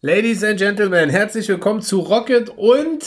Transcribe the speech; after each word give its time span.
Ladies 0.00 0.44
and 0.44 0.58
Gentlemen, 0.58 1.10
herzlich 1.10 1.48
willkommen 1.48 1.82
zu 1.82 1.98
Rocket 1.98 2.50
und 2.56 3.00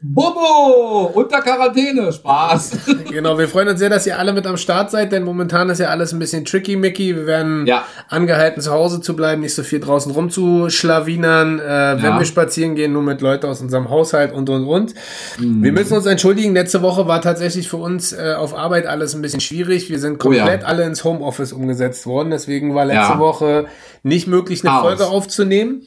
Bobo 0.00 1.10
unter 1.12 1.42
Quarantäne. 1.42 2.10
Spaß. 2.10 2.78
genau, 3.10 3.36
wir 3.36 3.46
freuen 3.48 3.68
uns 3.68 3.78
sehr, 3.78 3.90
dass 3.90 4.06
ihr 4.06 4.18
alle 4.18 4.32
mit 4.32 4.46
am 4.46 4.56
Start 4.56 4.90
seid, 4.90 5.12
denn 5.12 5.24
momentan 5.24 5.68
ist 5.68 5.78
ja 5.78 5.88
alles 5.88 6.12
ein 6.14 6.18
bisschen 6.18 6.46
tricky, 6.46 6.76
Mickey. 6.76 7.14
Wir 7.14 7.26
werden 7.26 7.66
Ja. 7.66 7.84
angehalten, 8.08 8.62
zu 8.62 8.72
Hause 8.72 9.02
zu 9.02 9.14
bleiben, 9.14 9.42
nicht 9.42 9.54
so 9.54 9.62
viel 9.62 9.78
draußen 9.78 10.10
rumzuschlawinern. 10.10 11.58
Äh, 11.60 11.62
Wenn 11.98 12.02
Ja. 12.12 12.18
wir 12.18 12.24
spazieren 12.24 12.76
gehen, 12.76 12.94
nur 12.94 13.02
mit 13.02 13.20
Leuten 13.20 13.44
aus 13.46 13.60
unserem 13.60 13.90
Haushalt 13.90 14.32
und 14.32 14.48
und 14.48 14.64
und. 14.66 14.94
Mhm. 15.38 15.62
Wir 15.62 15.72
müssen 15.72 15.92
uns 15.94 16.06
entschuldigen, 16.06 16.54
letzte 16.54 16.80
Woche 16.80 17.06
war 17.06 17.20
tatsächlich 17.20 17.68
für 17.68 17.76
uns 17.76 18.14
äh, 18.14 18.34
auf 18.38 18.54
Arbeit 18.56 18.86
alles 18.86 19.14
ein 19.14 19.20
bisschen 19.20 19.40
schwierig. 19.42 19.90
Wir 19.90 19.98
sind 20.00 20.24
Oh 20.24 20.32
ja. 20.32 20.44
komplett 20.44 20.64
alle 20.64 20.84
ins 20.84 21.04
Homeoffice 21.04 21.52
umgesetzt 21.52 22.06
worden, 22.06 22.30
deswegen 22.30 22.74
war 22.74 22.86
letzte. 22.86 23.18
Woche 23.18 23.66
nicht 24.02 24.26
möglich, 24.28 24.62
eine 24.64 24.70
Chaos. 24.70 24.82
Folge 24.86 25.06
aufzunehmen. 25.06 25.82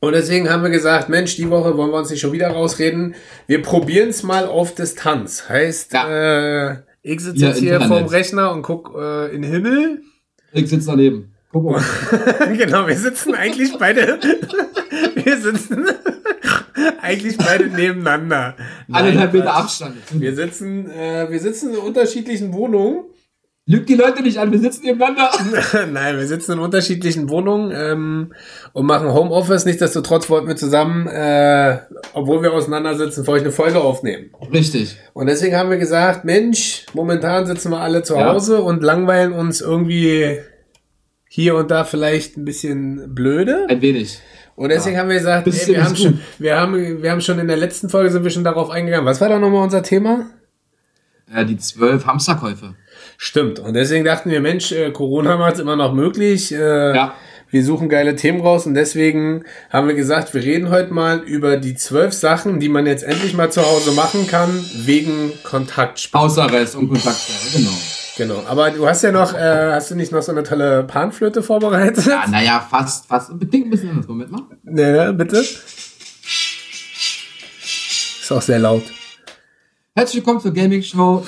Und 0.00 0.14
deswegen 0.14 0.50
haben 0.50 0.64
wir 0.64 0.70
gesagt, 0.70 1.08
Mensch, 1.08 1.36
die 1.36 1.48
Woche 1.48 1.76
wollen 1.76 1.92
wir 1.92 1.98
uns 1.98 2.10
nicht 2.10 2.20
schon 2.20 2.32
wieder 2.32 2.48
rausreden. 2.48 3.14
Wir 3.46 3.62
probieren 3.62 4.08
es 4.08 4.24
mal 4.24 4.46
auf 4.46 4.74
Distanz. 4.74 5.48
Heißt, 5.48 5.94
äh, 5.94 6.72
ich 7.02 7.20
sitze 7.20 7.38
Ja, 7.38 7.48
jetzt 7.48 7.58
hier 7.60 7.80
vorm 7.80 8.06
Rechner 8.06 8.52
und 8.52 8.62
guck 8.62 8.96
äh, 8.96 9.32
in 9.32 9.42
den 9.42 9.52
Himmel. 9.52 10.02
Ich 10.52 10.68
sitze 10.68 10.88
daneben. 10.88 11.32
Guck 11.52 11.70
mal. 11.70 11.82
genau, 12.56 12.86
wir 12.88 12.96
sitzen 12.96 13.34
eigentlich 13.34 13.78
beide. 13.78 14.18
wir 15.14 15.36
sitzen 15.36 15.86
eigentlich 17.02 17.36
beide 17.36 17.66
nebeneinander. 17.66 18.56
Nein, 18.88 19.04
Eineinhalb 19.04 19.32
Meter. 19.34 19.54
Abstand. 19.54 19.96
Wir 20.12 20.34
sitzen, 20.34 20.90
äh, 20.90 21.30
wir 21.30 21.38
sitzen 21.38 21.74
in 21.74 21.78
unterschiedlichen 21.78 22.52
Wohnungen. 22.52 23.04
Lügt 23.64 23.88
die 23.88 23.94
Leute 23.94 24.22
nicht 24.22 24.38
an, 24.38 24.50
wir 24.50 24.58
sitzen 24.58 24.84
nebeneinander. 24.84 25.30
Nein, 25.92 26.16
wir 26.16 26.26
sitzen 26.26 26.52
in 26.52 26.58
unterschiedlichen 26.58 27.28
Wohnungen 27.28 27.70
ähm, 27.72 28.32
und 28.72 28.86
machen 28.86 29.12
Homeoffice. 29.12 29.64
Nichtsdestotrotz 29.64 30.28
wollten 30.28 30.48
wir 30.48 30.56
zusammen, 30.56 31.06
äh, 31.06 31.78
obwohl 32.12 32.42
wir 32.42 32.52
auseinander 32.52 32.96
sitzen, 32.96 33.24
für 33.24 33.32
euch 33.32 33.42
eine 33.42 33.52
Folge 33.52 33.80
aufnehmen. 33.80 34.30
Richtig. 34.52 34.96
Und 35.12 35.26
deswegen 35.26 35.54
haben 35.56 35.70
wir 35.70 35.78
gesagt, 35.78 36.24
Mensch, 36.24 36.86
momentan 36.92 37.46
sitzen 37.46 37.70
wir 37.70 37.80
alle 37.80 38.02
zu 38.02 38.14
Ja. 38.16 38.32
Hause 38.32 38.62
und 38.62 38.82
langweilen 38.82 39.32
uns 39.32 39.60
irgendwie 39.60 40.38
hier 41.28 41.54
und 41.54 41.70
da 41.70 41.84
vielleicht 41.84 42.36
ein 42.36 42.44
bisschen 42.44 43.14
blöde. 43.14 43.66
Ein 43.68 43.80
wenig. 43.80 44.18
Und 44.56 44.70
deswegen 44.70 44.98
haben 44.98 45.08
wir 45.08 45.16
gesagt, 45.16 45.46
ey, 45.46 45.52
wir, 45.68 45.84
haben 45.84 45.96
schon, 45.96 46.20
wir, 46.38 46.60
haben, 46.60 47.02
wir 47.02 47.10
haben 47.10 47.20
schon 47.20 47.38
in 47.38 47.46
der 47.46 47.56
letzten 47.56 47.88
Folge 47.88 48.10
sind 48.10 48.24
wir 48.24 48.30
schon 48.30 48.44
darauf 48.44 48.70
eingegangen. 48.70 49.06
Was 49.06 49.20
war 49.20 49.28
da 49.28 49.38
nochmal 49.38 49.62
unser 49.62 49.82
Thema? 49.84 50.26
Äh, 51.32 51.46
die 51.46 51.56
zwölf 51.56 52.06
Hamsterkäufe. 52.06 52.74
Stimmt. 53.24 53.60
Und 53.60 53.74
deswegen 53.74 54.04
dachten 54.04 54.30
wir, 54.30 54.40
Mensch, 54.40 54.72
äh, 54.72 54.90
Corona 54.90 55.36
macht 55.36 55.54
es 55.54 55.60
immer 55.60 55.76
noch 55.76 55.92
möglich. 55.94 56.50
Äh, 56.52 56.92
Ja. 56.96 57.14
Wir 57.50 57.62
suchen 57.64 57.88
geile 57.88 58.16
Themen 58.16 58.40
raus 58.40 58.66
und 58.66 58.74
deswegen 58.74 59.44
haben 59.70 59.86
wir 59.86 59.94
gesagt, 59.94 60.34
wir 60.34 60.42
reden 60.42 60.70
heute 60.70 60.92
mal 60.92 61.18
über 61.20 61.56
die 61.56 61.76
zwölf 61.76 62.12
Sachen, 62.14 62.58
die 62.58 62.68
man 62.68 62.84
jetzt 62.84 63.04
endlich 63.04 63.34
mal 63.34 63.52
zu 63.52 63.62
Hause 63.64 63.92
machen 63.92 64.26
kann, 64.26 64.64
wegen 64.74 65.30
Kontaktsport. 65.44 66.24
Hausarrest 66.24 66.74
und 66.74 66.88
Kontaktsperre, 66.88 67.58
genau. 67.62 67.70
Genau. 68.16 68.42
Aber 68.48 68.70
du 68.72 68.88
hast 68.88 69.02
ja 69.02 69.12
noch, 69.12 69.34
äh, 69.34 69.70
hast 69.70 69.92
du 69.92 69.94
nicht 69.94 70.10
noch 70.10 70.22
so 70.22 70.32
eine 70.32 70.42
tolle 70.42 70.82
Panflöte 70.82 71.44
vorbereitet? 71.44 72.04
Ja, 72.06 72.24
naja, 72.28 72.66
fast, 72.68 73.06
fast. 73.06 73.38
Bedingt 73.38 73.66
ein 73.68 73.70
bisschen 73.70 73.90
anders. 73.90 74.08
Moment 74.08 74.32
mal. 74.32 74.42
Nee, 74.64 74.90
ne, 74.90 75.12
bitte. 75.12 75.36
Ist 75.36 75.60
auch 78.32 78.42
sehr 78.42 78.58
laut. 78.58 78.82
Herzlich 79.94 80.16
willkommen 80.16 80.40
zur 80.40 80.52
Gaming 80.52 80.82
Show. 80.82 81.22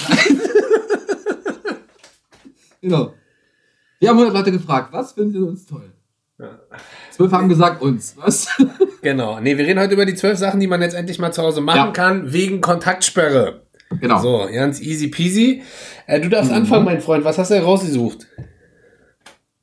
Genau. 2.84 3.14
Wir 4.00 4.10
haben 4.10 4.18
100 4.18 4.34
Leute 4.36 4.52
gefragt, 4.52 4.92
was 4.92 5.12
finden 5.12 5.32
Sie 5.32 5.38
uns 5.38 5.66
toll? 5.66 5.92
Zwölf 7.12 7.32
haben 7.32 7.48
gesagt 7.48 7.80
uns. 7.82 8.16
Was? 8.16 8.48
Genau. 9.02 9.38
Nee, 9.38 9.58
wir 9.58 9.66
reden 9.66 9.78
heute 9.80 9.92
über 9.92 10.06
die 10.06 10.14
zwölf 10.14 10.38
Sachen, 10.38 10.60
die 10.60 10.66
man 10.66 10.80
jetzt 10.80 10.94
endlich 10.94 11.18
mal 11.18 11.30
zu 11.30 11.42
Hause 11.42 11.60
machen 11.60 11.76
Ja. 11.76 11.90
kann, 11.90 12.32
wegen 12.32 12.62
Kontaktsperre. 12.62 13.66
genau. 14.00 14.18
So, 14.22 14.48
ganz 14.50 14.80
easy 14.80 15.08
peasy. 15.08 15.62
Äh, 16.06 16.20
du 16.20 16.30
darfst 16.30 16.50
Mhm. 16.50 16.56
anfangen, 16.56 16.86
mein 16.86 17.02
Freund. 17.02 17.22
Was 17.22 17.36
hast 17.36 17.50
du 17.50 17.62
rausgesucht? 17.62 18.26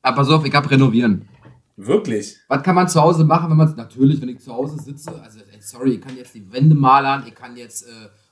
Aber 0.00 0.16
pass 0.18 0.28
auf, 0.30 0.44
ich 0.46 0.54
hab 0.54 0.70
renovieren. 0.70 1.28
Wirklich? 1.76 2.36
Was 2.46 2.62
kann 2.62 2.76
man 2.76 2.86
zu 2.88 3.00
Hause 3.02 3.24
machen, 3.24 3.50
wenn 3.50 3.56
man 3.56 3.74
natürlich, 3.74 4.22
wenn 4.22 4.28
ich 4.28 4.38
zu 4.38 4.52
Hause 4.54 4.80
sitze, 4.80 5.10
also 5.20 5.40
sorry, 5.60 5.94
ich 5.94 6.00
kann 6.00 6.16
jetzt 6.16 6.34
die 6.34 6.52
Wände 6.52 6.76
malern, 6.76 7.24
ich 7.26 7.34
kann 7.34 7.56
jetzt 7.56 7.82
äh, 7.82 7.88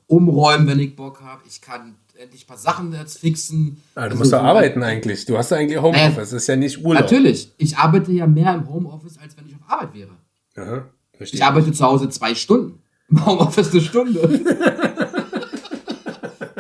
umräumen, 0.07 0.69
wenn 0.69 0.79
ich 0.79 0.95
Bock 0.95 1.21
habe, 1.23 1.43
ich 1.49 1.61
kann 1.61 1.97
endlich 2.21 2.45
ein 2.45 2.47
paar 2.47 2.59
Sachen 2.59 2.93
jetzt 2.93 3.19
fixen. 3.19 3.81
Ah, 3.95 4.01
du 4.03 4.05
Also, 4.07 4.19
musst 4.19 4.33
doch 4.33 4.39
so- 4.41 4.45
arbeiten 4.45 4.83
eigentlich. 4.83 5.25
Du 5.25 5.39
hast 5.39 5.53
eigentlich 5.53 5.81
Homeoffice. 5.81 6.17
Das 6.17 6.33
ist 6.35 6.47
ja 6.47 6.57
nicht 6.57 6.85
Urlaub. 6.85 7.03
Natürlich, 7.05 7.53
ich 7.57 7.77
arbeite 7.79 8.13
ja 8.13 8.27
mehr 8.27 8.55
im 8.55 8.69
Homeoffice, 8.69 9.19
als 9.19 9.37
wenn 9.37 9.47
ich 9.47 9.55
auf 9.55 9.63
Arbeit 9.67 9.95
wäre. 9.95 10.11
Aha, 10.57 10.85
verstehe. 11.17 11.39
Ich 11.39 11.45
arbeite 11.45 11.73
zu 11.73 11.85
Hause 11.85 12.09
zwei 12.11 12.35
Stunden, 12.35 12.83
im 13.09 13.25
Homeoffice 13.25 13.71
eine 13.73 13.81
Stunde. 13.81 14.21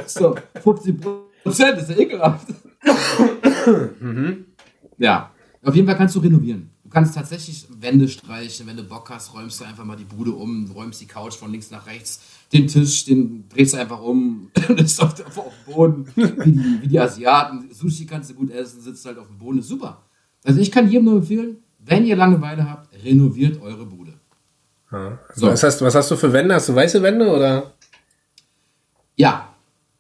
so, 0.06 0.34
50 0.62 0.96
Prozent, 1.42 1.78
ist 1.78 1.90
ja 1.90 1.96
ekelhaft. 1.96 2.46
Mhm. 4.00 4.46
Ja, 4.98 5.30
auf 5.62 5.74
jeden 5.74 5.86
Fall 5.86 5.96
kannst 5.96 6.14
du 6.16 6.20
renovieren. 6.20 6.70
Du 6.84 6.90
kannst 6.90 7.14
tatsächlich 7.14 7.66
Wände 7.78 8.08
streichen, 8.08 8.66
wenn 8.66 8.76
du 8.76 8.82
Bock 8.82 9.10
hast, 9.10 9.32
räumst 9.34 9.60
du 9.60 9.64
einfach 9.64 9.84
mal 9.84 9.96
die 9.96 10.04
Bude 10.04 10.32
um, 10.32 10.70
räumst 10.74 11.00
die 11.00 11.06
Couch 11.06 11.34
von 11.34 11.52
links 11.52 11.70
nach 11.70 11.86
rechts, 11.86 12.20
den 12.52 12.66
Tisch, 12.66 13.04
den 13.04 13.48
drehst 13.48 13.74
du 13.74 13.78
einfach 13.78 14.00
um, 14.02 14.50
ist 14.76 15.00
auf, 15.00 15.14
auf, 15.24 15.38
auf 15.38 15.52
dem 15.66 15.74
Boden, 15.74 16.06
wie 16.16 16.52
die, 16.52 16.82
wie 16.82 16.88
die 16.88 16.98
Asiaten. 17.00 17.68
Sushi 17.72 18.06
kannst 18.06 18.30
du 18.30 18.34
gut 18.34 18.50
essen, 18.50 18.80
sitzt 18.80 19.04
halt 19.06 19.18
auf 19.18 19.28
dem 19.28 19.38
Boden, 19.38 19.58
ist 19.60 19.68
super. 19.68 20.02
Also 20.44 20.60
ich 20.60 20.70
kann 20.72 20.88
jedem 20.90 21.04
nur 21.06 21.16
empfehlen, 21.16 21.58
wenn 21.78 22.04
ihr 22.04 22.16
Langeweile 22.16 22.68
habt, 22.68 22.88
renoviert 23.04 23.60
eure 23.62 23.86
Bude. 23.86 24.14
Ja. 24.90 25.18
Also 25.28 25.40
So. 25.46 25.46
was, 25.52 25.62
hast, 25.62 25.82
was 25.82 25.94
hast 25.94 26.10
du 26.10 26.16
für 26.16 26.32
Wände? 26.32 26.54
Hast 26.54 26.68
du 26.68 26.74
weiße 26.74 27.00
Wände 27.02 27.28
oder 27.28 27.72
Ja, 29.16 29.48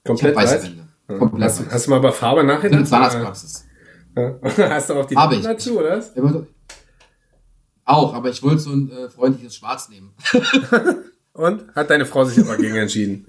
komplett 0.04 0.34
weiße 0.34 0.54
weiß? 0.56 0.62
Wände. 0.64 0.88
Ja. 1.08 1.18
Komplett 1.18 1.42
Hast, 1.44 1.60
weiß. 1.66 1.72
hast 1.74 1.86
du 1.86 1.90
mal 1.90 2.00
bei 2.00 2.12
Farbe 2.12 2.42
nachgedacht? 2.44 2.86
Zahnarztpraxis. 2.86 3.66
Ja. 4.16 4.34
Hast 4.70 4.90
du 4.90 4.94
auch 4.94 5.06
die 5.06 5.16
Habe 5.16 5.36
ich. 5.36 5.42
dazu, 5.42 5.78
oder? 5.78 6.02
Auch, 7.84 8.12
aber 8.14 8.28
ich 8.30 8.42
wollte 8.42 8.58
so 8.58 8.70
ein 8.72 8.90
äh, 8.90 9.08
freundliches 9.08 9.54
Schwarz 9.56 9.88
nehmen. 9.88 10.10
Und? 11.40 11.74
Hat 11.74 11.88
deine 11.90 12.04
Frau 12.06 12.24
sich 12.24 12.38
aber 12.44 12.56
gegen 12.56 12.76
entschieden. 12.76 13.26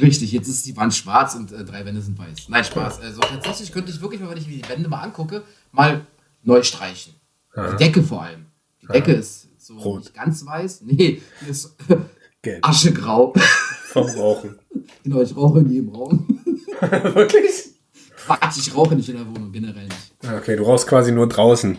Richtig, 0.00 0.32
jetzt 0.32 0.48
ist 0.48 0.64
die 0.66 0.76
Wand 0.76 0.94
schwarz 0.94 1.34
und 1.34 1.52
äh, 1.52 1.64
drei 1.64 1.84
Wände 1.84 2.00
sind 2.00 2.18
weiß. 2.18 2.48
Nein, 2.48 2.64
Spaß. 2.64 3.00
Also 3.00 3.20
tatsächlich 3.20 3.72
könnte 3.72 3.90
ich 3.90 4.00
wirklich 4.00 4.20
mal, 4.20 4.30
wenn 4.30 4.38
ich 4.38 4.46
mir 4.46 4.56
die 4.56 4.68
Wände 4.68 4.88
mal 4.88 5.02
angucke, 5.02 5.42
mal 5.72 6.06
neu 6.42 6.62
streichen. 6.62 7.14
Die 7.54 7.76
Decke 7.76 8.02
vor 8.02 8.22
allem. 8.22 8.46
Die 8.82 8.86
Decke 8.86 9.12
ist 9.12 9.48
so 9.58 9.76
Rot. 9.78 10.00
nicht 10.00 10.14
ganz 10.14 10.46
weiß. 10.46 10.82
Nee, 10.82 11.20
die 11.44 11.50
ist 11.50 11.76
Gelb. 12.42 12.66
aschegrau. 12.66 13.34
Vom 13.90 14.06
Rauchen. 14.10 14.56
genau, 15.02 15.20
ich 15.20 15.36
rauche 15.36 15.58
in 15.60 15.70
jedem 15.70 15.88
Raum. 15.90 16.40
Wirklich? 16.80 17.74
Quatsch, 18.16 18.58
ich 18.58 18.74
rauche 18.74 18.94
nicht 18.94 19.08
in 19.08 19.16
der 19.16 19.26
Wohnung, 19.26 19.50
generell 19.50 19.84
nicht. 19.84 20.12
Ah, 20.24 20.36
Okay, 20.38 20.54
du 20.56 20.62
rauchst 20.62 20.86
quasi 20.86 21.10
nur 21.10 21.28
draußen. 21.28 21.76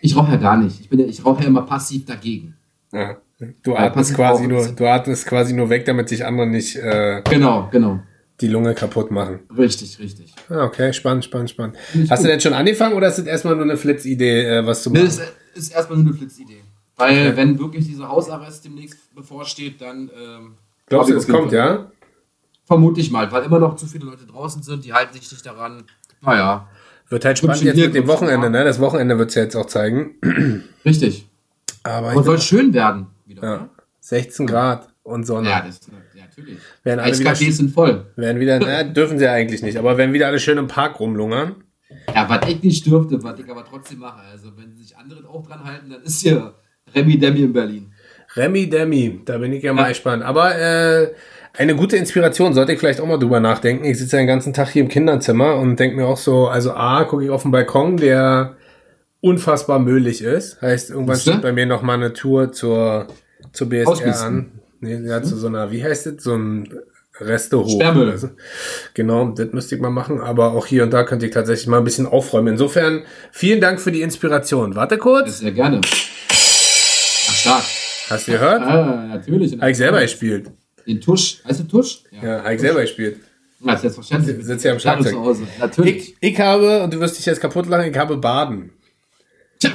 Ich 0.00 0.16
rauche 0.16 0.30
ja 0.30 0.36
gar 0.36 0.56
nicht. 0.56 0.80
Ich, 0.80 0.88
bin 0.88 1.00
ja, 1.00 1.06
ich 1.06 1.24
rauche 1.24 1.42
ja 1.42 1.48
immer 1.48 1.62
passiv 1.62 2.04
dagegen. 2.06 2.56
Ja. 2.92 3.20
Du 3.62 3.76
atmest 3.76 4.14
quasi 4.14 4.46
nur, 4.48 4.60
ist- 4.60 4.74
du 4.78 4.86
atmest 4.86 5.26
quasi 5.26 5.52
nur 5.54 5.70
weg, 5.70 5.84
damit 5.84 6.08
sich 6.08 6.24
andere 6.26 6.46
nicht 6.46 6.74
äh, 6.76 7.22
Genau, 7.30 7.68
genau. 7.70 8.00
die 8.40 8.48
Lunge 8.48 8.74
kaputt 8.74 9.10
machen. 9.12 9.40
Richtig, 9.56 9.98
richtig. 10.00 10.34
Ah, 10.48 10.64
okay, 10.64 10.92
spannend, 10.92 11.24
spannend, 11.24 11.50
spannend. 11.50 11.76
ich 11.94 12.10
Hast 12.10 12.20
du 12.22 12.26
gut. 12.26 12.32
denn 12.32 12.40
schon 12.40 12.52
angefangen 12.54 12.94
oder 12.96 13.08
ist 13.08 13.18
das 13.18 13.26
erstmal 13.26 13.54
nur 13.54 13.64
eine 13.64 13.76
Flitzidee, 13.76 14.42
äh, 14.58 14.66
was 14.66 14.82
zu 14.82 14.90
machen? 14.90 15.04
das 15.04 15.20
ist 15.54 15.72
erstmal 15.72 15.98
nur 15.98 16.08
eine 16.08 16.16
Flitzidee. 16.16 16.62
Weil, 16.96 17.36
wenn 17.36 17.56
wirklich 17.60 17.86
dieser 17.86 18.08
Hausarrest 18.08 18.64
demnächst 18.64 19.14
bevorsteht, 19.14 19.80
dann. 19.80 20.10
Ähm, 20.20 20.54
Glaubst 20.88 21.10
du, 21.10 21.14
es 21.16 21.28
kommt, 21.28 21.52
ja? 21.52 21.92
Vermute 22.64 23.00
ich 23.00 23.12
mal, 23.12 23.30
weil 23.30 23.44
immer 23.44 23.60
noch 23.60 23.76
zu 23.76 23.86
viele 23.86 24.06
Leute 24.06 24.26
draußen 24.26 24.62
sind, 24.64 24.84
die 24.84 24.92
halten 24.92 25.12
sich 25.12 25.30
nicht 25.30 25.46
daran. 25.46 25.84
Naja, 26.22 26.68
Wird 27.08 27.24
halt 27.24 27.38
spannend 27.38 27.62
jetzt 27.62 27.76
mit 27.78 27.94
dem 27.94 28.08
Wochenende, 28.08 28.50
ne? 28.50 28.64
Das 28.64 28.80
Wochenende 28.80 29.16
wird 29.16 29.28
es 29.28 29.36
ja 29.36 29.42
jetzt 29.44 29.54
auch 29.54 29.66
zeigen. 29.66 30.16
richtig. 30.84 31.28
Aber, 31.84 32.10
Aber 32.10 32.22
soll 32.24 32.40
schön 32.40 32.74
werden. 32.74 33.06
Wieder, 33.28 33.42
ja, 33.42 33.54
ja. 33.56 33.68
16 34.00 34.46
Grad 34.46 34.88
und 35.02 35.26
Sonne. 35.26 35.50
ja, 35.50 35.62
das, 35.66 35.80
ja, 36.14 36.22
natürlich. 36.24 36.58
Werden 36.82 37.00
alle 37.00 37.18
wieder, 37.18 37.34
sind 37.34 37.70
voll. 37.72 38.06
werden 38.16 38.40
wieder, 38.40 38.58
na, 38.58 38.82
dürfen 38.84 39.18
sie 39.18 39.24
ja 39.26 39.32
eigentlich 39.32 39.62
nicht, 39.62 39.76
aber 39.76 39.96
werden 39.98 40.12
wieder 40.14 40.26
alle 40.28 40.38
schön 40.40 40.58
im 40.58 40.66
Park 40.66 40.98
rumlungern. 40.98 41.56
Ja, 42.14 42.28
was 42.28 42.48
ich 42.48 42.62
nicht 42.62 42.86
dürfte, 42.86 43.22
was 43.22 43.38
ich 43.38 43.50
aber 43.50 43.64
trotzdem 43.64 43.98
mache. 44.00 44.20
Also, 44.30 44.50
wenn 44.56 44.74
sich 44.76 44.96
andere 44.96 45.26
auch 45.28 45.46
dran 45.46 45.64
halten, 45.64 45.90
dann 45.90 46.02
ist 46.02 46.20
hier 46.20 46.54
Remi 46.94 47.18
Demi 47.18 47.40
in 47.42 47.52
Berlin. 47.52 47.92
Remi 48.36 48.68
Demi, 48.68 49.20
da 49.24 49.38
bin 49.38 49.52
ich 49.54 49.62
ja 49.62 49.72
mal 49.72 49.82
Ja. 49.84 49.88
gespannt. 49.88 50.22
Aber 50.22 50.54
äh, 50.58 51.14
eine 51.56 51.74
gute 51.76 51.96
Inspiration, 51.96 52.52
sollte 52.52 52.72
ich 52.72 52.78
vielleicht 52.78 53.00
auch 53.00 53.06
mal 53.06 53.16
drüber 53.18 53.40
nachdenken. 53.40 53.84
Ich 53.86 53.98
sitze 53.98 54.16
ja 54.16 54.22
den 54.22 54.26
ganzen 54.28 54.52
Tag 54.52 54.68
hier 54.68 54.82
im 54.82 54.88
Kinderzimmer 54.88 55.56
und 55.56 55.80
denke 55.80 55.96
mir 55.96 56.06
auch 56.06 56.18
so, 56.18 56.46
also 56.48 56.72
A, 56.72 57.04
gucke 57.04 57.24
ich 57.24 57.30
auf 57.30 57.42
den 57.42 57.50
Balkon, 57.52 57.96
der 57.96 58.57
unfassbar 59.20 59.78
müllig 59.78 60.22
ist. 60.22 60.60
Heißt, 60.62 60.90
irgendwann 60.90 61.16
Siehste? 61.16 61.32
steht 61.32 61.42
bei 61.42 61.52
mir 61.52 61.66
noch 61.66 61.82
mal 61.82 61.94
eine 61.94 62.12
Tour 62.12 62.52
zur, 62.52 63.08
zur 63.52 63.68
BSR 63.68 63.88
Ausmisten. 63.88 64.26
an. 64.26 64.52
Nee, 64.80 65.00
ja, 65.08 65.22
zu 65.22 65.36
so 65.36 65.48
einer, 65.48 65.72
wie 65.72 65.82
heißt 65.82 66.06
das? 66.06 66.22
So 66.22 66.34
ein 66.34 66.68
Reste 67.20 67.58
hoch. 67.58 67.68
Sperrmüll. 67.68 68.10
Also, 68.10 68.30
genau, 68.94 69.30
das 69.30 69.52
müsste 69.52 69.74
ich 69.74 69.80
mal 69.80 69.90
machen. 69.90 70.20
Aber 70.20 70.52
auch 70.52 70.66
hier 70.66 70.84
und 70.84 70.92
da 70.92 71.02
könnte 71.02 71.26
ich 71.26 71.32
tatsächlich 71.32 71.66
mal 71.66 71.78
ein 71.78 71.84
bisschen 71.84 72.06
aufräumen. 72.06 72.48
Insofern, 72.48 73.02
vielen 73.32 73.60
Dank 73.60 73.80
für 73.80 73.90
die 73.90 74.02
Inspiration. 74.02 74.76
Warte 74.76 74.98
kurz. 74.98 75.38
Sehr 75.38 75.52
gerne. 75.52 75.80
stark. 76.28 77.64
Hast 78.08 78.28
du 78.28 78.32
gehört? 78.32 78.62
Ah, 78.62 79.06
natürlich. 79.08 79.58
Habe 79.60 79.70
ich 79.70 79.76
selber 79.76 80.00
gespielt. 80.00 80.50
Den 80.86 81.00
Tusch. 81.00 81.42
Heißt 81.44 81.60
du 81.60 81.64
Tusch? 81.64 82.02
Ja, 82.22 82.42
habe 82.42 82.54
ich 82.54 82.60
selber 82.60 82.80
gespielt. 82.80 83.18
Ja, 83.64 83.76
selbstverständlich. 83.76 84.46
Sitzt 84.46 84.64
ja 84.64 84.72
am 84.72 84.78
Schlagzeug. 84.78 85.14
Natürlich. 85.58 86.14
Ich, 86.20 86.32
ich 86.32 86.40
habe, 86.40 86.82
und 86.84 86.94
du 86.94 87.00
wirst 87.00 87.18
dich 87.18 87.26
jetzt 87.26 87.40
kaputt 87.40 87.66
lachen, 87.66 87.90
ich 87.90 87.98
habe 87.98 88.16
Baden. 88.16 88.70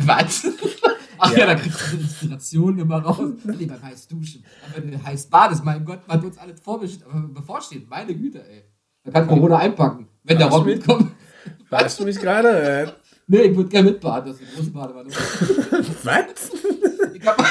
Was? 0.06 0.48
Ach 1.20 1.32
ja, 1.32 1.40
Ja. 1.40 1.46
da 1.48 1.56
kriegst 1.56 1.80
du 1.92 1.98
Inspiration 1.98 2.78
immer 2.80 3.00
raus. 3.02 3.34
Nee, 3.44 3.66
beim 3.66 3.82
heiß 3.82 4.08
duschen. 4.08 4.44
Aber 4.74 4.84
wenn 4.84 4.92
du 4.92 5.04
heiß 5.04 5.28
badest, 5.28 5.64
mein 5.64 5.86
Gott, 5.86 6.02
was 6.08 6.24
uns 6.24 6.38
alles 6.38 6.62
bevorsteht. 7.34 7.90
Meine 7.90 8.16
Güte, 8.16 8.46
ey. 8.48 8.64
Da 9.04 9.12
kann 9.12 9.28
Corona 9.28 9.58
einpacken. 9.58 10.08
Wenn 10.24 10.38
der 10.38 10.48
Rock 10.48 10.66
mit? 10.66 10.78
mitkommt. 10.78 11.12
Warst 11.70 12.00
du 12.00 12.06
mich 12.06 12.20
gerade? 12.20 12.50
Äh, 12.50 12.92
Nee, 13.26 13.44
ich 13.44 13.56
würde 13.56 13.70
gerne 13.70 13.92
mitbaden. 13.92 14.32
Das 14.34 14.42
ist 14.42 14.48
eine 14.48 14.56
große 14.58 14.72
Badewanne. 14.72 15.10
Was? 16.04 16.52
Ich 17.16 17.26
habe 17.26 17.44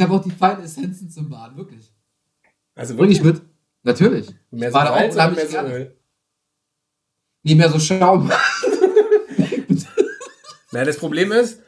hab 0.00 0.10
auch 0.10 0.22
die 0.22 0.30
feinen 0.30 0.62
Essenzen 0.62 1.10
zum 1.10 1.28
Baden, 1.28 1.56
wirklich. 1.56 1.92
Also 2.76 2.94
Bring 2.96 3.10
ich 3.10 3.20
mit? 3.22 3.42
Natürlich. 3.82 4.28
Mehr 4.52 4.70
so 4.70 4.78
Salz 4.78 5.14
oder 5.16 5.30
mehr 5.32 5.48
so. 5.48 5.58
Öl? 5.58 5.96
Nee, 7.42 7.56
mehr 7.56 7.68
so 7.70 7.80
Schaum. 7.80 8.30
Na, 10.74 10.84
das 10.84 10.96
Problem 10.98 11.32
ist, 11.32 11.60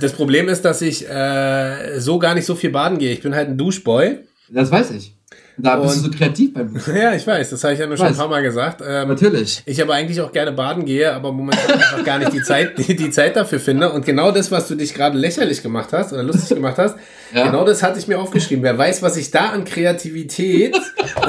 das 0.00 0.12
Problem 0.12 0.48
ist, 0.48 0.64
dass 0.64 0.82
ich 0.82 1.08
äh, 1.08 1.98
so 2.00 2.18
gar 2.18 2.34
nicht 2.34 2.46
so 2.46 2.54
viel 2.54 2.70
baden 2.70 2.98
gehe. 2.98 3.12
Ich 3.12 3.22
bin 3.22 3.34
halt 3.34 3.48
ein 3.48 3.58
Duschboy. 3.58 4.18
Das 4.48 4.70
weiß 4.70 4.90
ich. 4.92 5.14
Da 5.62 5.76
bist 5.76 5.96
du 5.96 6.06
Und- 6.06 6.12
so 6.12 6.18
kreativ 6.18 6.54
beim 6.54 6.72
Duschen. 6.74 6.96
Ja, 6.96 7.14
ich 7.14 7.26
weiß, 7.26 7.50
das 7.50 7.62
habe 7.64 7.74
ich 7.74 7.80
ja 7.80 7.86
nur 7.86 7.96
schon 7.98 8.06
ein 8.06 8.16
paar 8.16 8.28
Mal 8.28 8.42
gesagt. 8.42 8.80
Ähm, 8.86 9.08
Natürlich. 9.08 9.62
ich 9.66 9.82
aber 9.82 9.92
eigentlich 9.94 10.20
auch 10.22 10.32
gerne 10.32 10.52
baden 10.52 10.86
gehe, 10.86 11.12
aber 11.12 11.32
momentan 11.32 11.72
einfach 11.72 12.02
gar 12.02 12.18
nicht 12.18 12.32
die 12.32 12.42
Zeit, 12.42 12.78
die, 12.88 12.96
die 12.96 13.10
Zeit 13.10 13.36
dafür 13.36 13.60
finde. 13.60 13.90
Und 13.92 14.06
genau 14.06 14.30
das, 14.32 14.50
was 14.50 14.68
du 14.68 14.74
dich 14.74 14.94
gerade 14.94 15.18
lächerlich 15.18 15.62
gemacht 15.62 15.90
hast 15.92 16.12
oder 16.14 16.22
lustig 16.22 16.56
gemacht 16.56 16.78
hast, 16.78 16.96
Ja. 17.34 17.46
genau 17.46 17.64
das 17.64 17.82
hatte 17.82 17.98
ich 17.98 18.08
mir 18.08 18.18
aufgeschrieben. 18.18 18.64
Wer 18.64 18.76
weiß, 18.76 19.02
was 19.02 19.16
ich 19.16 19.30
da 19.30 19.50
an 19.50 19.64
Kreativität 19.64 20.76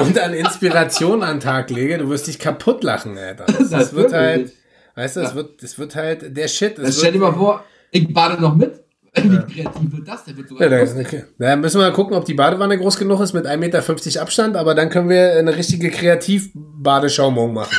und 0.00 0.18
an 0.18 0.32
Inspiration 0.34 1.22
an 1.22 1.36
den 1.36 1.40
Tag 1.40 1.70
lege, 1.70 1.98
du 1.98 2.08
wirst 2.08 2.26
dich 2.26 2.38
kaputt 2.40 2.82
lachen, 2.82 3.16
Alter. 3.18 3.44
Das, 3.46 3.70
das 3.70 3.92
wird 3.94 4.12
halt, 4.12 4.50
weißt 4.94 5.16
du, 5.16 5.20
das 5.20 5.30
Ja. 5.30 5.36
wird, 5.36 5.62
das 5.62 5.78
wird 5.78 5.94
halt 5.96 6.36
der 6.36 6.48
Shit. 6.48 6.78
Das 6.78 6.84
Dann 6.84 6.92
stell 6.92 7.12
dir 7.12 7.18
mal 7.18 7.32
vor, 7.32 7.64
ich 7.90 8.12
bade 8.12 8.40
noch 8.40 8.54
mit. 8.54 8.80
Wie 9.14 9.38
kreativ 9.54 9.92
wird 9.92 10.08
das? 10.08 10.24
Der 10.24 10.36
wird 10.36 10.48
sogar 10.48 10.62
Ja, 10.62 10.70
da, 10.70 10.78
ist 10.82 10.94
eine, 10.96 11.26
da 11.38 11.56
müssen 11.56 11.78
wir 11.80 11.88
mal 11.88 11.92
gucken, 11.92 12.16
ob 12.16 12.24
die 12.24 12.32
Badewanne 12.34 12.78
groß 12.78 12.96
genug 12.98 13.20
ist 13.20 13.34
mit 13.34 13.46
1,50 13.46 13.56
Meter 13.58 14.22
Abstand, 14.22 14.56
aber 14.56 14.74
dann 14.74 14.88
können 14.88 15.10
wir 15.10 15.34
eine 15.36 15.54
richtige 15.54 15.90
Kreativ-Badeschaumung 15.90 17.52
machen. 17.52 17.76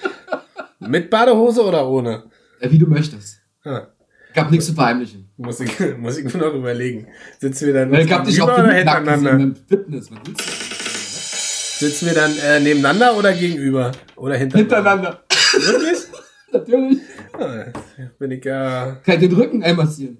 mit 0.80 1.08
Badehose 1.08 1.64
oder 1.64 1.88
ohne? 1.88 2.24
Ja, 2.60 2.70
wie 2.70 2.78
du 2.78 2.86
möchtest. 2.86 3.38
Ah, 3.64 3.82
Ich 4.34 4.40
hab 4.40 4.50
nichts 4.50 4.66
zu 4.66 4.74
verheimlichen. 4.74 5.28
muss, 5.36 5.60
ich, 5.60 5.70
muss 5.98 6.18
ich 6.18 6.32
nur 6.34 6.48
noch 6.48 6.54
überlegen. 6.54 7.06
Sitzen 7.38 7.66
wir 7.66 7.74
dann 7.74 7.92
Weil 7.92 8.04
ich 8.04 8.12
hab 8.12 8.24
dich 8.24 8.40
auch 8.42 8.48
gesehen 8.56 8.70
hintereinander? 8.72 9.54
Fitness. 9.68 10.10
Was 10.10 10.18
willst 10.26 10.40
du? 10.40 11.86
Sitzen 11.86 12.06
wir 12.06 12.14
dann 12.14 12.32
äh, 12.38 12.58
nebeneinander 12.58 13.16
oder 13.16 13.32
gegenüber? 13.34 13.92
Oder 14.16 14.36
hintereinander? 14.36 14.76
Hintereinander. 14.78 15.20
Wirklich? 15.60 15.98
Natürlich. 16.52 16.98
Ah, 17.32 17.64
bin 18.18 18.30
ich 18.30 18.44
ja. 18.44 18.96
Kann 19.04 19.14
ich 19.14 19.28
den 19.28 19.32
Rücken 19.34 19.62
einmassieren. 19.62 20.18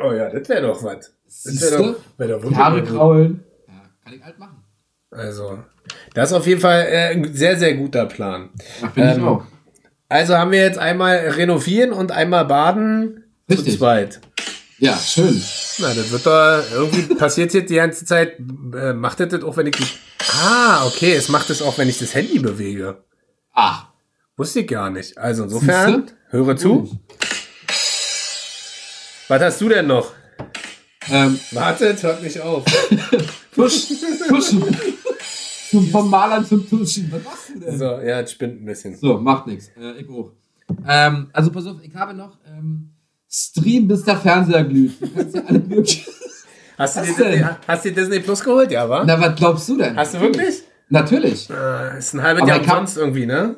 Oh 0.00 0.12
ja, 0.12 0.28
das 0.30 0.48
wäre 0.48 0.62
doch 0.62 0.82
was. 0.82 1.12
Das 1.44 1.60
wäre 1.60 1.82
doch, 1.82 2.18
wär 2.18 2.28
doch 2.38 2.54
Haare 2.54 2.82
kraulen. 2.84 3.44
Ja, 3.66 3.74
kann 4.04 4.14
ich 4.14 4.22
halt 4.22 4.38
machen. 4.38 4.64
Also, 5.10 5.58
das 6.14 6.30
ist 6.30 6.36
auf 6.36 6.46
jeden 6.46 6.60
Fall 6.60 6.86
äh, 6.90 7.08
ein 7.14 7.34
sehr, 7.34 7.56
sehr 7.58 7.74
guter 7.74 8.06
Plan. 8.06 8.50
Ja, 8.82 8.88
finde 8.90 9.10
Ähm, 9.10 9.18
ich 9.18 9.24
auch. 9.24 9.44
Also 10.10 10.36
haben 10.36 10.52
wir 10.52 10.60
jetzt 10.62 10.78
einmal 10.78 11.16
renovieren 11.16 11.92
und 11.92 12.12
einmal 12.12 12.44
baden 12.46 13.24
zu 13.48 13.56
Richtig. 13.56 13.78
zweit. 13.78 14.20
Ja, 14.78 14.96
schön. 14.96 15.42
Na, 15.78 15.88
das 15.92 16.10
wird 16.12 16.24
doch 16.24 16.62
irgendwie 16.72 17.14
passiert 17.16 17.52
jetzt 17.52 17.68
die 17.68 17.74
ganze 17.74 18.04
Zeit. 18.04 18.38
Äh, 18.74 18.92
macht 18.92 19.20
das 19.20 19.28
das 19.30 19.42
auch, 19.42 19.56
wenn 19.56 19.66
ich. 19.66 19.98
Ah, 20.42 20.86
okay, 20.86 21.14
es 21.14 21.28
macht 21.28 21.50
es 21.50 21.60
auch, 21.62 21.76
wenn 21.78 21.88
ich 21.88 21.98
das 21.98 22.14
Handy 22.14 22.38
bewege. 22.38 23.02
Ah, 23.52 23.88
Wusste 24.38 24.60
ich 24.60 24.68
gar 24.68 24.88
nicht. 24.88 25.18
Also 25.18 25.42
insofern, 25.42 26.12
höre 26.28 26.56
zu. 26.56 26.88
Was 29.26 29.42
hast 29.42 29.60
du 29.60 29.68
denn 29.68 29.88
noch? 29.88 30.12
Ähm, 31.10 31.40
Wartet, 31.50 32.00
hört 32.04 32.22
nicht 32.22 32.40
auf. 32.40 32.64
Tusch, 33.54 33.88
Tuschen. 34.28 34.62
Zum, 35.70 35.88
vom 35.88 36.08
Malern 36.08 36.46
zum 36.46 36.68
Tuschen. 36.68 37.10
Was 37.10 37.24
machst 37.24 37.48
du 37.52 37.58
denn? 37.58 37.78
So, 37.78 37.84
ja, 37.84 38.20
es 38.20 38.30
spinnt 38.30 38.62
ein 38.62 38.64
bisschen. 38.64 38.96
So, 38.96 39.18
macht 39.18 39.48
nichts. 39.48 39.70
Äh, 39.76 40.00
ich 40.00 40.08
auch. 40.08 40.30
Ähm, 40.86 41.30
also 41.32 41.50
pass 41.50 41.66
auf, 41.66 41.78
ich 41.82 41.94
habe 41.96 42.14
noch 42.14 42.38
ähm, 42.46 42.90
Stream, 43.28 43.88
bis 43.88 44.04
der 44.04 44.18
Fernseher 44.18 44.62
glüht. 44.62 45.02
Du 45.02 45.10
kannst 45.10 45.34
ja 45.34 45.42
alle 45.46 45.58
möglichen. 45.58 46.12
Hast 46.78 46.96
du, 46.96 47.00
dir? 47.00 47.08
Disney, 47.08 47.44
hast 47.66 47.84
du 47.84 47.88
dir 47.88 47.94
Disney 47.96 48.20
Plus 48.20 48.44
geholt, 48.44 48.70
ja, 48.70 48.88
wa? 48.88 49.02
Na, 49.04 49.20
was 49.20 49.34
glaubst 49.34 49.68
du 49.68 49.78
denn? 49.78 49.96
Hast 49.96 50.14
du 50.14 50.20
wirklich? 50.20 50.62
Natürlich. 50.88 51.50
Äh, 51.50 51.98
ist 51.98 52.14
ein 52.14 52.22
halbes 52.22 52.42
Aber 52.42 52.52
Jahr 52.52 52.60
umsonst 52.60 52.96
irgendwie, 52.96 53.26
ne? 53.26 53.56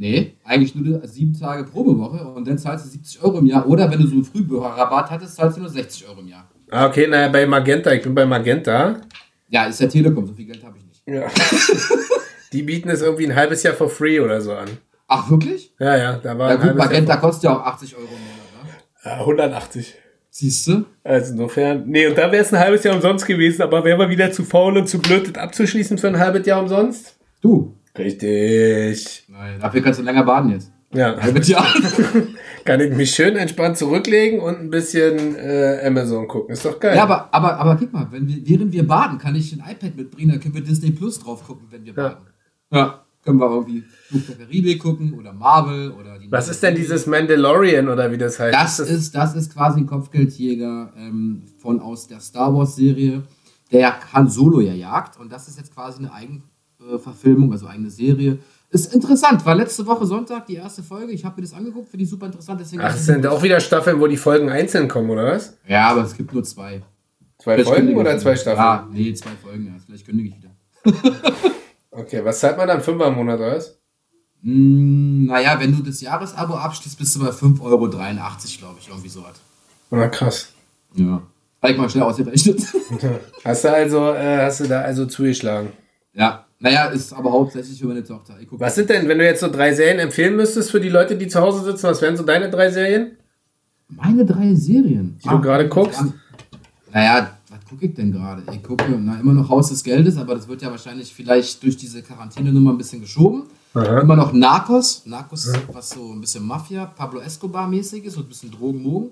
Nee, 0.00 0.36
eigentlich 0.44 0.76
nur 0.76 1.04
sieben 1.08 1.36
Tage 1.36 1.64
Probewoche 1.64 2.24
und 2.28 2.46
dann 2.46 2.56
zahlst 2.56 2.86
du 2.86 2.88
70 2.88 3.20
Euro 3.20 3.38
im 3.38 3.46
Jahr. 3.46 3.66
Oder 3.66 3.90
wenn 3.90 3.98
du 3.98 4.06
so 4.06 4.14
einen 4.14 4.24
Frühbürgerrabatt 4.24 5.10
hattest, 5.10 5.34
zahlst 5.34 5.56
du 5.56 5.62
nur 5.62 5.70
60 5.70 6.06
Euro 6.08 6.20
im 6.20 6.28
Jahr. 6.28 6.48
Ah, 6.70 6.86
okay, 6.86 7.08
naja, 7.08 7.26
bei 7.26 7.44
Magenta, 7.46 7.90
ich 7.90 8.02
bin 8.02 8.14
bei 8.14 8.24
Magenta. 8.24 9.00
Ja, 9.48 9.64
ist 9.64 9.80
ja 9.80 9.88
Telekom, 9.88 10.24
so 10.24 10.32
viel 10.34 10.46
Geld 10.46 10.62
habe 10.62 10.78
ich 10.78 10.84
nicht. 10.84 11.02
Ja. 11.04 11.26
Die 12.52 12.62
bieten 12.62 12.88
es 12.90 13.02
irgendwie 13.02 13.26
ein 13.26 13.34
halbes 13.34 13.64
Jahr 13.64 13.74
for 13.74 13.90
free 13.90 14.20
oder 14.20 14.40
so 14.40 14.52
an. 14.52 14.68
Ach, 15.08 15.28
wirklich? 15.30 15.74
Ja, 15.80 15.96
ja, 15.96 16.16
da 16.18 16.38
war 16.38 16.50
Ja 16.50 16.56
gut, 16.56 16.76
Magenta 16.76 17.14
Jahr 17.14 17.20
kostet 17.20 17.44
ja 17.44 17.56
auch 17.56 17.66
80 17.66 17.96
Euro 17.96 18.04
im 18.04 18.10
Monat, 18.10 18.64
ne? 18.64 18.70
Ja, 19.04 19.18
180. 19.18 19.96
Siehst 20.30 20.68
du? 20.68 20.84
Also 21.02 21.32
insofern, 21.32 21.88
nee, 21.88 22.06
und 22.06 22.16
da 22.16 22.30
wäre 22.30 22.44
es 22.44 22.54
ein 22.54 22.60
halbes 22.60 22.84
Jahr 22.84 22.94
umsonst 22.94 23.26
gewesen, 23.26 23.62
aber 23.62 23.82
wären 23.82 23.98
wir 23.98 24.10
wieder 24.10 24.30
zu 24.30 24.44
faul 24.44 24.76
und 24.78 24.88
zu 24.88 25.00
blöd, 25.00 25.26
das 25.26 25.42
abzuschließen 25.42 25.98
für 25.98 26.06
ein 26.06 26.20
halbes 26.20 26.46
Jahr 26.46 26.60
umsonst? 26.60 27.16
Du. 27.40 27.74
Richtig. 27.98 29.24
Nein, 29.28 29.60
dafür 29.60 29.82
kannst 29.82 30.00
du 30.00 30.04
länger 30.04 30.24
baden 30.24 30.50
jetzt. 30.50 30.72
Ja, 30.94 31.16
Halbes 31.20 31.48
Jahr. 31.48 31.66
kann 32.64 32.80
ich 32.80 32.94
mich 32.94 33.10
schön 33.10 33.36
entspannt 33.36 33.76
zurücklegen 33.76 34.40
und 34.40 34.58
ein 34.58 34.70
bisschen 34.70 35.36
äh, 35.36 35.82
Amazon 35.84 36.28
gucken. 36.28 36.52
Ist 36.52 36.64
doch 36.64 36.80
geil. 36.80 36.96
Ja, 36.96 37.02
aber, 37.02 37.28
aber, 37.32 37.58
aber 37.58 37.76
guck 37.76 37.92
mal, 37.92 38.08
wenn 38.10 38.26
wir, 38.28 38.36
während 38.44 38.72
wir 38.72 38.86
baden, 38.86 39.18
kann 39.18 39.34
ich 39.34 39.52
ein 39.52 39.60
iPad 39.60 39.96
mitbringen, 39.96 40.30
dann 40.32 40.40
können 40.40 40.54
wir 40.54 40.62
Disney 40.62 40.90
Plus 40.90 41.18
drauf 41.18 41.44
gucken, 41.46 41.66
wenn 41.70 41.84
wir 41.84 41.94
baden. 41.94 42.26
Ja. 42.70 43.04
Können 43.24 43.40
wir 43.40 43.50
irgendwie 43.50 43.82
Flug 44.06 44.26
der 44.26 44.36
Karibik 44.36 44.80
gucken 44.80 45.12
oder 45.12 45.32
Marvel 45.32 45.90
oder 45.90 46.18
die. 46.18 46.30
Was 46.30 46.48
ist 46.48 46.62
denn 46.62 46.74
dieses 46.74 47.06
Mandalorian 47.06 47.88
oder 47.88 48.10
wie 48.10 48.16
das 48.16 48.38
heißt? 48.38 48.54
Das 48.54 48.78
ist, 48.78 49.14
das 49.14 49.34
ist 49.34 49.52
quasi 49.52 49.80
ein 49.80 49.86
Kopfgeldjäger 49.86 50.94
ähm, 50.96 51.42
von 51.58 51.80
aus 51.80 52.06
der 52.06 52.20
Star 52.20 52.54
Wars 52.54 52.76
Serie, 52.76 53.22
der 53.70 54.12
Han 54.12 54.30
Solo 54.30 54.60
ja 54.60 54.72
jagt. 54.72 55.18
Und 55.18 55.30
das 55.30 55.48
ist 55.48 55.58
jetzt 55.58 55.74
quasi 55.74 55.98
eine 55.98 56.12
Eigenverfilmung, 56.80 57.52
also 57.52 57.66
eigene 57.66 57.90
Serie. 57.90 58.38
Ist 58.70 58.94
interessant, 58.94 59.44
war 59.46 59.54
letzte 59.54 59.86
Woche 59.86 60.04
Sonntag 60.04 60.46
die 60.46 60.56
erste 60.56 60.82
Folge. 60.82 61.12
Ich 61.12 61.24
habe 61.24 61.36
mir 61.36 61.42
das 61.42 61.54
angeguckt, 61.54 61.88
finde 61.88 62.04
ich 62.04 62.10
super 62.10 62.26
interessant. 62.26 62.60
Deswegen 62.60 62.82
Ach, 62.82 62.94
es 62.94 63.06
sind 63.06 63.26
auch 63.26 63.42
wieder 63.42 63.60
Staffeln, 63.60 63.98
wo 63.98 64.06
die 64.06 64.16
Folgen 64.16 64.50
einzeln 64.50 64.88
kommen, 64.88 65.08
oder 65.10 65.26
was? 65.26 65.56
ja, 65.66 65.88
aber 65.88 66.02
es 66.02 66.16
gibt 66.16 66.32
nur 66.32 66.44
zwei. 66.44 66.82
Zwei 67.38 67.54
Vielleicht 67.54 67.70
Folgen 67.70 67.96
oder 67.96 68.18
zwei. 68.18 68.36
Staffeln? 68.36 68.58
Ja, 68.58 68.88
nee, 68.90 69.14
zwei 69.14 69.30
Folgen, 69.42 69.66
ja. 69.66 69.72
Vielleicht 69.84 70.06
kündige 70.06 70.28
ich 70.30 70.36
wieder. 70.36 70.50
Okay, 71.90 72.24
was 72.24 72.38
zahlt 72.38 72.56
man 72.56 72.68
dann? 72.68 72.80
Fünfer 72.80 73.08
im 73.08 73.14
Monat, 73.14 73.40
oder 73.40 73.56
was? 73.56 73.76
Mm, 74.42 75.26
naja, 75.26 75.58
wenn 75.58 75.76
du 75.76 75.82
das 75.82 76.00
Jahresabo 76.00 76.54
abschließt, 76.54 76.96
bist 76.96 77.16
du 77.16 77.20
bei 77.20 77.30
5,83 77.30 77.60
Euro, 77.60 77.88
glaube 77.88 78.76
ich, 78.78 78.88
irgendwie 78.88 79.08
so 79.08 79.24
was. 79.24 79.40
Na 79.90 80.06
krass. 80.06 80.52
Ja. 80.94 81.22
Habe 81.60 81.72
ich 81.72 81.76
mal 81.76 81.90
schnell 81.90 82.04
ausgerechnet. 82.04 82.62
Hast 83.44 83.64
du 83.64 83.72
also, 83.72 84.12
äh, 84.12 84.44
hast 84.44 84.60
du 84.60 84.68
da 84.68 84.82
also 84.82 85.06
zugeschlagen? 85.06 85.70
ja, 86.12 86.46
naja, 86.60 86.86
ist 86.86 87.12
aber 87.12 87.30
hauptsächlich 87.30 87.78
für 87.78 87.86
meine 87.86 88.02
Tochter. 88.02 88.34
Ich 88.40 88.48
guck 88.48 88.58
Was 88.58 88.74
sind 88.74 88.90
denn, 88.90 89.06
wenn 89.08 89.18
du 89.18 89.24
jetzt 89.24 89.40
so 89.40 89.50
drei 89.50 89.72
Serien 89.72 90.00
empfehlen 90.00 90.34
müsstest 90.34 90.70
für 90.70 90.80
die 90.80 90.88
Leute, 90.88 91.16
die 91.16 91.28
zu 91.28 91.40
Hause 91.40 91.64
sitzen, 91.64 91.84
was 91.84 92.02
wären 92.02 92.16
so 92.16 92.24
deine 92.24 92.50
drei 92.50 92.70
Serien? 92.70 93.12
Meine 93.88 94.24
drei 94.26 94.54
Serien. 94.54 95.18
Die 95.22 95.28
du 95.28 95.40
gerade 95.40 95.68
guckst? 95.68 96.02
Naja, 96.92 97.30
was 97.48 97.64
gucke 97.64 97.86
ich 97.86 97.94
denn 97.94 98.10
gerade? 98.10 98.42
Ich 98.52 98.62
gucke 98.62 98.84
na, 98.98 99.20
immer 99.20 99.34
noch 99.34 99.48
Haus 99.48 99.68
des 99.68 99.84
Geldes, 99.84 100.16
aber 100.16 100.34
das 100.34 100.48
wird 100.48 100.62
ja 100.62 100.70
wahrscheinlich 100.70 101.14
vielleicht 101.14 101.62
durch 101.62 101.76
diese 101.76 102.02
Quarantäne-Nummer 102.02 102.72
ein 102.72 102.78
bisschen 102.78 103.00
geschoben. 103.00 103.44
Aha. 103.74 104.00
Immer 104.00 104.16
noch 104.16 104.32
Narcos. 104.32 105.02
Narcos, 105.06 105.52
was 105.72 105.90
so 105.90 106.12
ein 106.12 106.20
bisschen 106.20 106.44
Mafia, 106.44 106.86
Pablo 106.86 107.20
Escobar-mäßig 107.20 108.04
ist, 108.04 108.14
so 108.14 108.20
ein 108.20 108.26
bisschen 108.26 108.50
Drogenmogen. 108.50 109.10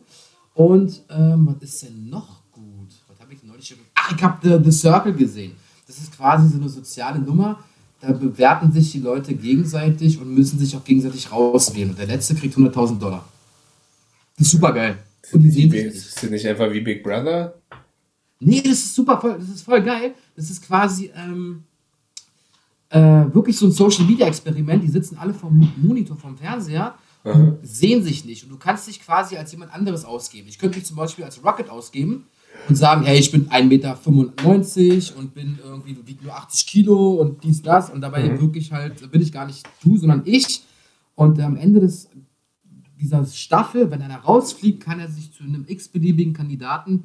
Und 0.54 1.02
ähm, 1.10 1.46
was 1.46 1.62
ist 1.62 1.82
denn 1.82 2.08
noch 2.08 2.42
gut? 2.50 2.88
Was 3.08 3.20
habe 3.20 3.32
ich 3.32 3.44
neulich 3.44 3.68
schon 3.68 3.78
Ach, 3.94 4.12
ich 4.16 4.22
habe 4.22 4.38
The, 4.42 4.64
The 4.64 4.72
Circle 4.72 5.12
gesehen. 5.12 5.52
Das 5.86 5.98
ist 5.98 6.16
quasi 6.16 6.48
so 6.48 6.56
eine 6.58 6.68
soziale 6.68 7.18
Nummer. 7.18 7.60
Da 8.00 8.12
bewerten 8.12 8.72
sich 8.72 8.92
die 8.92 9.00
Leute 9.00 9.34
gegenseitig 9.34 10.20
und 10.20 10.34
müssen 10.34 10.58
sich 10.58 10.76
auch 10.76 10.84
gegenseitig 10.84 11.30
rauswählen. 11.32 11.90
Und 11.90 11.98
der 11.98 12.06
Letzte 12.06 12.34
kriegt 12.34 12.56
100.000 12.56 12.98
Dollar. 12.98 13.26
Das 14.36 14.46
ist 14.46 14.52
super 14.52 14.72
geil. 14.72 14.98
Und 15.32 15.42
die 15.42 15.50
sehen 15.50 15.70
nicht. 15.70 15.86
Ist 15.86 16.22
das 16.22 16.30
nicht 16.30 16.46
einfach 16.46 16.70
wie 16.72 16.80
Big 16.80 17.02
Brother? 17.02 17.54
Nee, 18.38 18.60
das 18.60 18.72
ist 18.72 18.94
super 18.94 19.18
voll, 19.18 19.38
das 19.38 19.48
ist 19.48 19.62
voll 19.62 19.82
geil. 19.82 20.14
Das 20.34 20.50
ist 20.50 20.62
quasi 20.62 21.10
ähm, 21.16 21.64
äh, 22.90 23.00
wirklich 23.00 23.56
so 23.56 23.66
ein 23.66 23.72
Social 23.72 24.04
Media 24.04 24.26
Experiment. 24.26 24.82
Die 24.82 24.88
sitzen 24.88 25.16
alle 25.16 25.32
vom 25.32 25.72
Monitor, 25.76 26.16
vom 26.16 26.36
Fernseher 26.36 26.94
mhm. 27.24 27.58
sehen 27.62 28.02
sich 28.02 28.24
nicht. 28.24 28.44
Und 28.44 28.50
du 28.50 28.58
kannst 28.58 28.86
dich 28.86 29.00
quasi 29.00 29.36
als 29.36 29.52
jemand 29.52 29.72
anderes 29.72 30.04
ausgeben. 30.04 30.48
Ich 30.48 30.58
könnte 30.58 30.78
mich 30.78 30.86
zum 30.86 30.96
Beispiel 30.96 31.24
als 31.24 31.42
Rocket 31.42 31.70
ausgeben 31.70 32.26
und 32.68 32.74
sagen, 32.74 33.04
hey, 33.04 33.18
ich 33.18 33.30
bin 33.30 33.48
1,95 33.48 33.64
Meter 33.64 35.18
und 35.18 35.34
bin 35.34 35.58
irgendwie, 35.62 35.94
du 35.94 36.06
wiegst 36.06 36.22
nur 36.22 36.34
80 36.34 36.66
Kilo 36.66 37.14
und 37.14 37.42
dies, 37.44 37.62
das. 37.62 37.90
Und 37.90 38.00
dabei 38.00 38.24
mhm. 38.24 38.40
wirklich 38.40 38.72
halt, 38.72 39.10
bin 39.10 39.22
ich 39.22 39.32
gar 39.32 39.46
nicht 39.46 39.66
du, 39.82 39.96
sondern 39.96 40.22
ich. 40.24 40.62
Und 41.14 41.40
am 41.40 41.56
Ende 41.56 41.80
des, 41.80 42.08
dieser 43.00 43.24
Staffel, 43.26 43.90
wenn 43.90 44.02
einer 44.02 44.18
rausfliegt, 44.18 44.82
kann 44.82 45.00
er 45.00 45.08
sich 45.08 45.32
zu 45.32 45.44
einem 45.44 45.64
x-beliebigen 45.66 46.34
Kandidaten 46.34 47.04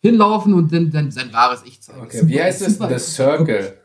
hinlaufen 0.00 0.54
und 0.54 0.72
dann, 0.72 0.90
dann 0.90 1.10
sein 1.10 1.32
wahres 1.32 1.62
Ich 1.64 1.80
zeigen. 1.80 2.02
Okay, 2.02 2.18
super, 2.18 2.30
wie 2.30 2.42
heißt 2.42 2.62
es? 2.62 2.78
The 2.78 2.98
Circle. 2.98 3.78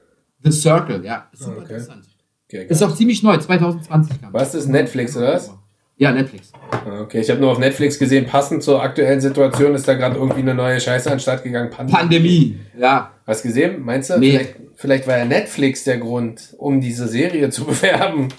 The 0.43 0.51
Circle, 0.51 1.05
ja. 1.05 1.29
Super 1.33 1.51
okay. 1.51 1.61
interessant. 1.61 2.05
Okay, 2.45 2.67
ist 2.67 2.83
auch 2.83 2.95
ziemlich 2.95 3.23
neu, 3.23 3.37
2020 3.37 4.21
kam. 4.21 4.33
Was 4.33 4.53
ist 4.53 4.67
Netflix, 4.67 5.17
oder 5.17 5.33
was? 5.33 5.51
Ja, 5.97 6.11
Netflix. 6.11 6.51
Ah, 6.71 7.01
okay, 7.01 7.19
ich 7.21 7.29
habe 7.29 7.39
nur 7.39 7.51
auf 7.51 7.59
Netflix 7.59 7.99
gesehen, 7.99 8.25
passend 8.25 8.63
zur 8.63 8.81
aktuellen 8.81 9.21
Situation 9.21 9.75
ist 9.75 9.87
da 9.87 9.93
gerade 9.93 10.17
irgendwie 10.17 10.41
eine 10.41 10.55
neue 10.55 10.79
Scheiße 10.79 11.11
anstatt 11.11 11.43
gegangen. 11.43 11.69
Pandemie. 11.69 11.95
Pandemie, 11.95 12.59
ja. 12.77 13.11
Hast 13.27 13.43
du 13.43 13.49
gesehen? 13.49 13.83
Meinst 13.83 14.09
du? 14.09 14.17
Nee. 14.17 14.31
Vielleicht, 14.31 14.55
vielleicht 14.75 15.07
war 15.07 15.17
ja 15.19 15.25
Netflix 15.25 15.83
der 15.83 15.97
Grund, 15.97 16.55
um 16.57 16.81
diese 16.81 17.07
Serie 17.07 17.49
zu 17.51 17.65
bewerben. 17.65 18.29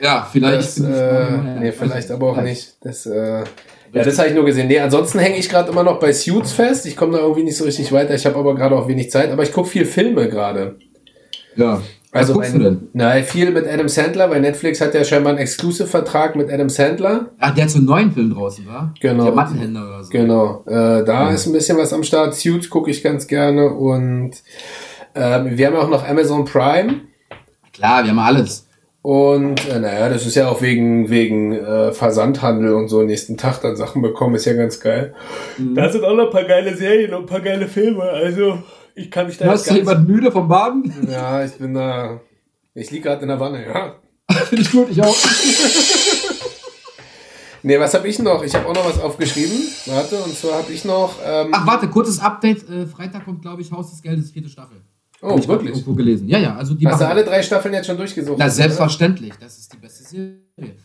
Ja, 0.00 0.28
vielleicht. 0.30 0.78
Das, 0.78 0.80
äh, 0.80 1.38
nee, 1.60 1.72
vielleicht 1.72 2.10
aber 2.10 2.30
auch 2.30 2.42
nicht. 2.42 2.76
Das, 2.82 3.06
äh, 3.06 3.42
ja, 3.92 4.04
das 4.04 4.18
habe 4.18 4.28
ich 4.28 4.34
nur 4.34 4.44
gesehen. 4.44 4.68
Nee, 4.68 4.78
ansonsten 4.78 5.18
hänge 5.18 5.38
ich 5.38 5.48
gerade 5.48 5.70
immer 5.72 5.82
noch 5.82 5.98
bei 5.98 6.12
Suits 6.12 6.52
fest. 6.52 6.86
Ich 6.86 6.96
komme 6.96 7.14
da 7.14 7.18
irgendwie 7.20 7.42
nicht 7.42 7.56
so 7.56 7.64
richtig 7.64 7.90
weiter. 7.90 8.14
Ich 8.14 8.26
habe 8.26 8.36
aber 8.36 8.54
gerade 8.54 8.76
auch 8.76 8.86
wenig 8.86 9.10
Zeit. 9.10 9.32
Aber 9.32 9.42
ich 9.42 9.52
gucke 9.52 9.68
viel 9.68 9.86
Filme 9.86 10.28
gerade. 10.28 10.76
Ja. 11.56 11.82
Also 12.10 12.36
Was 12.36 12.52
mein, 12.52 12.58
du 12.58 12.64
denn? 12.64 12.88
Na, 12.94 13.22
viel 13.22 13.50
mit 13.50 13.66
Adam 13.66 13.88
Sandler, 13.88 14.30
weil 14.30 14.40
Netflix 14.40 14.80
hat 14.80 14.94
ja 14.94 15.04
scheinbar 15.04 15.32
einen 15.32 15.40
Exclusive-Vertrag 15.40 16.36
mit 16.36 16.50
Adam 16.50 16.70
Sandler. 16.70 17.30
Ach, 17.38 17.54
der 17.54 17.64
hat 17.64 17.70
so 17.70 17.78
einen 17.78 17.86
neuen 17.86 18.12
Film 18.12 18.32
draußen, 18.32 18.66
wa? 18.66 18.94
Genau. 19.00 19.24
Der 19.24 19.34
Mattenhändler 19.34 19.86
oder 19.86 20.04
so. 20.04 20.10
Genau. 20.10 20.64
Äh, 20.66 21.04
da 21.04 21.28
ja. 21.28 21.30
ist 21.30 21.46
ein 21.46 21.52
bisschen 21.52 21.76
was 21.76 21.92
am 21.92 22.02
Start. 22.02 22.34
Suits 22.34 22.70
gucke 22.70 22.90
ich 22.90 23.02
ganz 23.02 23.26
gerne 23.26 23.68
und 23.68 24.30
äh, 25.12 25.40
wir 25.44 25.66
haben 25.66 25.76
auch 25.76 25.90
noch 25.90 26.08
Amazon 26.08 26.46
Prime. 26.46 27.02
Klar, 27.74 28.04
wir 28.04 28.10
haben 28.10 28.18
alles. 28.18 28.66
Und 29.02 29.68
äh, 29.68 29.78
naja, 29.78 30.08
das 30.08 30.26
ist 30.26 30.34
ja 30.34 30.48
auch 30.48 30.60
wegen, 30.62 31.08
wegen 31.10 31.52
äh, 31.52 31.92
Versandhandel 31.92 32.74
und 32.74 32.88
so 32.88 33.02
nächsten 33.02 33.36
Tag 33.36 33.60
dann 33.60 33.76
Sachen 33.76 34.02
bekommen, 34.02 34.34
ist 34.34 34.46
ja 34.46 34.54
ganz 34.54 34.80
geil. 34.80 35.14
Mhm. 35.56 35.74
Da 35.74 35.88
sind 35.88 36.04
auch 36.04 36.14
noch 36.14 36.26
ein 36.26 36.30
paar 36.30 36.44
geile 36.44 36.74
Serien 36.74 37.14
und 37.14 37.20
ein 37.20 37.26
paar 37.26 37.40
geile 37.40 37.68
Filme. 37.68 38.02
Also 38.02 38.58
ich 38.98 39.10
kann 39.10 39.26
mich 39.26 39.38
da. 39.38 39.46
Hast 39.46 39.70
du 39.70 39.74
jemand 39.74 40.08
müde 40.08 40.32
vom 40.32 40.48
Baden? 40.48 40.92
Ja, 41.08 41.44
ich 41.44 41.52
bin 41.52 41.74
da. 41.74 42.20
Ich 42.74 42.90
liege 42.90 43.04
gerade 43.04 43.22
in 43.22 43.28
der 43.28 43.40
Wanne, 43.40 43.64
ja. 43.66 43.94
Finde 44.44 44.62
ich 44.62 44.70
gut, 44.70 44.90
ich 44.90 45.02
auch. 45.02 45.16
nee, 47.62 47.78
was 47.78 47.94
habe 47.94 48.08
ich 48.08 48.18
noch? 48.18 48.42
Ich 48.42 48.54
habe 48.54 48.66
auch 48.66 48.74
noch 48.74 48.84
was 48.84 49.00
aufgeschrieben. 49.00 49.56
Warte, 49.86 50.16
und 50.18 50.36
zwar 50.36 50.58
habe 50.58 50.72
ich 50.72 50.84
noch. 50.84 51.14
Ähm 51.24 51.48
Ach, 51.52 51.66
warte, 51.66 51.88
kurzes 51.88 52.20
Update. 52.20 52.68
Äh, 52.68 52.86
Freitag 52.86 53.24
kommt, 53.24 53.42
glaube 53.42 53.62
ich, 53.62 53.72
Haus 53.72 53.90
des 53.90 54.02
Geldes, 54.02 54.30
vierte 54.30 54.48
Staffel. 54.48 54.82
Oh, 55.20 55.30
Hab 55.30 55.38
ich 55.38 55.48
wirklich? 55.48 55.70
irgendwo 55.70 55.94
gelesen. 55.94 56.28
Ja, 56.28 56.38
ja. 56.38 56.56
Also 56.56 56.74
die 56.74 56.86
Hast 56.86 57.00
du 57.00 57.08
alle 57.08 57.24
drei 57.24 57.42
Staffeln 57.42 57.74
jetzt 57.74 57.86
schon 57.86 57.96
durchgesucht? 57.96 58.36
Na, 58.38 58.48
selbstverständlich. 58.48 59.32
Oder? 59.32 59.40
Das 59.40 59.58
ist 59.58 59.72
die 59.72 59.78
beste 59.78 60.04
Serie. 60.04 60.38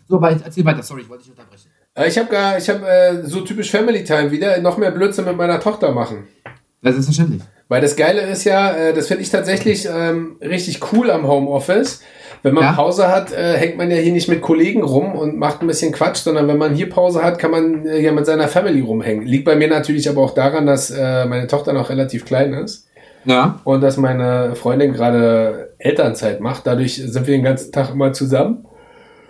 So, 0.07 0.15
aber 0.15 0.31
erzähl 0.31 0.65
weiter. 0.65 0.81
Sorry, 0.81 1.01
ich 1.01 1.09
wollte 1.09 1.23
dich 1.23 1.31
unterbrechen. 1.31 1.69
Äh, 1.93 2.07
ich 2.07 2.17
habe 2.17 2.29
gar, 2.29 2.57
ich 2.57 2.67
habe 2.69 2.87
äh, 2.87 3.27
so 3.27 3.41
typisch 3.41 3.69
Family 3.69 4.03
Time 4.03 4.31
wieder 4.31 4.59
noch 4.61 4.77
mehr 4.77 4.91
Blödsinn 4.91 5.25
mit 5.25 5.37
meiner 5.37 5.59
Tochter 5.59 5.91
machen. 5.91 6.23
Das 6.81 6.95
ist 6.95 7.05
verständlich. 7.05 7.41
Weil 7.73 7.81
das 7.81 7.95
Geile 7.95 8.21
ist 8.21 8.43
ja, 8.43 8.71
äh, 8.71 8.93
das 8.93 9.07
finde 9.07 9.23
ich 9.23 9.31
tatsächlich 9.31 9.87
ähm, 9.91 10.35
richtig 10.39 10.93
cool 10.93 11.09
am 11.09 11.27
Homeoffice. 11.27 12.03
Wenn 12.43 12.53
man 12.53 12.65
ja. 12.65 12.71
Pause 12.73 13.07
hat, 13.07 13.31
äh, 13.31 13.57
hängt 13.57 13.77
man 13.77 13.89
ja 13.89 13.97
hier 13.97 14.11
nicht 14.11 14.27
mit 14.27 14.43
Kollegen 14.43 14.83
rum 14.83 15.15
und 15.15 15.39
macht 15.39 15.61
ein 15.61 15.65
bisschen 15.65 15.91
Quatsch, 15.91 16.17
sondern 16.17 16.47
wenn 16.47 16.59
man 16.59 16.75
hier 16.75 16.87
Pause 16.87 17.23
hat, 17.23 17.39
kann 17.39 17.49
man 17.49 17.87
äh, 17.87 17.99
ja 17.99 18.11
mit 18.11 18.27
seiner 18.27 18.47
Family 18.47 18.81
rumhängen. 18.81 19.25
Liegt 19.25 19.45
bei 19.45 19.55
mir 19.55 19.67
natürlich 19.67 20.07
aber 20.07 20.21
auch 20.21 20.35
daran, 20.35 20.67
dass 20.67 20.91
äh, 20.91 21.25
meine 21.25 21.47
Tochter 21.47 21.73
noch 21.73 21.89
relativ 21.89 22.25
klein 22.25 22.53
ist. 22.53 22.89
Ja. 23.25 23.59
Und 23.63 23.81
dass 23.81 23.97
meine 23.97 24.55
Freundin 24.55 24.93
gerade 24.93 25.73
Elternzeit 25.79 26.41
macht. 26.41 26.67
Dadurch 26.67 26.97
sind 26.97 27.25
wir 27.25 27.33
den 27.33 27.43
ganzen 27.43 27.71
Tag 27.71 27.89
immer 27.89 28.13
zusammen. 28.13 28.67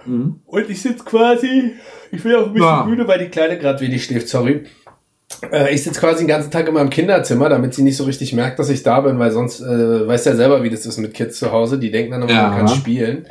Mhm. 0.06 0.42
Und 0.48 0.70
ich 0.70 0.82
sitze 0.82 1.06
quasi, 1.06 1.76
ich 2.12 2.22
bin 2.22 2.36
auch 2.36 2.48
ein 2.48 2.54
bisschen 2.54 2.68
ja. 2.68 2.84
müde, 2.84 3.08
weil 3.08 3.20
die 3.20 3.30
Kleine 3.30 3.58
gerade 3.58 3.80
wenig 3.80 4.04
schläft, 4.04 4.28
sorry. 4.28 4.66
Äh, 5.52 5.74
ich 5.74 5.84
sitze 5.84 6.00
quasi 6.00 6.20
den 6.20 6.28
ganzen 6.28 6.52
Tag 6.52 6.68
in 6.68 6.74
meinem 6.74 6.90
Kinderzimmer, 6.90 7.50
damit 7.50 7.74
sie 7.74 7.84
nicht 7.84 7.98
so 7.98 8.04
richtig 8.04 8.34
merkt, 8.34 8.60
dass 8.60 8.70
ich 8.70 8.84
da 8.84 9.02
bin, 9.02 9.20
weil 9.20 9.32
sonst 9.32 9.62
äh, 9.62 10.08
weiß 10.08 10.26
ja 10.26 10.36
selber, 10.36 10.64
wie 10.64 10.70
das 10.70 10.86
ist 10.86 10.98
mit 10.98 11.14
Kids 11.14 11.40
zu 11.40 11.52
Hause. 11.52 11.78
Die 11.78 11.92
denken 11.92 12.12
dann 12.12 12.22
immer, 12.24 12.32
ja. 12.32 12.48
man 12.50 12.58
kann 12.58 12.68
spielen. 12.68 13.26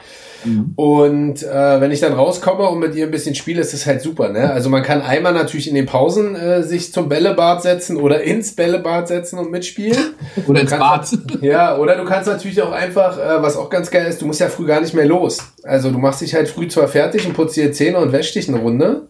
Mhm. 0.44 0.72
Und 0.76 1.42
äh, 1.42 1.80
wenn 1.80 1.90
ich 1.90 2.00
dann 2.00 2.12
rauskomme 2.12 2.68
und 2.68 2.78
mit 2.80 2.94
ihr 2.94 3.06
ein 3.06 3.10
bisschen 3.10 3.34
spiele, 3.34 3.60
ist 3.60 3.74
es 3.74 3.86
halt 3.86 4.02
super. 4.02 4.28
Ne? 4.28 4.50
Also 4.50 4.68
man 4.68 4.82
kann 4.82 5.02
einmal 5.02 5.32
natürlich 5.32 5.68
in 5.68 5.74
den 5.74 5.86
Pausen 5.86 6.34
äh, 6.34 6.62
sich 6.62 6.92
zum 6.92 7.08
Bällebad 7.08 7.62
setzen 7.62 7.96
oder 7.96 8.22
ins 8.22 8.54
Bällebad 8.54 9.08
setzen 9.08 9.38
und 9.38 9.50
mitspielen. 9.50 10.14
oder 10.46 10.60
ins 10.60 10.70
Bad. 10.70 11.08
Ja, 11.40 11.76
oder 11.76 11.96
du 11.96 12.04
kannst 12.04 12.28
natürlich 12.28 12.60
auch 12.62 12.72
einfach, 12.72 13.18
äh, 13.18 13.42
was 13.42 13.56
auch 13.56 13.68
ganz 13.68 13.90
geil 13.90 14.06
ist, 14.06 14.20
du 14.20 14.26
musst 14.26 14.40
ja 14.40 14.48
früh 14.48 14.66
gar 14.66 14.80
nicht 14.80 14.94
mehr 14.94 15.06
los. 15.06 15.38
Also 15.62 15.90
du 15.90 15.98
machst 15.98 16.20
dich 16.20 16.34
halt 16.34 16.48
früh 16.48 16.68
zwar 16.68 16.88
fertig 16.88 17.26
und 17.26 17.34
putzt 17.34 17.56
dir 17.56 17.72
Zähne 17.72 17.98
und 17.98 18.12
wäschst 18.12 18.34
dich 18.34 18.48
eine 18.48 18.58
Runde. 18.58 19.08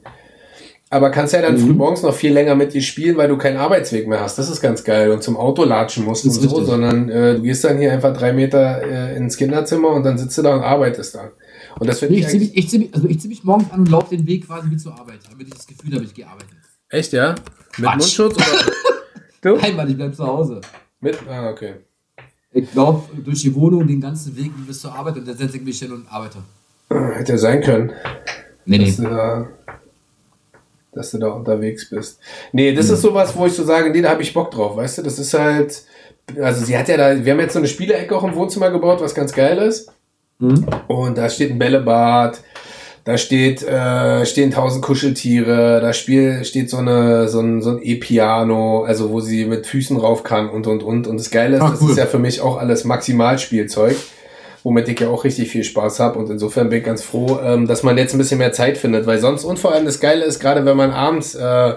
Aber 0.93 1.11
kannst 1.11 1.33
ja 1.33 1.41
dann 1.41 1.55
mhm. 1.55 1.61
früh 1.61 1.73
morgens 1.73 2.03
noch 2.03 2.13
viel 2.13 2.35
länger 2.35 2.55
mit 2.55 2.75
dir 2.75 2.83
spielen, 2.83 3.17
weil 3.17 3.27
du 3.27 3.39
keinen 3.39 3.57
Arbeitsweg 3.57 4.07
mehr 4.07 4.21
hast. 4.21 4.37
Das 4.37 4.51
ist 4.51 4.61
ganz 4.61 4.85
geil. 4.85 5.11
Und 5.11 5.23
zum 5.23 5.39
Auto 5.39 5.65
latschen 5.65 6.05
musst 6.05 6.27
und 6.27 6.33
so, 6.33 6.41
richtig. 6.43 6.67
sondern 6.67 7.09
äh, 7.09 7.37
du 7.37 7.41
gehst 7.41 7.65
dann 7.65 7.79
hier 7.79 7.91
einfach 7.95 8.15
drei 8.15 8.35
Meter 8.35 8.83
äh, 8.83 9.17
ins 9.17 9.39
Kinderzimmer 9.39 9.89
und 9.89 10.03
dann 10.03 10.19
sitzt 10.19 10.37
du 10.37 10.43
da 10.43 10.55
und 10.55 10.63
arbeitest 10.63 11.15
da. 11.15 11.31
Und 11.81 11.89
das 11.89 12.01
finde 12.01 12.17
ich. 12.17 12.25
Ich 12.25 12.29
ziehe 12.29 12.41
mich, 12.41 12.57
ich 12.59 12.69
zieh 12.69 12.79
mich, 12.79 12.95
also 12.95 13.09
ich 13.09 13.19
zieh 13.19 13.29
mich 13.29 13.43
morgens 13.43 13.73
an 13.73 13.81
und 13.81 13.89
laufe 13.89 14.15
den 14.15 14.27
Weg 14.27 14.47
quasi 14.47 14.71
wie 14.71 14.77
zur 14.77 14.93
Arbeit, 14.93 15.21
damit 15.31 15.49
ich 15.49 15.55
das 15.55 15.67
Gefühl 15.67 15.95
habe, 15.95 16.05
ich 16.05 16.13
gehe 16.13 16.27
arbeiten. 16.27 16.57
Echt, 16.91 17.15
ja? 17.15 17.31
Mit 17.31 17.39
Quatsch. 17.73 17.97
Mundschutz 17.97 18.37
oder? 18.37 18.73
du? 19.57 19.63
Nein, 19.63 19.77
Mann, 19.77 19.89
ich 19.89 19.97
bleib 19.97 20.15
zu 20.15 20.27
Hause. 20.27 20.61
Mit? 21.01 21.17
Ah, 21.27 21.49
okay. 21.49 21.77
Ich 22.53 22.75
laufe 22.75 23.17
durch 23.17 23.41
die 23.41 23.55
Wohnung 23.55 23.87
den 23.87 24.03
ganzen 24.03 24.37
Weg 24.37 24.51
bis 24.67 24.83
zur 24.83 24.95
Arbeit 24.95 25.17
und 25.17 25.27
dann 25.27 25.39
setze 25.39 25.57
ich 25.57 25.63
mich 25.63 25.79
hin 25.79 25.91
und 25.91 26.07
arbeite. 26.13 26.37
Hätte 26.91 27.33
ja 27.33 27.39
sein 27.39 27.63
können. 27.63 27.93
Nee, 28.67 28.77
nee. 28.77 28.85
Dass 28.85 28.97
du 28.97 29.03
da 29.05 29.49
dass 30.93 31.11
du 31.11 31.19
da 31.19 31.29
unterwegs 31.29 31.89
bist. 31.89 32.21
Nee, 32.53 32.75
das 32.75 32.89
mhm. 32.89 32.95
ist 32.95 33.03
sowas, 33.03 33.37
wo 33.37 33.47
ich 33.47 33.55
so 33.55 33.65
sage, 33.65 33.91
nee, 33.91 34.03
da 34.03 34.11
habe 34.11 34.23
ich 34.23 34.35
Bock 34.35 34.51
drauf, 34.51 34.77
weißt 34.77 34.99
du? 34.99 35.03
Das 35.03 35.19
ist 35.19 35.35
halt, 35.35 35.83
also 36.41 36.65
sie 36.65 36.77
hat 36.77 36.89
ja 36.89 36.97
da, 36.97 37.25
wir 37.25 37.33
haben 37.33 37.41
jetzt 37.41 37.55
so 37.55 37.59
eine 37.59 37.69
Spielecke 37.69 38.15
auch 38.15 38.25
im 38.25 38.35
Wohnzimmer 38.35 38.71
gebaut, 38.71 39.01
was 39.01 39.15
ganz 39.15 39.33
geil 39.33 39.59
ist. 39.59 39.91
Mhm. 40.39 40.67
Und 40.89 41.19
da 41.19 41.29
steht 41.29 41.51
ein 41.51 41.59
Bällebad, 41.59 42.41
da 43.05 43.19
steht, 43.19 43.63
äh, 43.63 44.25
stehen 44.27 44.51
tausend 44.51 44.85
Kuscheltiere, 44.85 45.81
da 45.81 45.93
spiel, 45.93 46.45
steht 46.45 46.71
so 46.71 46.77
eine, 46.77 47.29
so 47.29 47.41
ein, 47.41 47.63
so 47.63 47.71
ein 47.71 47.81
E-Piano, 47.83 48.85
also 48.85 49.11
wo 49.11 49.21
sie 49.21 49.45
mit 49.47 49.67
Füßen 49.67 49.97
rauf 49.97 50.23
kann 50.23 50.51
und, 50.51 50.67
und, 50.67 50.83
und. 50.83 51.07
Und 51.07 51.19
das 51.19 51.31
Geile 51.31 51.57
ist, 51.57 51.63
Ach, 51.63 51.73
das 51.73 51.83
ist 51.83 51.99
ja 51.99 52.07
für 52.07 52.19
mich 52.19 52.41
auch 52.41 52.59
alles 52.59 52.85
Maximalspielzeug 52.85 53.97
womit 54.63 54.89
ich 54.89 55.01
ja 55.01 55.09
auch 55.09 55.25
richtig 55.25 55.51
viel 55.51 55.65
Spaß 55.65 56.01
habe. 56.01 56.19
Und 56.19 56.31
insofern 56.31 56.69
bin 56.69 56.79
ich 56.79 56.85
ganz 56.85 57.03
froh, 57.03 57.39
ähm, 57.43 57.67
dass 57.67 57.83
man 57.83 57.99
jetzt 57.99 58.15
ein 58.15 58.19
bisschen 58.19 58.39
mehr 58.39 58.53
Zeit 58.53 58.79
findet, 58.79 59.07
weil 59.07 59.19
sonst 59.19 59.45
und 59.45 59.59
vor 59.59 59.73
allem 59.73 59.85
das 59.85 60.01
Geile 60.01 60.25
ist, 60.25 60.41
gerade 60.41 60.65
wenn 60.65 60.77
man 60.77 60.91
abends 60.91 61.35
äh, 61.35 61.75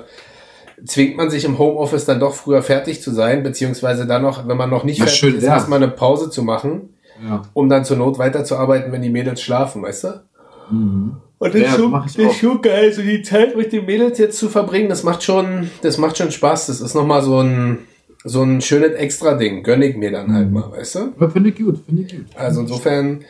zwingt 0.86 1.18
man 1.18 1.30
sich 1.30 1.46
im 1.46 1.58
Homeoffice 1.58 2.06
dann 2.06 2.20
doch 2.20 2.34
früher 2.34 2.62
fertig 2.62 3.02
zu 3.02 3.12
sein, 3.12 3.44
beziehungsweise 3.44 4.06
dann 4.06 4.22
noch, 4.22 4.48
wenn 4.48 4.58
man 4.58 4.70
noch 4.70 4.84
nicht 4.84 4.98
fertig 4.98 5.16
schön, 5.16 5.36
ist, 5.36 5.44
ja. 5.44 5.54
erstmal 5.54 5.82
eine 5.82 5.92
Pause 5.92 6.30
zu 6.30 6.44
machen, 6.44 6.90
ja. 7.24 7.44
um 7.54 7.70
dann 7.70 7.86
zur 7.86 7.98
Not 7.98 8.18
weiterzuarbeiten, 8.18 8.92
wenn 8.92 9.02
die 9.02 9.10
Mädels 9.10 9.42
schlafen, 9.42 9.82
weißt 9.84 10.04
du? 10.04 10.22
Mhm. 10.70 11.18
Und 11.38 11.54
das, 11.54 11.62
ja, 11.62 11.68
ist 11.68 11.76
schon, 11.76 11.92
das 11.92 12.16
ist 12.16 12.40
schon 12.40 12.62
geil, 12.62 12.94
so 12.94 13.02
die 13.02 13.22
Zeit 13.22 13.58
mit 13.58 13.72
den 13.74 13.86
Mädels 13.86 14.18
jetzt 14.18 14.38
zu 14.38 14.50
verbringen, 14.50 14.90
das 14.90 15.04
macht 15.04 15.24
schon, 15.24 15.70
das 15.82 15.98
macht 15.98 16.18
schon 16.18 16.32
Spaß. 16.32 16.68
Das 16.68 16.80
ist 16.80 16.94
nochmal 16.94 17.22
so 17.22 17.42
ein, 17.42 17.80
so 18.26 18.42
ein 18.42 18.60
schönes 18.60 18.94
Extra-Ding 18.94 19.62
gönne 19.62 19.86
ich 19.86 19.96
mir 19.96 20.12
dann 20.12 20.34
halt 20.34 20.48
mhm. 20.48 20.54
mal, 20.54 20.72
weißt 20.72 20.96
du? 20.96 21.30
Finde 21.30 21.50
ich 21.50 21.58
gut, 21.58 21.86
finde 21.86 22.02
ich 22.02 22.12
gut. 22.12 22.36
Also 22.36 22.62
insofern 22.62 23.24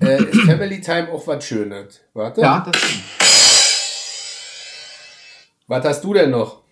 äh, 0.00 0.22
ist 0.22 0.42
Family 0.42 0.80
Time 0.80 1.10
auch 1.10 1.26
was 1.26 1.44
Schönes. 1.44 2.02
Warte. 2.12 2.42
Ja, 2.42 2.60
das 2.70 2.80
stimmt. 2.80 3.02
Was 5.66 5.84
hast 5.86 6.04
du 6.04 6.12
denn 6.12 6.30
noch? 6.30 6.62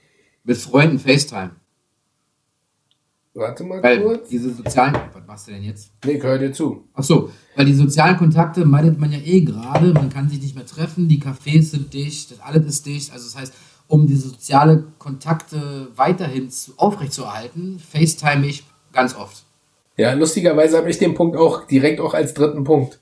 Mit 0.44 0.58
Freunden 0.58 0.98
FaceTime. 0.98 1.52
Warte 3.32 3.64
mal 3.64 3.82
weil 3.82 4.02
kurz. 4.02 4.28
Diese 4.28 4.52
sozialen. 4.52 4.94
Was 5.14 5.26
machst 5.26 5.48
du 5.48 5.52
denn 5.52 5.62
jetzt? 5.62 5.92
Nee, 6.04 6.12
ich 6.12 6.22
höre 6.22 6.38
dir 6.38 6.52
zu. 6.52 6.88
Ach 6.92 7.02
so, 7.02 7.30
weil 7.56 7.64
die 7.64 7.74
sozialen 7.74 8.18
Kontakte 8.18 8.66
meidet 8.66 8.98
man 8.98 9.10
ja 9.10 9.18
eh 9.18 9.40
gerade. 9.40 9.94
Man 9.94 10.10
kann 10.10 10.28
sich 10.28 10.42
nicht 10.42 10.54
mehr 10.54 10.66
treffen, 10.66 11.08
die 11.08 11.22
Cafés 11.22 11.70
sind 11.70 11.94
dicht, 11.94 12.32
das 12.32 12.40
alles 12.40 12.66
ist 12.66 12.84
dicht. 12.84 13.12
Also 13.12 13.26
das 13.26 13.40
heißt, 13.40 13.54
um 13.90 14.06
diese 14.06 14.28
soziale 14.28 14.84
Kontakte 14.98 15.88
weiterhin 15.96 16.48
zu, 16.48 16.72
aufrechtzuerhalten, 16.76 17.80
FaceTime 17.92 18.46
ich 18.46 18.64
ganz 18.92 19.16
oft. 19.16 19.42
Ja, 19.96 20.12
lustigerweise 20.12 20.76
habe 20.78 20.88
ich 20.88 20.98
den 20.98 21.14
Punkt 21.14 21.36
auch 21.36 21.66
direkt 21.66 22.00
auch 22.00 22.14
als 22.14 22.32
dritten 22.32 22.64
Punkt. 22.64 23.00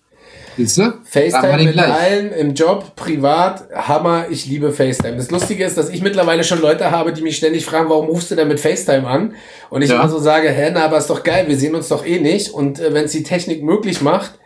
Siehst 0.57 0.79
du? 0.79 0.95
FaceTime 1.05 1.65
mit 1.65 1.75
gleich. 1.75 1.93
allen 1.93 2.33
im 2.33 2.55
Job, 2.55 2.97
privat, 2.97 3.69
Hammer, 3.73 4.27
ich 4.31 4.47
liebe 4.47 4.73
FaceTime. 4.73 5.17
Das 5.17 5.31
Lustige 5.31 5.65
ist, 5.65 5.77
dass 5.77 5.91
ich 5.91 6.03
mittlerweile 6.03 6.43
schon 6.43 6.61
Leute 6.61 6.91
habe, 6.91 7.13
die 7.13 7.23
mich 7.23 7.37
ständig 7.37 7.65
fragen, 7.65 7.91
warum 7.91 8.07
rufst 8.07 8.31
du 8.31 8.35
denn 8.35 8.49
mit 8.49 8.59
FaceTime 8.59 9.07
an? 9.07 9.35
Und 9.71 9.83
ich 9.83 9.91
ja. 9.91 9.97
immer 9.97 10.09
so 10.09 10.19
sage, 10.19 10.49
hä, 10.49 10.71
na, 10.73 10.87
aber 10.87 10.99
ist 10.99 11.11
doch 11.11 11.23
geil, 11.23 11.47
wir 11.49 11.57
sehen 11.57 11.75
uns 11.75 11.89
doch 11.89 12.05
eh 12.05 12.19
nicht. 12.19 12.51
Und 12.51 12.81
äh, 12.81 12.93
wenn 12.95 13.05
es 13.05 13.13
die 13.13 13.23
Technik 13.23 13.63
möglich 13.63 14.01
macht, 14.01 14.39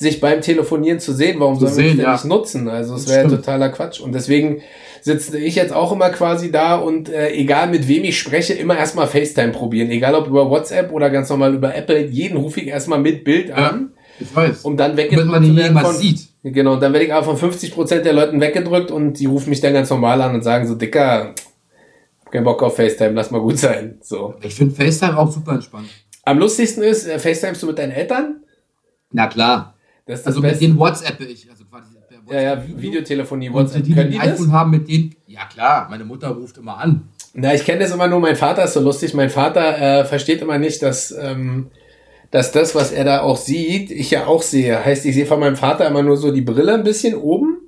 sich 0.00 0.18
beim 0.18 0.40
Telefonieren 0.40 0.98
zu 0.98 1.12
sehen. 1.12 1.38
Warum 1.38 1.58
Zu 1.58 1.66
sollen 1.66 1.76
wir 1.76 1.96
das 1.96 2.04
ja. 2.04 2.12
nicht 2.12 2.24
nutzen? 2.24 2.68
Also 2.68 2.94
es 2.94 3.06
wäre 3.06 3.28
totaler 3.28 3.68
Quatsch. 3.68 4.00
Und 4.00 4.12
deswegen 4.12 4.62
sitze 5.02 5.38
ich 5.38 5.54
jetzt 5.54 5.72
auch 5.72 5.92
immer 5.92 6.10
quasi 6.10 6.50
da 6.50 6.76
und 6.76 7.08
äh, 7.08 7.30
egal 7.32 7.68
mit 7.68 7.88
wem 7.88 8.04
ich 8.04 8.18
spreche, 8.18 8.54
immer 8.54 8.76
erstmal 8.76 9.06
FaceTime 9.06 9.52
probieren. 9.52 9.90
Egal 9.90 10.14
ob 10.14 10.26
über 10.26 10.48
WhatsApp 10.50 10.92
oder 10.92 11.10
ganz 11.10 11.28
normal 11.28 11.54
über 11.54 11.74
Apple, 11.74 12.06
jeden 12.06 12.36
rufe 12.38 12.60
ich 12.60 12.66
erstmal 12.68 12.98
mit 13.00 13.24
Bild 13.24 13.50
an, 13.50 13.92
Ich 14.18 14.34
weiß. 14.34 14.60
um 14.62 14.76
dann 14.76 14.96
weggedrückt 14.96 15.30
man 15.30 15.42
zu 15.42 15.48
den 15.50 15.56
werden 15.56 15.78
von, 15.78 15.94
sieht. 15.94 16.28
Genau, 16.42 16.74
und 16.74 16.80
dann 16.82 16.92
werde 16.92 17.06
ich 17.06 17.12
aber 17.14 17.36
von 17.36 17.50
50% 17.52 18.00
der 18.00 18.12
Leuten 18.12 18.40
weggedrückt 18.40 18.90
und 18.90 19.14
die 19.18 19.26
rufen 19.26 19.50
mich 19.50 19.60
dann 19.60 19.72
ganz 19.74 19.90
normal 19.90 20.20
an 20.22 20.34
und 20.34 20.42
sagen 20.42 20.66
so, 20.66 20.74
Dicker, 20.74 21.34
hab 22.24 22.32
keinen 22.32 22.44
Bock 22.44 22.62
auf 22.62 22.76
FaceTime, 22.76 23.12
lass 23.12 23.30
mal 23.30 23.40
gut 23.40 23.58
sein. 23.58 23.98
So. 24.02 24.34
Ich 24.42 24.54
finde 24.54 24.74
FaceTime 24.74 25.18
auch 25.18 25.30
super 25.30 25.52
entspannt. 25.52 25.88
Am 26.24 26.38
lustigsten 26.38 26.82
ist, 26.82 27.06
äh, 27.06 27.18
FaceTimest 27.18 27.62
du 27.62 27.66
mit 27.66 27.78
deinen 27.78 27.92
Eltern? 27.92 28.42
Na 29.12 29.26
klar. 29.26 29.74
Das 30.06 30.20
ist 30.20 30.26
Also 30.26 30.40
das 30.40 30.42
mit 30.42 30.50
Beste. 30.52 30.64
denen 30.66 30.78
WhatsApp 30.78 31.20
ich. 31.20 31.48
Also 31.50 31.59
Ja, 32.30 32.40
ja. 32.40 32.62
Videotelefonie, 32.76 33.52
WhatsApp. 33.52 33.82
die, 33.82 33.88
die 33.90 33.94
Können 33.94 34.06
ein 34.06 34.12
die 34.12 34.18
das? 34.18 34.28
iPhone 34.40 34.52
haben, 34.52 34.70
mit 34.70 34.88
denen. 34.88 35.14
Ja 35.26 35.40
klar, 35.52 35.86
meine 35.90 36.04
Mutter 36.04 36.28
ruft 36.28 36.58
immer 36.58 36.78
an. 36.78 37.08
Na, 37.34 37.54
ich 37.54 37.64
kenne 37.64 37.80
das 37.80 37.92
immer 37.92 38.08
nur, 38.08 38.20
mein 38.20 38.36
Vater 38.36 38.64
ist 38.64 38.72
so 38.74 38.80
lustig. 38.80 39.14
Mein 39.14 39.30
Vater 39.30 40.00
äh, 40.00 40.04
versteht 40.04 40.42
immer 40.42 40.58
nicht, 40.58 40.82
dass, 40.82 41.12
ähm, 41.12 41.68
dass 42.32 42.50
das, 42.52 42.74
was 42.74 42.90
er 42.92 43.04
da 43.04 43.20
auch 43.22 43.36
sieht, 43.36 43.90
ich 43.90 44.10
ja 44.10 44.26
auch 44.26 44.42
sehe. 44.42 44.84
Heißt, 44.84 45.06
ich 45.06 45.14
sehe 45.14 45.26
von 45.26 45.38
meinem 45.40 45.56
Vater 45.56 45.86
immer 45.86 46.02
nur 46.02 46.16
so 46.16 46.32
die 46.32 46.40
Brille 46.42 46.74
ein 46.74 46.82
bisschen 46.84 47.14
oben, 47.14 47.58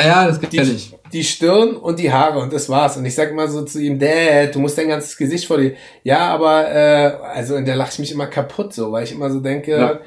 Ja, 0.00 0.26
das 0.26 0.40
kenn 0.40 0.50
die, 0.50 0.58
ich. 0.60 0.96
die 1.12 1.22
Stirn 1.22 1.76
und 1.76 2.00
die 2.00 2.12
Haare 2.12 2.40
und 2.40 2.52
das 2.52 2.68
war's. 2.68 2.96
Und 2.96 3.04
ich 3.04 3.14
sag 3.14 3.30
immer 3.30 3.46
so 3.46 3.62
zu 3.62 3.80
ihm, 3.80 3.98
Dad, 4.00 4.52
du 4.54 4.58
musst 4.58 4.76
dein 4.78 4.88
ganzes 4.88 5.16
Gesicht 5.16 5.46
vor 5.46 5.58
dir. 5.58 5.74
Ja, 6.02 6.26
aber, 6.28 6.68
äh, 6.72 7.12
also, 7.34 7.54
und 7.54 7.64
der 7.66 7.76
lacht 7.76 7.96
mich 8.00 8.10
immer 8.10 8.26
kaputt 8.26 8.72
so, 8.74 8.90
weil 8.90 9.04
ich 9.04 9.12
immer 9.12 9.30
so 9.30 9.38
denke, 9.38 9.70
Ja. 9.76 10.00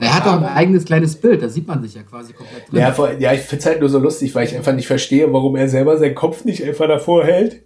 Er 0.00 0.14
hat 0.14 0.26
doch 0.26 0.34
ein 0.34 0.44
eigenes 0.44 0.84
kleines 0.84 1.16
Bild, 1.16 1.42
da 1.42 1.48
sieht 1.48 1.66
man 1.66 1.82
sich 1.82 1.94
ja 1.94 2.02
quasi 2.02 2.34
komplett 2.34 2.70
drin. 2.70 2.80
Ja, 2.80 2.92
vor, 2.92 3.10
ja 3.18 3.32
ich 3.32 3.40
find's 3.40 3.64
halt 3.64 3.80
nur 3.80 3.88
so 3.88 3.98
lustig, 3.98 4.34
weil 4.34 4.46
ich 4.46 4.54
einfach 4.54 4.74
nicht 4.74 4.86
verstehe, 4.86 5.32
warum 5.32 5.56
er 5.56 5.68
selber 5.68 5.96
seinen 5.96 6.14
Kopf 6.14 6.44
nicht 6.44 6.62
einfach 6.62 6.88
davor 6.88 7.24
hält. 7.24 7.62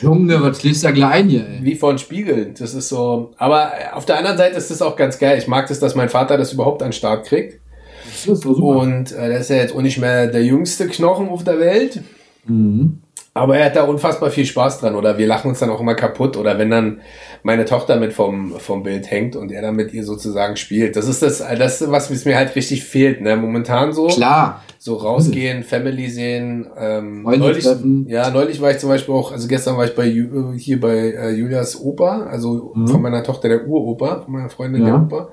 Junge, 0.00 0.40
was 0.40 0.60
schläfst 0.60 0.82
du 0.82 0.86
da 0.86 0.92
gleich 0.92 1.12
ein 1.12 1.28
hier, 1.28 1.46
ey? 1.46 1.58
Wie 1.62 1.74
vor 1.74 1.90
ein 1.90 1.98
Spiegel. 1.98 2.54
Das 2.58 2.72
ist 2.72 2.88
so. 2.88 3.32
Aber 3.36 3.72
auf 3.94 4.06
der 4.06 4.16
anderen 4.16 4.36
Seite 4.38 4.56
ist 4.56 4.70
das 4.70 4.80
auch 4.80 4.96
ganz 4.96 5.18
geil. 5.18 5.38
Ich 5.38 5.48
mag 5.48 5.66
das, 5.66 5.80
dass 5.80 5.94
mein 5.94 6.08
Vater 6.08 6.38
das 6.38 6.52
überhaupt 6.52 6.82
an 6.82 6.88
den 6.88 6.92
Start 6.94 7.26
kriegt. 7.26 7.60
Das 8.04 8.26
ist 8.26 8.42
so 8.42 8.54
super. 8.54 8.80
Und 8.80 9.12
äh, 9.12 9.28
der 9.28 9.40
ist 9.40 9.50
ja 9.50 9.56
jetzt 9.56 9.74
auch 9.74 9.82
nicht 9.82 9.98
mehr 9.98 10.28
der 10.28 10.44
jüngste 10.44 10.86
Knochen 10.86 11.28
auf 11.28 11.42
der 11.44 11.58
Welt. 11.58 12.00
Mhm. 12.46 13.00
Aber 13.38 13.56
er 13.58 13.66
hat 13.66 13.76
da 13.76 13.84
unfassbar 13.84 14.30
viel 14.30 14.44
Spaß 14.46 14.80
dran. 14.80 14.94
Oder 14.94 15.18
wir 15.18 15.26
lachen 15.26 15.48
uns 15.50 15.58
dann 15.58 15.70
auch 15.70 15.80
immer 15.80 15.94
kaputt. 15.94 16.36
Oder 16.36 16.58
wenn 16.58 16.70
dann 16.70 17.00
meine 17.42 17.64
Tochter 17.64 17.96
mit 17.98 18.12
vom, 18.12 18.52
vom 18.58 18.82
Bild 18.82 19.10
hängt 19.10 19.36
und 19.36 19.50
er 19.52 19.62
dann 19.62 19.76
mit 19.76 19.92
ihr 19.94 20.04
sozusagen 20.04 20.56
spielt. 20.56 20.96
Das 20.96 21.06
ist 21.08 21.22
das, 21.22 21.38
das 21.38 21.90
was 21.90 22.24
mir 22.24 22.36
halt 22.36 22.54
richtig 22.56 22.84
fehlt. 22.84 23.20
Ne? 23.20 23.36
Momentan 23.36 23.92
so. 23.92 24.08
Klar. 24.08 24.62
So 24.80 24.94
rausgehen, 24.94 25.64
Family 25.64 26.08
sehen. 26.08 26.66
Ähm, 26.78 27.22
neulich, 27.22 27.64
treffen. 27.64 28.06
ja, 28.08 28.30
neulich 28.30 28.60
war 28.60 28.70
ich 28.70 28.78
zum 28.78 28.88
Beispiel 28.88 29.12
auch, 29.12 29.32
also 29.32 29.48
gestern 29.48 29.76
war 29.76 29.84
ich 29.84 29.94
bei 29.96 30.06
äh, 30.06 30.28
hier 30.56 30.78
bei 30.80 30.96
äh, 31.10 31.30
Julias 31.30 31.80
Opa, 31.80 32.26
also 32.30 32.72
Mhm. 32.76 32.86
von 32.86 33.02
meiner 33.02 33.24
Tochter 33.24 33.48
der 33.48 33.66
Uropa, 33.66 34.20
von 34.22 34.32
meiner 34.32 34.48
Freundin 34.50 34.82
Ja. 34.82 34.90
der 34.92 34.96
Opa. 35.02 35.30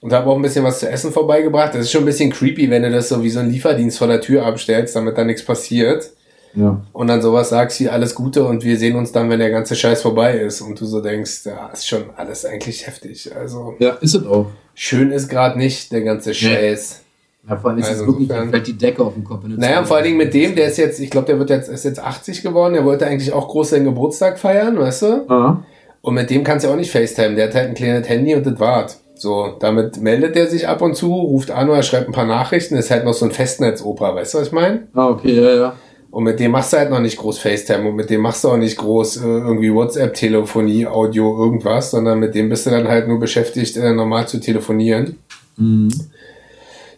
Und 0.00 0.12
habe 0.12 0.30
auch 0.30 0.36
ein 0.36 0.42
bisschen 0.42 0.64
was 0.64 0.78
zu 0.78 0.88
essen 0.88 1.10
vorbeigebracht. 1.12 1.74
Das 1.74 1.80
ist 1.80 1.90
schon 1.90 2.02
ein 2.02 2.06
bisschen 2.06 2.30
creepy, 2.30 2.70
wenn 2.70 2.82
du 2.84 2.90
das 2.90 3.08
so 3.08 3.22
wie 3.24 3.30
so 3.30 3.40
ein 3.40 3.50
Lieferdienst 3.50 3.98
vor 3.98 4.06
der 4.06 4.20
Tür 4.20 4.44
abstellst, 4.46 4.94
damit 4.94 5.18
da 5.18 5.24
nichts 5.24 5.44
passiert. 5.44 6.10
Ja. 6.54 6.80
Und 6.92 7.06
dann 7.08 7.20
sowas 7.20 7.48
sagst 7.48 7.80
wie 7.80 7.88
alles 7.88 8.14
Gute 8.14 8.44
und 8.44 8.64
wir 8.64 8.76
sehen 8.78 8.96
uns 8.96 9.10
dann, 9.12 9.28
wenn 9.30 9.40
der 9.40 9.50
ganze 9.50 9.74
Scheiß 9.74 10.02
vorbei 10.02 10.38
ist. 10.38 10.60
Und 10.60 10.80
du 10.80 10.86
so 10.86 11.00
denkst, 11.00 11.44
ja, 11.46 11.68
ist 11.72 11.88
schon 11.88 12.04
alles 12.16 12.44
eigentlich 12.46 12.86
heftig. 12.86 13.30
Also 13.34 13.74
Ja, 13.80 13.90
ist 14.00 14.14
es 14.14 14.24
auch. 14.26 14.46
schön 14.74 15.10
ist 15.10 15.28
gerade 15.28 15.58
nicht 15.58 15.90
der 15.92 16.02
ganze 16.02 16.32
Scheiß. 16.34 17.00
Ja, 17.48 17.56
vor 17.56 17.70
allem 17.70 17.80
ist 17.80 17.88
Also 17.88 18.02
es 18.02 18.06
wirklich, 18.08 18.28
insofern- 18.30 18.50
fällt 18.50 18.66
die 18.68 18.78
Decke 18.78 19.02
auf 19.04 19.14
den 19.14 19.24
Kopf. 19.24 19.42
Naja, 19.46 19.80
und 19.80 19.86
vor 19.86 19.96
allen 19.96 20.04
Dingen 20.06 20.16
mit 20.16 20.32
dem, 20.32 20.54
der 20.54 20.68
ist 20.68 20.78
jetzt, 20.78 20.98
ich 21.00 21.10
glaube, 21.10 21.26
der 21.26 21.38
wird 21.38 21.50
jetzt, 21.50 21.68
ist 21.68 21.84
jetzt 21.84 21.98
80 22.02 22.42
geworden, 22.42 22.72
der 22.74 22.84
wollte 22.84 23.06
eigentlich 23.06 23.32
auch 23.32 23.48
groß 23.48 23.70
seinen 23.70 23.84
Geburtstag 23.84 24.38
feiern, 24.38 24.78
weißt 24.78 25.02
du? 25.02 25.30
Ah. 25.30 25.62
Und 26.00 26.14
mit 26.14 26.30
dem 26.30 26.44
kannst 26.44 26.64
du 26.64 26.70
auch 26.70 26.76
nicht 26.76 26.90
FaceTime, 26.90 27.34
der 27.34 27.48
hat 27.48 27.54
halt 27.54 27.68
ein 27.68 27.74
kleines 27.74 28.08
Handy 28.08 28.34
und 28.34 28.46
das 28.46 28.58
war's. 28.60 29.00
So, 29.16 29.54
damit 29.60 30.00
meldet 30.00 30.36
er 30.36 30.46
sich 30.48 30.66
ab 30.68 30.82
und 30.82 30.96
zu, 30.96 31.12
ruft 31.14 31.50
an 31.50 31.68
oder 31.70 31.82
schreibt 31.82 32.08
ein 32.08 32.12
paar 32.12 32.26
Nachrichten, 32.26 32.76
ist 32.76 32.90
halt 32.90 33.04
noch 33.04 33.14
so 33.14 33.24
ein 33.26 33.30
Festnetzoper, 33.30 34.14
weißt 34.14 34.34
du, 34.34 34.38
was 34.38 34.46
ich 34.48 34.52
meine? 34.52 34.88
ah, 34.94 35.08
okay, 35.08 35.32
ja, 35.34 35.54
ja. 35.54 35.72
Und 36.14 36.22
mit 36.22 36.38
dem 36.38 36.52
machst 36.52 36.72
du 36.72 36.76
halt 36.76 36.90
noch 36.90 37.00
nicht 37.00 37.16
groß 37.16 37.38
FaceTime 37.40 37.88
und 37.88 37.96
mit 37.96 38.08
dem 38.08 38.20
machst 38.20 38.44
du 38.44 38.48
auch 38.48 38.56
nicht 38.56 38.76
groß 38.76 39.16
äh, 39.16 39.20
irgendwie 39.26 39.74
WhatsApp, 39.74 40.14
Telefonie, 40.14 40.86
Audio, 40.86 41.36
irgendwas, 41.36 41.90
sondern 41.90 42.20
mit 42.20 42.36
dem 42.36 42.48
bist 42.48 42.66
du 42.66 42.70
dann 42.70 42.86
halt 42.86 43.08
nur 43.08 43.18
beschäftigt, 43.18 43.76
äh, 43.76 43.92
normal 43.92 44.28
zu 44.28 44.38
telefonieren. 44.38 45.16
Mhm. 45.56 45.88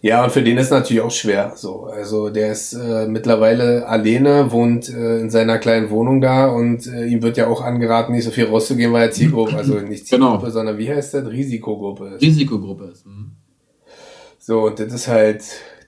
Ja, 0.02 0.22
und 0.22 0.33
für 0.33 0.42
den 0.42 0.59
ist 0.59 0.70
natürlich 0.70 1.00
auch 1.02 1.11
schwer. 1.11 1.55
So, 1.57 1.85
also 1.85 2.29
der 2.29 2.52
ist 2.52 2.74
äh, 2.74 3.09
mittlerweile 3.09 3.88
alleine, 3.88 4.52
wohnt 4.52 4.90
äh, 4.90 5.20
in 5.20 5.31
seiner 5.31 5.57
kleinen 5.57 5.88
Wohnung 5.88 6.20
da 6.20 6.48
und 6.48 6.87
äh, 6.87 7.07
ihm 7.07 7.22
wird 7.22 7.38
ja 7.38 7.46
auch 7.46 7.62
angeraten, 7.62 8.12
nicht 8.12 8.24
so 8.24 8.31
viel 8.31 8.44
rauszugehen, 8.44 8.92
weil 8.92 9.05
er 9.05 9.11
Zielgruppe, 9.12 9.57
also 9.57 9.74
nicht 9.81 10.07
Zielgruppe, 10.07 10.40
Genau. 10.40 10.50
sondern 10.50 10.76
wie 10.76 10.90
heißt 10.90 11.14
das? 11.14 11.26
Risikogruppe 11.26 12.09
ist. 12.16 12.22
Risikogruppe 12.22 12.85
ist. 12.92 13.07
Mhm. 13.07 13.33
So, 14.38 14.66
und 14.66 14.79
das 14.79 14.92
ist 14.92 15.09
halt 15.09 15.42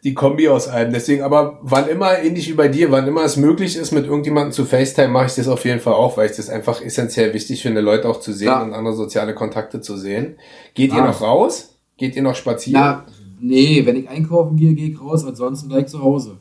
die 0.05 0.15
Kombi 0.15 0.49
aus 0.49 0.69
allem. 0.69 0.93
Deswegen, 0.93 1.23
aber 1.23 1.59
wann 1.63 1.89
immer, 1.89 2.19
ähnlich 2.19 2.49
wie 2.49 2.55
bei 2.55 2.69
dir, 2.69 2.91
wann 2.91 3.07
immer 3.09 3.25
es 3.25 3.37
möglich 3.37 3.77
ist, 3.77 3.93
mit 3.93 4.07
irgendjemandem 4.07 4.53
zu 4.53 4.65
FaceTime, 4.65 5.09
mache 5.09 5.27
ich 5.27 5.35
das 5.35 5.49
auf 5.49 5.65
jeden 5.65 5.81
Fall 5.81 5.95
auch, 5.95 6.17
weil 6.17 6.31
ich 6.31 6.37
das 6.37 6.49
einfach 6.49 6.81
essentiell 6.81 7.35
wichtig 7.35 7.63
finde, 7.63 7.81
Leute 7.81 8.09
auch 8.09 8.21
zu 8.21 8.33
sehen 8.33 8.49
Ja. 8.49 8.63
und 8.63 8.73
andere 8.75 8.95
soziale 8.95 9.35
Kontakte 9.35 9.81
zu 9.81 9.97
sehen. 9.97 10.37
Geht 10.75 10.93
ihr 10.93 10.99
Ja. 10.99 11.07
noch 11.07 11.21
raus? 11.21 11.77
Geht 11.97 12.15
ihr 12.17 12.23
noch 12.23 12.35
spazieren? 12.37 12.81
Ja, 12.81 13.07
nee, 13.41 13.85
wenn 13.85 13.97
ich 13.97 14.09
einkaufen 14.09 14.57
gehe, 14.57 14.75
gehe 14.75 14.91
ich 14.91 15.01
raus, 15.01 15.25
ansonsten 15.25 15.69
bleib 15.69 15.87
ich 15.87 15.91
zu 15.91 16.01
Hause. 16.03 16.39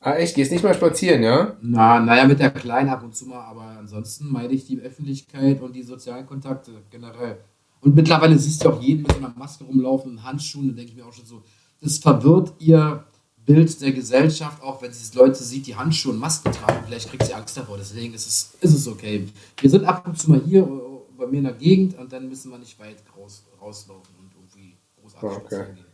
Ah, 0.00 0.14
echt? 0.14 0.36
Gehst 0.36 0.52
nicht 0.52 0.62
mal 0.62 0.74
spazieren, 0.74 1.22
ja? 1.24 1.56
Na, 1.60 1.98
naja, 2.00 2.24
mit 2.26 2.38
der 2.38 2.50
Kleinen 2.50 2.88
ab 2.88 3.02
und 3.02 3.16
zu 3.16 3.26
mal, 3.26 3.40
aber 3.40 3.76
ansonsten 3.80 4.30
meide 4.30 4.54
ich 4.54 4.64
die 4.64 4.80
Öffentlichkeit 4.80 5.60
und 5.60 5.74
die 5.74 5.82
sozialen 5.82 6.24
Kontakte 6.26 6.70
generell. 6.90 7.38
Und 7.80 7.94
mittlerweile 7.96 8.38
siehst 8.38 8.64
du 8.64 8.70
auch 8.70 8.80
jeden 8.82 9.02
mit 9.02 9.12
so 9.12 9.18
einer 9.18 9.32
Maske 9.36 9.64
rumlaufen 9.64 10.12
und 10.12 10.24
Handschuhen, 10.24 10.68
da 10.68 10.74
denke 10.74 10.90
ich 10.92 10.96
mir 10.96 11.04
auch 11.06 11.12
schon 11.12 11.26
so, 11.26 11.42
das 11.80 11.98
verwirrt 11.98 12.52
ihr 12.58 13.04
Bild 13.46 13.80
der 13.80 13.92
Gesellschaft, 13.92 14.62
auch 14.62 14.82
wenn 14.82 14.92
sie 14.92 15.16
Leute 15.16 15.42
sieht, 15.42 15.66
die 15.66 15.74
Handschuhe 15.74 16.12
und 16.12 16.18
Masken 16.18 16.52
tragen, 16.52 16.82
vielleicht 16.86 17.08
kriegt 17.08 17.24
sie 17.24 17.32
Angst 17.32 17.56
davor, 17.56 17.78
deswegen 17.78 18.12
ist 18.14 18.26
es, 18.26 18.50
ist 18.60 18.74
es 18.74 18.86
okay. 18.86 19.26
Wir 19.60 19.70
sind 19.70 19.84
ab 19.86 20.06
und 20.06 20.18
zu 20.18 20.30
mal 20.30 20.40
hier 20.46 20.68
bei 21.16 21.26
mir 21.26 21.38
in 21.38 21.44
der 21.44 21.54
Gegend 21.54 21.98
und 21.98 22.12
dann 22.12 22.28
müssen 22.28 22.50
wir 22.50 22.58
nicht 22.58 22.78
weit 22.78 22.96
raus, 23.16 23.44
rauslaufen 23.60 24.14
und 24.18 24.30
irgendwie 24.34 24.76
großartig 25.00 25.44
Okay. 25.46 25.64
gehen. 25.74 25.84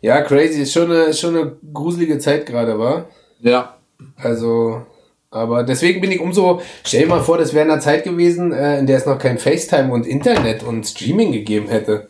Ja, 0.00 0.20
crazy. 0.22 0.62
Ist 0.62 0.72
schon 0.72 0.90
eine, 0.90 1.14
schon 1.14 1.36
eine 1.36 1.56
gruselige 1.72 2.18
Zeit 2.18 2.44
gerade, 2.46 2.78
war. 2.78 3.08
Ja, 3.40 3.76
Also, 4.16 4.84
aber 5.30 5.62
deswegen 5.62 6.00
bin 6.00 6.10
ich 6.10 6.20
umso, 6.20 6.60
stell 6.84 7.02
dir 7.02 7.08
mal 7.08 7.22
vor, 7.22 7.38
das 7.38 7.54
wäre 7.54 7.64
in 7.64 7.70
einer 7.70 7.80
Zeit 7.80 8.02
gewesen, 8.04 8.52
äh, 8.52 8.80
in 8.80 8.86
der 8.86 8.98
es 8.98 9.06
noch 9.06 9.18
kein 9.18 9.38
FaceTime 9.38 9.92
und 9.92 10.06
Internet 10.06 10.64
und 10.64 10.84
Streaming 10.86 11.30
gegeben 11.32 11.68
hätte. 11.68 12.08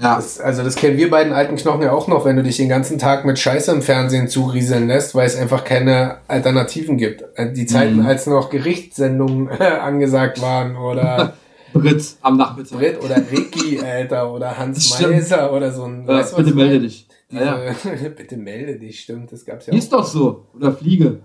Ja, 0.00 0.16
Das, 0.16 0.40
also 0.40 0.62
das 0.62 0.76
kennen 0.76 0.96
wir 0.96 1.10
beiden 1.10 1.32
alten 1.32 1.56
Knochen 1.56 1.82
ja 1.82 1.92
auch 1.92 2.08
noch, 2.08 2.24
wenn 2.24 2.36
du 2.36 2.42
dich 2.42 2.56
den 2.56 2.68
ganzen 2.68 2.98
Tag 2.98 3.24
mit 3.24 3.38
Scheiße 3.38 3.70
im 3.72 3.82
Fernsehen 3.82 4.28
zurieseln 4.28 4.88
lässt, 4.88 5.14
weil 5.14 5.26
es 5.26 5.36
einfach 5.36 5.64
keine 5.64 6.18
Alternativen 6.28 6.96
gibt. 6.96 7.24
Äh, 7.36 7.52
Die 7.52 7.66
Zeiten, 7.66 7.96
Mhm. 7.96 8.06
als 8.06 8.26
noch 8.26 8.50
Gerichtssendungen 8.50 9.48
angesagt 9.50 10.40
waren 10.40 10.76
oder 10.76 11.34
Brit 11.72 12.04
am 12.20 12.36
Nachmittag. 12.36 12.78
Brit 12.78 13.02
oder 13.02 13.16
Ricky, 13.30 13.80
Alter, 13.80 14.32
oder 14.32 14.58
Hans. 14.58 15.00
Meiser 15.00 15.52
oder 15.52 15.72
so 15.72 15.84
ein. 15.84 16.02
Ja, 16.06 16.14
weißt 16.14 16.36
bitte 16.36 16.54
melde 16.54 16.80
dich. 16.80 17.06
Ja, 17.30 17.64
ja. 17.64 17.74
Diese, 17.94 18.10
bitte 18.16 18.36
melde 18.36 18.78
dich, 18.78 19.00
stimmt, 19.00 19.32
das 19.32 19.44
gab's 19.44 19.66
ja 19.66 19.72
Ist 19.72 19.90
doch 19.92 20.04
so. 20.04 20.46
Oder 20.54 20.72
Fliege. 20.72 21.20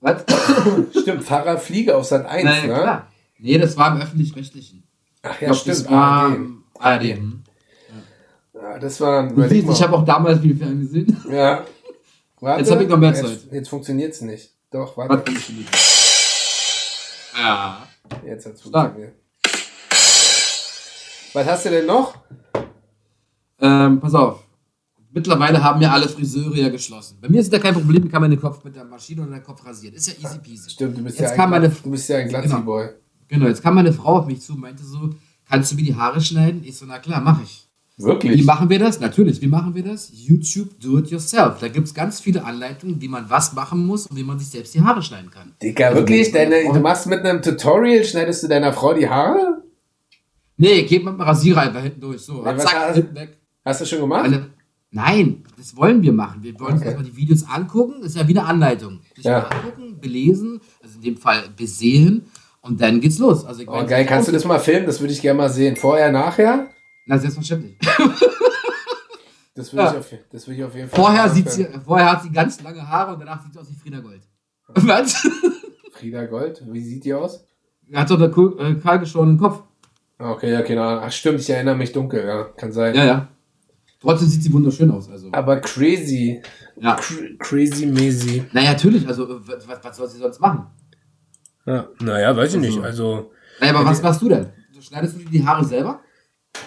Was? 0.00 0.24
auch. 0.28 0.78
Stimmt, 1.02 1.24
Pfarrer 1.24 1.58
Fliege 1.58 1.96
auf 1.96 2.04
Sat 2.04 2.24
1, 2.24 2.44
Naja, 2.44 2.62
ne? 2.66 2.68
klar. 2.74 3.06
Nee, 3.38 3.58
das 3.58 3.76
war 3.76 3.94
im 3.96 4.00
Öffentlich-Rechtlichen. 4.02 4.84
Ach 5.22 5.40
ja, 5.40 5.48
glaub, 5.48 5.56
stimmt. 5.58 5.76
das 5.76 5.90
war 5.90 6.36
ARD. 6.78 7.02
ARD. 7.02 7.18
Das 8.78 9.00
war. 9.00 9.30
Überleg 9.30 9.64
siehst, 9.66 9.78
ich 9.78 9.82
habe 9.82 9.96
auch 9.96 10.04
damals 10.04 10.40
viel 10.40 10.56
Fernsehen 10.56 10.80
gesehen. 10.80 11.16
Ja. 11.30 11.64
Warte, 12.40 12.60
Jetzt 12.60 12.70
hab 12.70 12.80
ich 12.80 12.88
noch 12.88 12.96
mehr 12.96 13.10
jetzt, 13.10 13.22
Zeit. 13.22 13.40
Jetzt 13.52 13.68
funktioniert's 13.68 14.20
nicht. 14.22 14.50
Doch, 14.70 14.96
warte. 14.96 15.30
funktioniert? 15.30 15.68
Ja. 17.36 17.86
Jetzt 18.24 18.46
hat's 18.46 18.60
Stark. 18.66 18.92
funktioniert. 18.94 19.14
Was 21.32 21.46
hast 21.46 21.64
du 21.66 21.70
denn 21.70 21.86
noch? 21.86 22.14
Ähm, 23.60 24.00
pass 24.00 24.14
auf. 24.14 24.42
Mittlerweile 25.12 25.62
haben 25.62 25.80
ja 25.82 25.90
alle 25.92 26.08
Friseure 26.08 26.56
ja 26.56 26.68
geschlossen. 26.68 27.18
Bei 27.20 27.28
mir 27.28 27.40
ist 27.40 27.52
da 27.52 27.58
kein 27.58 27.74
Problem, 27.74 28.04
ich 28.06 28.10
kann 28.12 28.22
meinen 28.22 28.40
Kopf 28.40 28.62
mit 28.64 28.74
der 28.76 28.84
Maschine 28.84 29.22
oder 29.22 29.32
den 29.32 29.42
Kopf 29.42 29.64
rasieren. 29.66 29.94
Ist 29.96 30.06
ja 30.06 30.14
easy 30.28 30.38
peasy. 30.38 30.70
Stimmt, 30.70 30.96
du 30.98 31.02
bist 31.02 31.18
Jetzt 31.18 31.36
ja 31.36 31.44
ein, 31.44 31.50
meine- 31.50 31.68
Glatz- 31.68 31.82
du 31.82 31.90
bist 31.90 32.08
ja 32.08 32.18
ein 32.18 32.28
Glatzi-Boy. 32.28 32.88
Genau, 33.28 33.46
jetzt 33.46 33.62
kam 33.62 33.74
meine 33.74 33.92
Frau 33.92 34.18
auf 34.18 34.26
mich 34.26 34.40
zu 34.40 34.54
und 34.54 34.60
meinte 34.60 34.82
so, 34.84 35.10
kannst 35.48 35.72
du 35.72 35.76
mir 35.76 35.82
die 35.82 35.94
Haare 35.94 36.20
schneiden? 36.20 36.62
Ich 36.64 36.76
so, 36.76 36.86
na 36.86 36.98
klar, 37.00 37.20
mache 37.20 37.42
ich. 37.44 37.68
Wie 37.96 38.04
Wirklich? 38.04 38.44
machen 38.46 38.70
wir 38.70 38.78
das? 38.78 38.98
Natürlich, 39.00 39.42
wie 39.42 39.46
machen 39.46 39.74
wir 39.74 39.82
das? 39.82 40.10
YouTube 40.14 40.80
Do 40.80 40.98
It 40.98 41.08
Yourself. 41.10 41.58
Da 41.60 41.68
gibt 41.68 41.86
es 41.86 41.92
ganz 41.92 42.18
viele 42.20 42.44
Anleitungen, 42.44 43.00
wie 43.02 43.08
man 43.08 43.28
was 43.28 43.52
machen 43.52 43.84
muss 43.86 44.06
und 44.06 44.16
wie 44.16 44.22
man 44.24 44.38
sich 44.38 44.48
selbst 44.48 44.74
die 44.74 44.80
Haare 44.80 45.02
schneiden 45.02 45.30
kann. 45.30 45.54
Digga, 45.62 45.94
wirklich? 45.94 46.32
Deine, 46.32 46.62
du 46.72 46.80
machst 46.80 47.06
mit 47.06 47.20
einem 47.20 47.42
Tutorial, 47.42 48.02
schneidest 48.04 48.42
du 48.42 48.48
deiner 48.48 48.72
Frau 48.72 48.94
die 48.94 49.08
Haare? 49.08 49.62
Nee, 50.56 50.82
geht 50.84 51.04
mit 51.04 51.14
dem 51.14 51.20
Rasierer 51.20 51.60
einfach 51.62 51.82
hinten 51.82 52.00
durch. 52.00 52.22
So, 52.22 52.44
Ja, 52.44 52.56
zack, 52.56 52.74
hast- 52.74 52.96
hinten 52.96 53.14
weg. 53.14 53.36
Hast 53.64 53.80
du 53.82 53.84
schon 53.86 54.00
gemacht? 54.00 54.24
Eine, 54.24 54.46
Nein, 54.92 55.44
das 55.56 55.76
wollen 55.76 56.02
wir 56.02 56.12
machen. 56.12 56.42
Wir 56.42 56.58
wollen 56.58 56.72
uns 56.74 56.82
erstmal 56.82 57.04
die 57.04 57.16
Videos 57.16 57.44
angucken. 57.48 57.96
Das 58.00 58.10
ist 58.10 58.16
ja 58.16 58.26
wie 58.26 58.36
eine 58.36 58.44
Anleitung. 58.48 59.00
Sich 59.14 59.24
Ja. 59.24 59.44
angucken, 59.46 60.00
belesen, 60.00 60.60
also 60.82 60.96
in 60.96 61.02
dem 61.02 61.16
Fall 61.16 61.44
besehen 61.56 62.24
und 62.60 62.80
dann 62.80 63.00
geht's 63.00 63.18
los. 63.18 63.44
Also 63.44 63.62
ich 63.62 63.68
Oh, 63.68 63.86
geil, 63.86 64.04
kannst 64.04 64.26
du 64.26 64.32
das 64.32 64.44
mal 64.44 64.58
filmen? 64.58 64.86
Das 64.86 64.98
würde 65.00 65.12
ich 65.12 65.22
gerne 65.22 65.36
mal 65.36 65.48
sehen. 65.50 65.76
Vorher, 65.76 66.10
nachher? 66.10 66.70
Na, 67.10 67.18
selbstverständlich. 67.18 67.76
Das 69.54 69.72
würde 69.72 69.84
Ja. 69.84 69.90
ich, 69.92 69.98
auf, 69.98 70.06
das 70.30 70.46
würde 70.46 70.58
ich 70.58 70.64
auf 70.64 70.74
jeden 70.74 70.88
Fall 70.88 70.96
Vorher, 70.96 71.28
sieht 71.28 71.50
sie, 71.50 71.66
vorher 71.84 72.12
hat 72.12 72.22
sie 72.22 72.30
ganz 72.30 72.62
lange 72.62 72.86
Haare 72.86 73.14
und 73.14 73.20
danach 73.20 73.42
sieht 73.42 73.52
sie 73.52 73.58
aus 73.58 73.68
wie 73.68 73.74
Frieda 73.74 73.98
Gold. 73.98 74.22
Was? 74.68 75.28
Frieda 75.92 76.24
Gold, 76.26 76.62
wie 76.70 76.80
sieht 76.82 77.04
die 77.04 77.12
aus? 77.12 77.44
Hat 77.92 78.08
doch 78.10 78.16
der 78.16 78.28
äh, 78.64 78.74
Karl 78.76 79.00
geschorenen 79.00 79.36
Kopf. 79.38 79.62
Okay, 80.18 80.52
ja, 80.52 80.60
Ahnung. 80.60 81.02
Ach, 81.04 81.12
stimmt, 81.12 81.40
ich 81.40 81.50
erinnere 81.50 81.74
mich 81.76 81.92
dunkel, 81.92 82.24
ja, 82.24 82.44
kann 82.44 82.72
sein. 82.72 82.94
Ja, 82.94 83.04
ja. 83.04 83.28
Trotzdem 84.00 84.28
sieht 84.28 84.44
sie 84.44 84.52
wunderschön 84.52 84.90
aus. 84.92 85.10
Also. 85.10 85.28
Aber 85.32 85.56
crazy. 85.60 86.40
Ja. 86.76 86.94
Cr 86.94 87.36
crazy 87.38 87.86
Maisie. 87.86 88.44
Naja, 88.52 88.70
natürlich. 88.72 89.06
Also, 89.06 89.40
was, 89.46 89.66
was 89.84 89.96
soll 89.96 90.08
sie 90.08 90.18
sonst 90.18 90.40
machen? 90.40 90.66
Ja, 91.66 91.88
naja, 92.00 92.34
weiß 92.34 92.54
ich 92.54 92.60
nicht. 92.60 92.78
Also- 92.80 93.14
Also, 93.14 93.30
Naja, 93.60 93.74
aber 93.74 93.84
was 93.84 94.00
machst 94.00 94.22
du 94.22 94.28
denn? 94.28 94.46
Schneidest 94.80 95.16
du 95.16 95.18
dir 95.18 95.28
die 95.30 95.44
Haare 95.46 95.64
selber? 95.64 96.00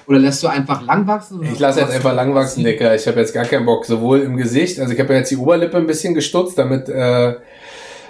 Oder 0.08 0.19
lässt 0.19 0.43
du 0.43 0.48
einfach 0.48 0.82
lang 0.86 1.08
wachsen? 1.08 1.39
oder 1.39 1.50
ich 1.50 1.60
lasse 1.60 1.82
jetzt 1.82 1.93
einfach 1.93 2.13
lang 2.13 2.34
wachsen, 2.36 2.63
Dicker. 2.63 2.93
Ich 2.96 3.08
habe 3.08 3.19
jetzt 3.19 3.34
gar 3.34 3.46
keinen 3.46 3.65
Bock. 3.65 3.86
Sowohl 3.86 4.19
im 4.19 4.38
Gesicht, 4.38 4.80
also 4.80 4.93
ich 4.93 5.00
habe 5.00 5.13
ja 5.13 5.19
jetzt 5.19 5.32
die 5.32 5.38
Oberlippe 5.38 5.78
ein 5.78 5.88
bisschen 5.88 6.13
gestutzt, 6.13 6.58
damit 6.58 6.89
äh, 6.89 7.36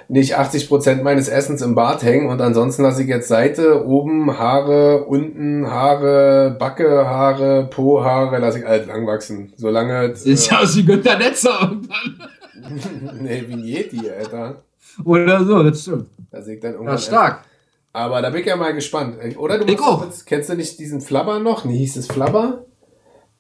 nicht 0.08 0.38
80% 0.38 1.02
meines 1.02 1.28
Essens 1.30 1.62
im 1.62 1.76
Bart 1.76 2.04
hängen. 2.04 2.30
Und 2.30 2.42
ansonsten 2.42 2.84
lasse 2.84 3.04
ich 3.04 3.08
jetzt 3.08 3.28
Seite, 3.28 3.86
oben 3.86 4.38
Haare, 4.38 5.06
unten 5.06 5.70
Haare, 5.70 6.56
Backe, 6.60 7.08
Haare, 7.08 7.68
Po, 7.70 8.04
Haare, 8.04 8.40
lasse 8.40 8.60
ich 8.60 8.68
alles 8.68 8.88
lang 8.88 9.06
wachsen. 9.08 9.54
Solange... 9.56 10.16
Sieht 10.16 10.50
ja 10.50 10.60
aus 10.60 10.76
wie 10.76 10.86
Günter 10.86 11.18
Netzer 11.18 11.58
irgendwann. 11.62 12.30
nee, 13.22 13.44
wie 13.48 13.74
Yeti, 13.74 14.10
Alter. 14.10 14.64
Oder 15.04 15.44
so, 15.44 15.64
das 15.64 15.82
stimmt. 15.82 16.08
Da 16.32 16.42
sehe 16.42 16.56
ich 16.56 16.62
dann 16.62 16.72
Ja, 16.72 16.78
irgendwann... 16.78 16.98
stark. 17.00 17.44
Aber 17.94 18.22
da 18.24 18.30
bin 18.32 18.42
ich 18.42 18.48
ja 18.48 18.56
mal 18.56 18.74
gespannt. 18.74 19.18
Oder 19.38 19.60
du 19.60 19.76
kurz- 19.76 20.26
kennst 20.26 20.50
du 20.50 20.56
nicht 20.56 20.80
diesen 20.80 21.00
Flabber 21.00 21.40
noch? 21.40 21.64
Nee, 21.64 21.78
hieß 21.78 21.96
es 21.98 22.08
Flabber? 22.08 22.66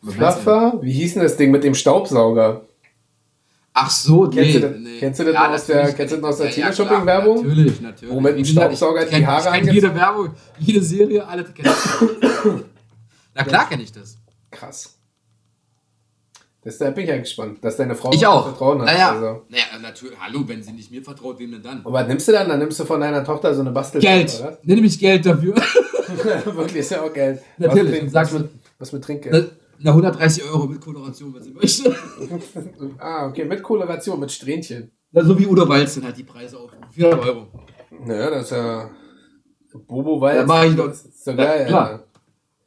Du 0.03 0.11
Fluffer? 0.11 0.77
Wie 0.81 0.91
hieß 0.91 1.15
denn 1.15 1.23
das 1.23 1.37
Ding 1.37 1.49
mit 1.51 1.63
dem 1.63 1.73
Staubsauger? 1.73 2.61
Ach 3.73 3.89
so, 3.89 4.27
nee. 4.27 4.35
Kennst 4.51 4.55
du 4.55 4.59
das- 4.59 4.77
nee. 4.79 4.99
kennst 4.99 5.19
du 5.19 5.23
das 5.23 5.33
noch 5.33 5.49
aus 5.49 5.65
der- 5.65 5.93
kennst 5.93 5.99
du 5.99 6.15
das 6.17 6.21
noch 6.21 6.29
aus 6.29 6.37
der 6.37 6.45
Ja, 6.49 6.51
ja, 6.57 6.63
Teleshopping-Werbung? 6.65 7.35
Natürlich, 7.37 7.81
natürlich. 7.81 8.13
Wo 8.15 8.19
mit 8.19 8.37
dem 8.37 8.43
gesagt, 8.43 8.71
ich 8.71 8.77
Staubsauger 8.77 9.05
die 9.05 9.15
kenn- 9.15 9.25
Haare 9.25 9.57
Ich 9.57 9.63
kenn 9.63 9.73
jede 9.73 9.95
Werbung, 9.95 10.29
jede 10.59 10.83
Serie, 10.83 11.25
alle 11.27 11.43
kenn 11.55 11.65
ich. 11.65 12.51
Na 13.33 13.43
klar 13.43 13.67
kenne 13.67 13.81
ich 13.81 13.91
das. 13.91 14.17
Krass. 14.51 14.95
Da 16.65 16.89
bin 16.91 17.03
ich 17.03 17.09
ja 17.09 17.17
gespannt, 17.17 17.57
dass 17.61 17.75
deine 17.77 17.93
Frau 17.95 18.11
Ich 18.13 18.25
auch. 18.25 18.43
Vertrauen 18.47 18.79
hat. 18.79 18.85
Naja, 18.87 19.11
Also. 19.11 19.41
naja, 19.49 19.63
natürlich. 19.81 20.17
Hallo, 20.19 20.43
wenn 20.47 20.63
sie 20.63 20.71
nicht 20.71 20.91
mir 20.91 21.03
vertraut, 21.03 21.37
wem 21.39 21.51
denn 21.51 21.61
dann? 21.61 21.81
Und 21.83 21.91
was 21.91 22.07
nimmst 22.07 22.27
du 22.27 22.31
dann? 22.31 22.47
Dann 22.47 22.59
nimmst 22.59 22.79
du 22.79 22.85
von 22.85 23.01
deiner 23.01 23.23
Tochter 23.23 23.53
so 23.53 23.61
eine 23.61 23.71
Bastel. 23.71 23.99
Geld. 23.99 24.33
Oder? 24.39 24.57
Nimm 24.63 24.79
mich 24.81 24.97
Geld 24.97 25.25
dafür. 25.25 25.55
Wirklich, 26.45 26.77
ist 26.77 26.91
ja 26.91 27.01
auch 27.01 27.11
Geld. 27.13 27.41
Natürlich, 27.57 28.13
Was, 28.13 28.31
mit, 28.31 28.49
was 28.79 28.91
mit 28.93 29.03
Trinkgeld? 29.03 29.51
Na, 29.79 29.91
130 29.91 30.43
Euro 30.45 30.65
mit 30.67 30.79
Koloration, 30.79 31.33
wenn 31.33 31.43
sie 31.43 31.51
möchte. 31.51 31.93
ah, 32.99 33.27
okay, 33.27 33.43
mit 33.43 33.61
Koloration, 33.61 34.19
mit 34.19 34.31
Strähnchen. 34.31 34.91
Na, 35.11 35.23
so 35.23 35.37
wie 35.37 35.45
Udo 35.47 35.67
Walz 35.67 35.95
sind 35.95 36.05
halt 36.05 36.17
die 36.17 36.23
Preise 36.23 36.57
auf 36.57 36.71
400 36.91 37.25
Euro. 37.27 37.47
Naja, 38.05 38.29
das 38.29 38.43
ist 38.45 38.51
ja. 38.51 38.89
Bobo 39.87 40.21
Walz. 40.21 40.37
Da 40.37 40.45
mach 40.45 40.63
ich 40.63 40.75
doch- 40.75 40.87
Das 40.87 41.03
ist 41.05 41.25
so 41.25 41.35
geil, 41.35 41.65
klar. 41.65 42.03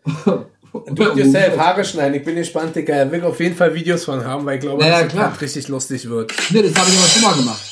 Alter. 0.80 0.94
Do 0.94 1.10
it 1.12 1.16
yourself, 1.16 1.58
Haare 1.58 1.84
schneiden. 1.84 2.14
Ich 2.14 2.24
bin 2.24 2.34
gespannt, 2.36 2.74
Digga. 2.76 2.94
Er 2.94 3.10
will 3.12 3.22
auf 3.24 3.38
jeden 3.40 3.54
Fall 3.56 3.74
Videos 3.74 4.04
von 4.04 4.24
haben, 4.24 4.44
weil 4.46 4.56
ich 4.56 4.60
glaube, 4.62 4.82
Ja, 4.82 4.88
ja, 4.88 5.02
dass 5.02 5.12
klar. 5.12 5.30
das 5.30 5.40
richtig 5.40 5.68
lustig 5.68 6.08
wird. 6.08 6.32
Nee, 6.50 6.62
das 6.62 6.74
habe 6.74 6.88
ich 6.90 6.98
aber 6.98 7.06
schon 7.08 7.22
mal 7.22 7.34
gemacht. 7.36 7.62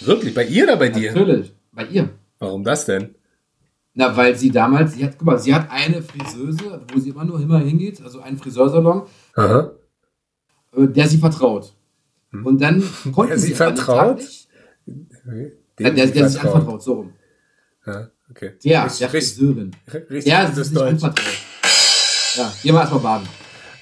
Wirklich? 0.00 0.34
Bei 0.34 0.44
ihr 0.44 0.64
oder 0.64 0.76
bei 0.76 0.88
dir? 0.88 1.12
Natürlich. 1.12 1.52
Bei 1.72 1.84
ihr. 1.86 2.08
Warum 2.38 2.64
das 2.64 2.84
denn? 2.86 3.14
Na, 3.94 4.16
weil 4.16 4.36
sie 4.36 4.50
damals, 4.50 4.94
sie 4.94 5.04
hat, 5.04 5.12
guck 5.16 5.26
mal, 5.26 5.38
sie 5.38 5.54
hat 5.54 5.70
eine 5.70 6.02
Friseuse, 6.02 6.80
wo 6.92 6.98
sie 6.98 7.10
immer 7.10 7.24
nur 7.24 7.40
immer 7.40 7.60
hingeht, 7.60 8.02
also 8.02 8.20
einen 8.20 8.36
Friseursalon, 8.36 9.02
Aha. 9.36 9.70
äh, 10.76 10.86
der 10.88 11.06
sie 11.08 11.18
vertraut. 11.18 11.72
Und 12.32 12.60
dann 12.60 12.82
konnte 13.14 13.30
Der 13.34 13.38
sie 13.38 13.48
sie 13.48 13.54
vertraut? 13.54 14.18
Nicht, 14.18 14.48
äh, 15.26 15.50
der, 15.78 16.06
sie 16.08 16.12
der 16.12 16.28
sich 16.28 16.40
vertraut. 16.40 16.54
anvertraut, 16.56 16.82
so 16.82 16.92
rum. 16.94 17.12
Ja, 17.86 18.08
okay. 18.30 18.52
Der, 18.64 18.84
Richtig- 18.84 18.98
der 18.98 19.08
Friseurin. 19.10 19.70
Richtig 20.10 20.24
Der 20.24 20.40
gutes 20.46 20.58
ist 20.58 20.66
sich 20.68 20.74
Deutsch. 20.76 20.88
anvertraut. 20.90 21.24
Ja, 22.34 22.52
gehen 22.62 22.74
wir 22.74 22.80
erstmal 22.80 23.00
baden. 23.00 23.28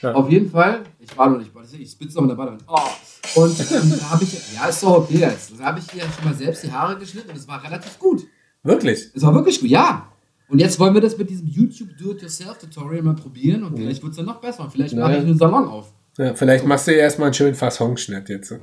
Ja. 0.03 0.15
Auf 0.15 0.29
jeden 0.31 0.51
Fall, 0.51 0.83
ich 0.99 1.17
war 1.17 1.31
noch 1.31 1.39
nicht, 1.39 1.51
ich 1.79 1.91
spitze 1.91 2.17
noch 2.17 2.23
in 2.23 2.29
der 2.29 2.35
Badewanne. 2.35 2.59
Oh. 2.67 3.41
Und 3.41 3.61
ähm, 3.61 3.95
da 3.99 4.11
habe 4.11 4.25
ich, 4.25 4.55
ja, 4.55 4.67
ist 4.67 4.83
doch 4.83 4.99
okay 4.99 5.19
jetzt. 5.19 5.53
Da 5.59 5.65
habe 5.65 5.79
ich 5.79 5.95
ihr 5.95 6.03
schon 6.03 6.25
mal 6.25 6.35
selbst 6.35 6.65
die 6.65 6.73
Haare 6.73 6.99
geschnitten 6.99 7.31
und 7.31 7.37
es 7.37 7.47
war 7.47 7.63
relativ 7.63 7.99
gut. 7.99 8.27
Wirklich? 8.63 9.11
Es 9.15 9.23
war 9.23 9.35
wirklich 9.35 9.61
gut, 9.61 9.71
ja. 9.71 10.09
Und 10.49 10.59
jetzt 10.59 10.79
wollen 10.79 10.93
wir 10.93 11.01
das 11.01 11.17
mit 11.17 11.31
diesem 11.31 11.47
YouTube 11.47 11.97
Do-It-Yourself-Tutorial 11.97 13.03
mal 13.03 13.15
probieren 13.15 13.65
und 13.65 13.77
vielleicht 13.77 14.03
wird 14.03 14.11
es 14.11 14.17
dann 14.19 14.27
noch 14.27 14.41
besser. 14.41 14.65
Und 14.65 14.73
vielleicht 14.73 14.95
mache 14.95 15.13
ich 15.13 15.21
einen 15.21 15.39
Salon 15.39 15.67
auf. 15.67 15.93
Ja, 16.19 16.35
vielleicht 16.35 16.67
machst 16.67 16.87
du 16.89 16.93
ja 16.93 16.99
erstmal 16.99 17.29
einen 17.29 17.35
schönen 17.35 17.55
Fassonschnitt 17.55 18.29
jetzt. 18.29 18.55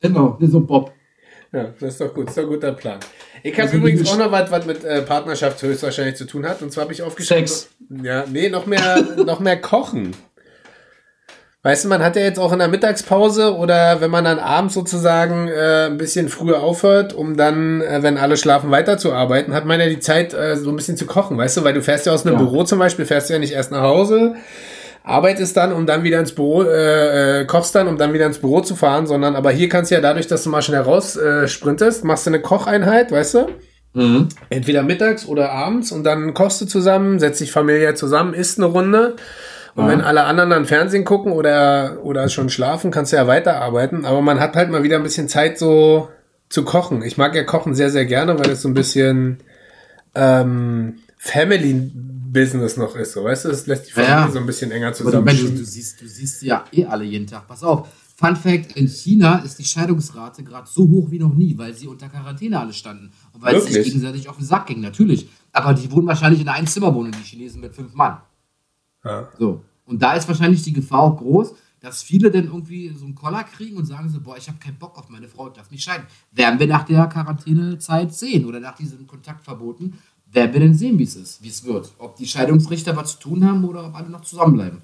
Genau, 0.00 0.38
so 0.40 0.60
Bob. 0.60 0.92
Ja, 1.52 1.64
das 1.80 1.94
ist 1.94 2.00
doch 2.00 2.14
gut. 2.14 2.26
Das 2.26 2.36
ist 2.36 2.38
doch 2.38 2.44
ein 2.44 2.48
guter 2.50 2.72
Plan. 2.72 3.00
Ich 3.42 3.52
habe 3.54 3.62
Also 3.64 3.76
übrigens 3.76 4.08
auch 4.08 4.18
noch 4.18 4.32
was, 4.32 4.50
was 4.50 4.66
mit 4.66 4.84
äh, 4.84 5.02
Partnerschaft 5.02 5.62
höchstwahrscheinlich 5.62 6.16
zu 6.16 6.24
tun 6.26 6.46
hat. 6.48 6.62
Und 6.62 6.72
zwar 6.72 6.82
habe 6.84 6.92
ich 6.92 7.02
aufgeschrieben. 7.02 7.46
Sex. 7.46 7.68
Ja, 8.02 8.24
nee, 8.30 8.48
noch 8.48 8.66
mehr, 8.66 9.02
noch 9.24 9.40
mehr 9.40 9.60
Kochen. 9.60 10.14
Weißt 11.62 11.84
du, 11.84 11.88
man 11.88 12.00
hat 12.04 12.14
ja 12.14 12.22
jetzt 12.22 12.38
auch 12.38 12.52
in 12.52 12.60
der 12.60 12.68
Mittagspause 12.68 13.56
oder 13.56 14.00
wenn 14.00 14.10
man 14.10 14.24
dann 14.24 14.38
abends 14.38 14.74
sozusagen 14.74 15.48
äh, 15.48 15.86
ein 15.86 15.98
bisschen 15.98 16.28
früher 16.28 16.60
aufhört, 16.60 17.12
um 17.12 17.36
dann, 17.36 17.80
äh, 17.80 18.04
wenn 18.04 18.18
alle 18.18 18.36
schlafen, 18.36 18.70
weiterzuarbeiten, 18.70 19.52
hat 19.52 19.64
man 19.64 19.80
ja 19.80 19.88
die 19.88 19.98
Zeit, 19.98 20.32
äh, 20.32 20.54
so 20.56 20.70
ein 20.70 20.76
bisschen 20.76 20.96
zu 20.96 21.06
kochen, 21.06 21.36
weißt 21.36 21.56
du, 21.56 21.64
weil 21.64 21.74
du 21.74 21.82
fährst 21.82 22.06
ja 22.06 22.12
aus 22.12 22.24
einem 22.24 22.36
Ja. 22.36 22.42
Büro 22.42 22.62
zum 22.62 22.78
Beispiel, 22.78 23.04
fährst 23.04 23.30
du 23.30 23.32
ja 23.32 23.40
nicht 23.40 23.52
erst 23.52 23.72
nach 23.72 23.82
Hause, 23.82 24.36
arbeitest 25.06 25.56
dann, 25.56 25.72
um 25.72 25.86
dann 25.86 26.02
wieder 26.02 26.18
ins 26.18 26.32
Büro, 26.32 26.64
äh, 26.64 27.40
äh, 27.40 27.44
kochst 27.46 27.74
dann, 27.76 27.86
um 27.86 27.96
dann 27.96 28.12
wieder 28.12 28.26
ins 28.26 28.38
Büro 28.38 28.60
zu 28.60 28.74
fahren, 28.74 29.06
sondern 29.06 29.36
aber 29.36 29.52
hier 29.52 29.68
kannst 29.68 29.90
du 29.90 29.94
ja 29.94 30.00
dadurch, 30.00 30.26
dass 30.26 30.42
du 30.42 30.50
mal 30.50 30.62
schnell 30.62 30.80
raus 30.80 31.16
äh, 31.16 31.46
sprintest, 31.46 32.04
machst 32.04 32.26
du 32.26 32.30
eine 32.30 32.40
Kocheinheit, 32.40 33.12
weißt 33.12 33.34
du? 33.34 33.46
Mhm. 33.94 34.28
Entweder 34.50 34.82
mittags 34.82 35.24
oder 35.26 35.52
abends 35.52 35.92
und 35.92 36.02
dann 36.02 36.34
kochst 36.34 36.60
du 36.60 36.66
zusammen, 36.66 37.20
setzt 37.20 37.40
dich 37.40 37.52
familiär 37.52 37.94
zusammen, 37.94 38.34
isst 38.34 38.58
eine 38.58 38.66
Runde. 38.66 39.14
Und 39.76 39.84
Ja. 39.84 39.90
wenn 39.92 40.00
alle 40.00 40.24
anderen 40.24 40.50
dann 40.50 40.64
Fernsehen 40.64 41.04
gucken 41.04 41.32
oder, 41.32 41.98
oder 42.02 42.28
schon 42.28 42.48
schlafen, 42.48 42.90
kannst 42.90 43.12
du 43.12 43.16
ja 43.16 43.28
weiterarbeiten. 43.28 44.04
Aber 44.04 44.22
man 44.22 44.40
hat 44.40 44.56
halt 44.56 44.70
mal 44.70 44.82
wieder 44.82 44.96
ein 44.96 45.02
bisschen 45.04 45.28
Zeit 45.28 45.56
so 45.56 46.08
zu 46.48 46.64
kochen. 46.64 47.02
Ich 47.02 47.16
mag 47.16 47.34
ja 47.36 47.44
Kochen 47.44 47.74
sehr, 47.74 47.90
sehr 47.90 48.06
gerne, 48.06 48.38
weil 48.40 48.50
es 48.50 48.62
so 48.62 48.68
ein 48.68 48.74
bisschen 48.74 49.38
ähm, 50.14 50.98
Family-Business 52.36 52.76
noch 52.76 52.94
ist. 52.96 53.12
So, 53.12 53.24
weißt 53.24 53.46
du, 53.46 53.48
es 53.50 53.66
lässt 53.66 53.88
die 53.88 53.92
Familie 53.92 54.14
Ja. 54.14 54.30
so 54.30 54.38
ein 54.38 54.46
bisschen 54.46 54.70
enger 54.70 54.88
Aber 54.88 54.96
du, 54.96 55.04
du, 55.04 55.24
zusammen. 55.24 55.56
du, 55.56 55.64
siehst, 55.64 56.00
du 56.00 56.06
siehst 56.08 56.40
sie 56.40 56.46
ja 56.46 56.64
eh 56.72 56.84
alle 56.84 57.04
jeden 57.04 57.26
Tag. 57.26 57.46
Pass 57.48 57.62
auf. 57.62 57.88
Fun 58.16 58.36
Fact: 58.36 58.72
In 58.76 58.88
China 58.88 59.38
ist 59.38 59.58
die 59.58 59.64
Scheidungsrate 59.64 60.42
gerade 60.42 60.66
so 60.70 60.88
hoch 60.88 61.10
wie 61.10 61.18
noch 61.18 61.34
nie, 61.34 61.56
weil 61.58 61.74
sie 61.74 61.86
unter 61.86 62.08
Quarantäne 62.08 62.58
alle 62.58 62.72
standen. 62.72 63.10
Und 63.32 63.42
weil 63.42 63.56
sie 63.60 63.66
sich 63.66 63.74
Wirklich? 63.76 63.92
gegenseitig 63.94 64.28
auf 64.28 64.36
den 64.36 64.46
Sack 64.46 64.66
gingen, 64.66 64.82
natürlich. 64.82 65.28
Aber 65.52 65.74
die 65.74 65.90
wohnen 65.90 66.06
wahrscheinlich 66.06 66.40
in 66.40 66.48
einer 66.48 66.58
Einzimmerwohnung, 66.58 67.12
die 67.12 67.24
Chinesen 67.24 67.60
mit 67.60 67.74
fünf 67.74 67.94
Mann. 67.94 68.18
Ja. 69.04 69.28
So. 69.38 69.62
Und 69.84 70.02
da 70.02 70.14
ist 70.14 70.26
wahrscheinlich 70.28 70.62
die 70.62 70.72
Gefahr 70.72 71.00
auch 71.00 71.16
groß, 71.18 71.54
dass 71.80 72.02
viele 72.02 72.30
dann 72.30 72.46
irgendwie 72.46 72.92
so 72.98 73.04
einen 73.04 73.14
Koller 73.14 73.44
kriegen 73.44 73.76
und 73.76 73.84
sagen 73.84 74.08
so, 74.08 74.20
boah, 74.20 74.36
ich 74.36 74.48
habe 74.48 74.58
keinen 74.58 74.78
Bock 74.78 74.98
auf 74.98 75.08
meine 75.10 75.28
Frau, 75.28 75.48
ich 75.48 75.52
darf 75.54 75.70
nicht 75.70 75.84
scheiden. 75.84 76.06
Werden 76.32 76.58
wir 76.58 76.66
nach 76.66 76.84
der 76.84 77.06
Quarantänezeit 77.06 78.12
sehen 78.12 78.46
oder 78.46 78.58
nach 78.60 78.74
diesen 78.76 79.06
Kontaktverboten, 79.06 79.94
werden 80.32 80.52
wir 80.52 80.60
dann 80.60 80.74
sehen, 80.74 80.98
wie 80.98 81.04
es 81.04 81.16
ist, 81.16 81.42
wie 81.42 81.48
es 81.48 81.64
wird. 81.64 81.90
Ob 81.98 82.16
die 82.16 82.26
Scheidungsrichter 82.26 82.96
was 82.96 83.12
zu 83.12 83.18
tun 83.28 83.44
haben 83.46 83.64
oder 83.64 83.86
ob 83.86 83.94
alle 83.94 84.08
noch 84.10 84.22
zusammenbleiben. 84.22 84.82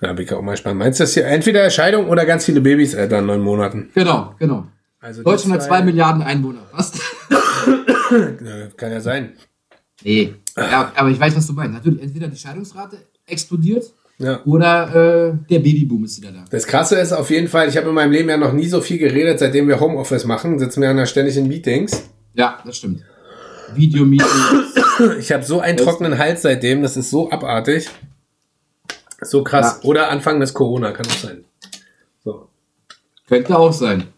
Ja, 0.00 0.12
bin 0.12 0.24
ich 0.26 0.32
auch 0.32 0.42
mal 0.42 0.52
gespannt. 0.52 0.78
Meinst 0.78 1.00
du 1.00 1.04
das 1.04 1.14
hier 1.14 1.26
entweder 1.26 1.68
Scheidung 1.70 2.08
oder 2.08 2.26
ganz 2.26 2.44
viele 2.44 2.60
Babys, 2.60 2.94
Alter, 2.94 3.20
in 3.20 3.26
neun 3.26 3.40
Monaten? 3.40 3.90
Genau, 3.94 4.34
genau. 4.38 4.66
Also 5.00 5.22
Deutschland 5.22 5.54
hat 5.54 5.62
zwei 5.62 5.82
Milliarden 5.82 6.22
Einwohner. 6.22 6.60
Was? 6.72 6.92
Kann 8.76 8.92
ja 8.92 9.00
sein. 9.00 9.32
nee. 10.02 10.34
Ja, 10.56 10.90
aber 10.96 11.10
ich 11.10 11.20
weiß, 11.20 11.36
was 11.36 11.46
du 11.46 11.52
meinst. 11.52 11.74
Natürlich, 11.74 12.02
entweder 12.02 12.28
die 12.28 12.36
Scheidungsrate 12.36 12.96
explodiert 13.26 13.92
Ja. 14.18 14.42
oder 14.46 14.88
äh, 14.88 15.34
der 15.50 15.58
Babyboom 15.58 16.04
ist 16.04 16.16
wieder 16.20 16.32
da. 16.32 16.44
Das 16.50 16.66
Krasse 16.66 16.96
ist 16.98 17.12
auf 17.12 17.28
jeden 17.30 17.48
Fall, 17.48 17.68
ich 17.68 17.76
habe 17.76 17.88
in 17.90 17.94
meinem 17.94 18.12
Leben 18.12 18.28
ja 18.30 18.36
noch 18.38 18.52
nie 18.54 18.66
so 18.66 18.80
viel 18.80 18.96
geredet, 18.98 19.38
seitdem 19.38 19.68
wir 19.68 19.80
Homeoffice 19.80 20.24
machen, 20.24 20.58
sitzen 20.58 20.80
wir 20.80 20.90
ja 20.94 21.06
ständig 21.06 21.36
in 21.36 21.46
Meetings. 21.48 22.08
Ja, 22.34 22.58
das 22.64 22.78
stimmt. 22.78 23.02
Videomeetings. 23.74 24.74
Ich 25.18 25.32
habe 25.32 25.44
so 25.44 25.60
einen 25.60 25.76
trockenen 25.76 26.18
Hals 26.18 26.42
seitdem, 26.42 26.82
das 26.82 26.96
ist 26.96 27.10
so 27.10 27.30
abartig. 27.30 27.88
So 29.20 29.42
krass. 29.44 29.80
Ja. 29.82 29.88
Oder 29.88 30.10
Anfang 30.10 30.40
des 30.40 30.52
Corona, 30.54 30.92
kann 30.92 31.06
auch 31.06 31.10
sein. 31.10 31.44
So. 32.24 32.48
Könnte 33.28 33.56
auch 33.58 33.72
sein. 33.72 34.08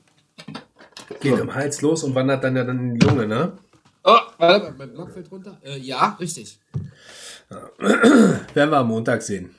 Geht 1.20 1.37
So. 1.37 1.42
im 1.42 1.54
Hals 1.54 1.80
los 1.82 2.04
und 2.04 2.14
wandert 2.14 2.44
dann 2.44 2.56
ja 2.56 2.64
dann 2.64 2.78
in 2.78 2.98
die 2.98 3.06
Lunge, 3.06 3.26
ne? 3.26 3.52
Oh, 4.04 4.16
warte, 4.38 4.74
mein 4.78 4.92
Block 4.92 5.11
fällt 5.12 5.30
runter. 5.30 5.58
Äh, 5.64 5.78
ja, 5.78 6.16
richtig. 6.20 6.58
Werden 7.78 8.70
wir 8.70 8.76
am 8.78 8.88
Montag 8.88 9.22
sehen. 9.22 9.54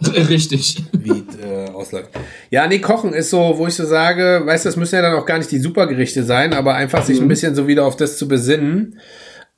Richtig. 0.28 0.84
Wie 0.92 1.24
äh, 1.42 1.70
ausläuft. 1.70 2.10
Ja, 2.50 2.66
nee, 2.68 2.78
Kochen 2.78 3.12
ist 3.12 3.30
so, 3.30 3.54
wo 3.56 3.66
ich 3.66 3.74
so 3.74 3.84
sage, 3.84 4.42
weißt 4.44 4.64
du, 4.64 4.68
das 4.68 4.76
müssen 4.76 4.94
ja 4.94 5.02
dann 5.02 5.14
auch 5.14 5.26
gar 5.26 5.38
nicht 5.38 5.50
die 5.50 5.58
Supergerichte 5.58 6.22
sein, 6.22 6.52
aber 6.54 6.74
einfach 6.74 7.04
sich 7.04 7.18
ein 7.18 7.24
Mhm. 7.24 7.28
bisschen 7.28 7.54
so 7.56 7.66
wieder 7.66 7.84
auf 7.84 7.96
das 7.96 8.16
zu 8.16 8.28
besinnen, 8.28 9.00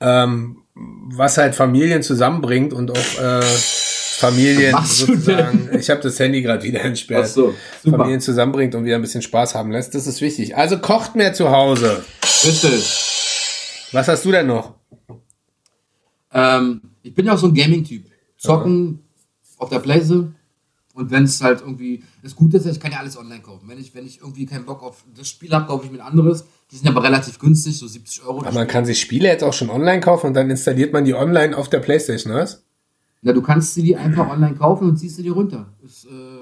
ähm, 0.00 0.62
was 0.74 1.37
halt 1.37 1.55
Familien 1.55 2.03
zusammenbringt 2.03 2.72
und 2.72 2.90
auch 2.90 3.20
äh, 3.22 3.42
Familien 3.42 4.74
sozusagen. 4.85 5.68
Ich 5.79 5.90
habe 5.90 6.00
das 6.00 6.18
Handy 6.18 6.40
gerade 6.40 6.62
wieder 6.62 6.81
entsperrt. 6.83 7.29
So. 7.29 7.55
Familien 7.88 8.20
zusammenbringt 8.20 8.74
und 8.74 8.85
wieder 8.87 8.96
ein 8.96 9.03
bisschen 9.03 9.22
Spaß 9.22 9.55
haben 9.55 9.70
lässt. 9.70 9.94
Das 9.94 10.07
ist 10.07 10.22
wichtig. 10.22 10.57
Also 10.57 10.79
kocht 10.79 11.16
mehr 11.16 11.35
zu 11.35 11.50
Hause. 11.50 12.03
Richtig. 12.46 13.88
Was 13.92 14.09
hast 14.09 14.24
du 14.24 14.31
denn 14.33 14.46
noch? 14.46 14.74
Ähm, 16.33 16.81
ich 17.03 17.14
bin 17.14 17.26
ja 17.26 17.35
auch 17.35 17.38
so 17.38 17.48
ein 17.48 17.55
Gaming-Typ. 17.55 18.05
Zocken 18.38 19.00
auf 19.61 19.68
der 19.68 19.79
Playsee. 19.79 20.29
Und 20.92 21.11
wenn 21.12 21.23
es 21.23 21.40
halt 21.40 21.61
irgendwie 21.61 22.03
das 22.23 22.35
Gute 22.35 22.57
ist, 22.57 22.66
ich 22.66 22.81
kann 22.81 22.90
ja 22.90 22.99
alles 22.99 23.16
online 23.16 23.40
kaufen. 23.40 23.68
Wenn 23.68 23.79
ich, 23.79 23.94
wenn 23.94 24.05
ich 24.05 24.20
irgendwie 24.20 24.44
keinen 24.44 24.66
Bock 24.66 24.83
auf 24.83 25.05
das 25.16 25.29
Spiel 25.29 25.51
habe, 25.53 25.66
kaufe 25.66 25.87
ich 25.87 25.92
mir 25.92 25.99
ein 25.99 26.07
anderes. 26.07 26.44
Die 26.70 26.77
sind 26.77 26.88
aber 26.88 27.03
relativ 27.03 27.38
günstig, 27.38 27.79
so 27.79 27.87
70 27.87 28.25
Euro. 28.25 28.40
Aber 28.40 28.53
man 28.53 28.66
kann 28.66 28.85
sich 28.85 29.01
Spiele 29.01 29.29
jetzt 29.29 29.44
auch 29.44 29.53
schon 29.53 29.70
online 29.70 30.01
kaufen 30.01 30.29
und 30.29 30.35
dann 30.35 30.51
installiert 30.51 30.92
man 30.92 31.05
die 31.05 31.14
online 31.14 31.57
auf 31.57 31.68
der 31.68 31.79
Playstation, 31.79 32.35
was? 32.35 32.64
Na, 33.23 33.33
du 33.33 33.42
kannst 33.42 33.75
sie 33.75 33.83
die 33.83 33.96
einfach 33.96 34.29
online 34.29 34.57
kaufen 34.57 34.88
und 34.88 34.96
ziehst 34.96 35.16
sie 35.16 35.23
dir 35.23 35.33
runter. 35.33 35.66
Ist, 35.85 36.07
äh, 36.07 36.40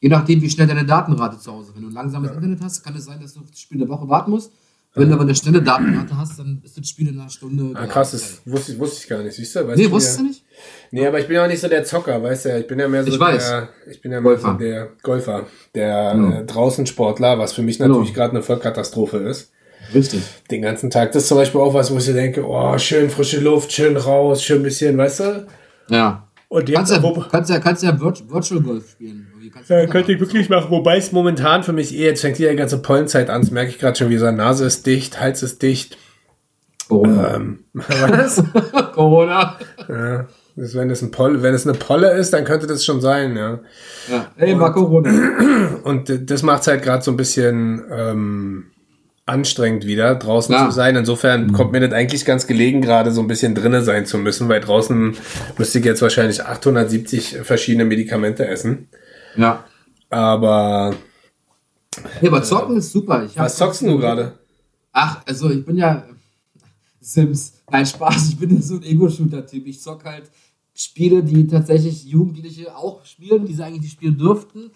je 0.00 0.08
nachdem, 0.08 0.40
wie 0.40 0.48
schnell 0.48 0.66
deine 0.66 0.86
Datenrate 0.86 1.38
zu 1.38 1.52
Hause. 1.52 1.72
Wenn 1.74 1.82
du 1.82 1.88
ein 1.88 1.94
langsames 1.94 2.30
Internet 2.30 2.60
hast, 2.62 2.82
kann 2.82 2.96
es 2.96 3.04
sein, 3.04 3.20
dass 3.20 3.34
du 3.34 3.40
auf 3.40 3.50
das 3.50 3.60
Spiel 3.60 3.82
eine 3.82 3.90
Woche 3.90 4.08
warten 4.08 4.30
musst. 4.30 4.52
Wenn 4.98 5.08
du 5.08 5.14
aber 5.14 5.22
eine 5.22 5.34
schnelle 5.34 5.62
Datenrate 5.62 6.16
hast, 6.16 6.38
dann 6.38 6.60
ist 6.64 6.76
das 6.78 6.88
Spiel 6.88 7.08
in 7.08 7.18
einer 7.20 7.30
Stunde. 7.30 7.70
Ah, 7.78 7.86
krass, 7.86 8.10
das 8.12 8.42
wusste 8.44 8.72
ich, 8.72 8.78
wusste 8.78 9.00
ich 9.02 9.08
gar 9.08 9.22
nicht, 9.22 9.34
siehst 9.34 9.54
du? 9.56 9.66
Weißt 9.66 9.78
Nee, 9.78 9.90
wusstest 9.90 10.18
ja- 10.18 10.22
du 10.22 10.28
nicht? 10.28 10.44
Nee, 10.90 11.06
aber 11.06 11.20
ich 11.20 11.26
bin 11.26 11.36
ja 11.36 11.44
auch 11.44 11.48
nicht 11.48 11.60
so 11.60 11.68
der 11.68 11.84
Zocker, 11.84 12.22
weißt 12.22 12.44
du? 12.46 12.58
Ich 12.60 12.66
bin 12.66 12.78
ja 12.78 12.88
mehr 12.88 13.04
so 13.04 13.10
Ich 13.12 13.20
weiß. 13.20 13.48
der, 13.48 13.68
ich 13.90 14.00
bin 14.00 14.12
ja 14.12 14.20
mehr 14.20 14.32
Golfer. 14.32 14.52
so 14.52 14.58
der 14.58 14.88
Golfer, 15.02 15.46
der 15.74 16.12
Genau. 16.14 16.36
äh, 16.40 16.44
Draußensportler, 16.44 17.38
was 17.38 17.52
für 17.52 17.62
mich 17.62 17.78
Genau. 17.78 17.94
natürlich 17.94 18.14
gerade 18.14 18.30
eine 18.32 18.42
Vollkatastrophe 18.42 19.18
ist. 19.18 19.52
Richtig. 19.94 20.20
Den 20.50 20.62
ganzen 20.62 20.90
Tag. 20.90 21.12
Das 21.12 21.22
ist 21.22 21.28
zum 21.28 21.38
Beispiel 21.38 21.60
auch 21.60 21.72
was, 21.72 21.90
wo 21.92 21.96
ich 21.98 22.04
denke, 22.06 22.44
oh, 22.46 22.76
schön 22.78 23.08
frische 23.08 23.40
Luft, 23.40 23.72
schön 23.72 23.96
raus, 23.96 24.42
schön 24.42 24.62
bisschen, 24.62 24.98
weißt 24.98 25.20
du? 25.20 25.46
Ja. 25.88 26.28
Und 26.48 26.70
Kannst 26.72 26.92
ja, 26.92 26.98
kannst 27.30 27.50
ja, 27.50 27.58
kannst 27.60 27.82
ja 27.82 27.90
Virt- 27.92 28.28
Virtual 28.30 28.60
Golf 28.62 28.90
spielen. 28.90 29.27
Kannst 29.50 29.70
du 29.70 29.74
ja, 29.74 29.86
könnte 29.86 30.12
ich 30.12 30.20
wirklich 30.20 30.48
machen, 30.48 30.70
wobei 30.70 30.96
es 30.96 31.12
momentan 31.12 31.62
für 31.62 31.72
mich 31.72 31.94
eh, 31.94 32.04
jetzt 32.04 32.20
fängt 32.20 32.36
hier 32.36 32.50
die 32.50 32.56
ganze 32.56 32.78
Pollenzeit 32.78 33.30
an, 33.30 33.42
das 33.42 33.50
merke 33.50 33.70
ich 33.70 33.78
gerade 33.78 33.96
schon 33.96 34.10
wieder, 34.10 34.32
Nase 34.32 34.66
ist 34.66 34.86
dicht, 34.86 35.20
Hals 35.20 35.42
ist 35.42 35.62
dicht. 35.62 35.96
Corona. 36.88 37.34
Ähm, 37.34 37.64
was? 37.74 38.42
Corona. 38.94 39.58
ja, 39.88 40.26
das, 40.56 40.74
wenn 40.74 40.90
es 40.90 41.02
ein 41.02 41.10
Poll, 41.10 41.42
wenn 41.42 41.54
es 41.54 41.66
eine 41.66 41.78
Polle 41.78 42.12
ist, 42.12 42.32
dann 42.32 42.44
könnte 42.44 42.66
das 42.66 42.84
schon 42.84 43.00
sein, 43.00 43.36
ja. 43.36 43.60
Ja. 44.10 44.26
Ey, 44.36 44.58
war 44.58 44.72
Corona. 44.72 45.10
Und 45.84 46.30
das 46.30 46.42
macht 46.42 46.62
es 46.62 46.66
halt 46.68 46.82
gerade 46.82 47.02
so 47.02 47.10
ein 47.12 47.16
bisschen 47.16 47.84
ähm, 47.92 48.64
anstrengend 49.28 49.86
wieder, 49.86 50.14
draußen 50.14 50.54
Klar. 50.54 50.70
zu 50.70 50.74
sein. 50.74 50.96
Insofern 50.96 51.52
kommt 51.52 51.72
mir 51.72 51.80
das 51.80 51.92
eigentlich 51.92 52.24
ganz 52.24 52.46
gelegen, 52.46 52.80
gerade 52.80 53.12
so 53.12 53.20
ein 53.20 53.28
bisschen 53.28 53.54
drinnen 53.54 53.84
sein 53.84 54.06
zu 54.06 54.18
müssen, 54.18 54.48
weil 54.48 54.60
draußen 54.60 55.16
müsste 55.58 55.78
ich 55.78 55.84
jetzt 55.84 56.02
wahrscheinlich 56.02 56.44
870 56.44 57.38
verschiedene 57.42 57.84
Medikamente 57.84 58.46
essen. 58.46 58.88
Ja. 59.38 59.64
Aber 60.10 60.94
Nee, 62.20 62.28
aber 62.28 62.42
zocken 62.42 62.76
ist 62.76 62.92
super. 62.92 63.24
Ich 63.24 63.36
was 63.36 63.56
zockst 63.56 63.82
du 63.82 63.98
gerade? 63.98 64.38
Ach, 64.92 65.22
also 65.26 65.50
ich 65.50 65.64
bin 65.64 65.76
ja 65.76 66.04
Sims. 67.00 67.54
Kein 67.66 67.86
Spaß, 67.86 68.30
ich 68.30 68.38
bin 68.38 68.54
ja 68.54 68.62
so 68.62 68.76
ein 68.76 68.82
Ego-Shooter-Typ. 68.82 69.66
Ich 69.66 69.80
zock 69.80 70.04
halt 70.04 70.30
Spiele, 70.74 71.22
die 71.22 71.46
tatsächlich 71.46 72.04
Jugendliche 72.04 72.74
auch 72.76 73.04
spielen, 73.04 73.46
die 73.46 73.54
sie 73.54 73.62
eigentlich 73.62 73.82
nicht 73.82 73.92
spielen 73.92 74.16
dürften. 74.16 74.70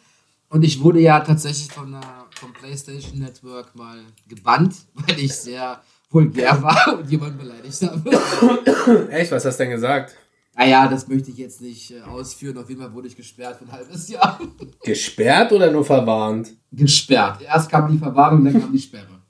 Und 0.48 0.64
ich 0.64 0.82
wurde 0.82 1.00
ja 1.00 1.20
tatsächlich 1.20 1.72
von 1.72 1.92
der, 1.92 2.26
vom 2.34 2.52
PlayStation 2.52 3.20
Network 3.20 3.74
mal 3.74 3.98
gebannt, 4.28 4.74
weil 4.94 5.18
ich 5.18 5.34
sehr 5.34 5.80
vulgär 6.10 6.62
war 6.62 6.98
und 6.98 7.10
jemanden 7.10 7.38
beleidigt 7.38 7.82
habe. 7.82 9.10
Echt, 9.10 9.32
was 9.32 9.44
hast 9.44 9.58
du 9.58 9.64
denn 9.64 9.72
gesagt? 9.72 10.14
Naja, 10.54 10.86
das 10.88 11.08
möchte 11.08 11.30
ich 11.30 11.38
jetzt 11.38 11.60
nicht 11.62 11.90
äh, 11.92 12.00
ausführen. 12.02 12.58
Auf 12.58 12.68
jeden 12.68 12.80
Fall 12.82 12.92
wurde 12.92 13.08
ich 13.08 13.16
gesperrt 13.16 13.56
für 13.58 13.64
ein 13.64 13.72
halbes 13.72 14.08
Jahr. 14.08 14.38
Gesperrt 14.84 15.52
oder 15.52 15.70
nur 15.70 15.84
verwarnt? 15.84 16.52
gesperrt. 16.70 17.40
Erst 17.42 17.70
kam 17.70 17.90
die 17.90 17.98
Verwahrung, 17.98 18.44
dann 18.44 18.58
kam 18.60 18.72
die 18.72 18.78
Sperre. 18.78 19.20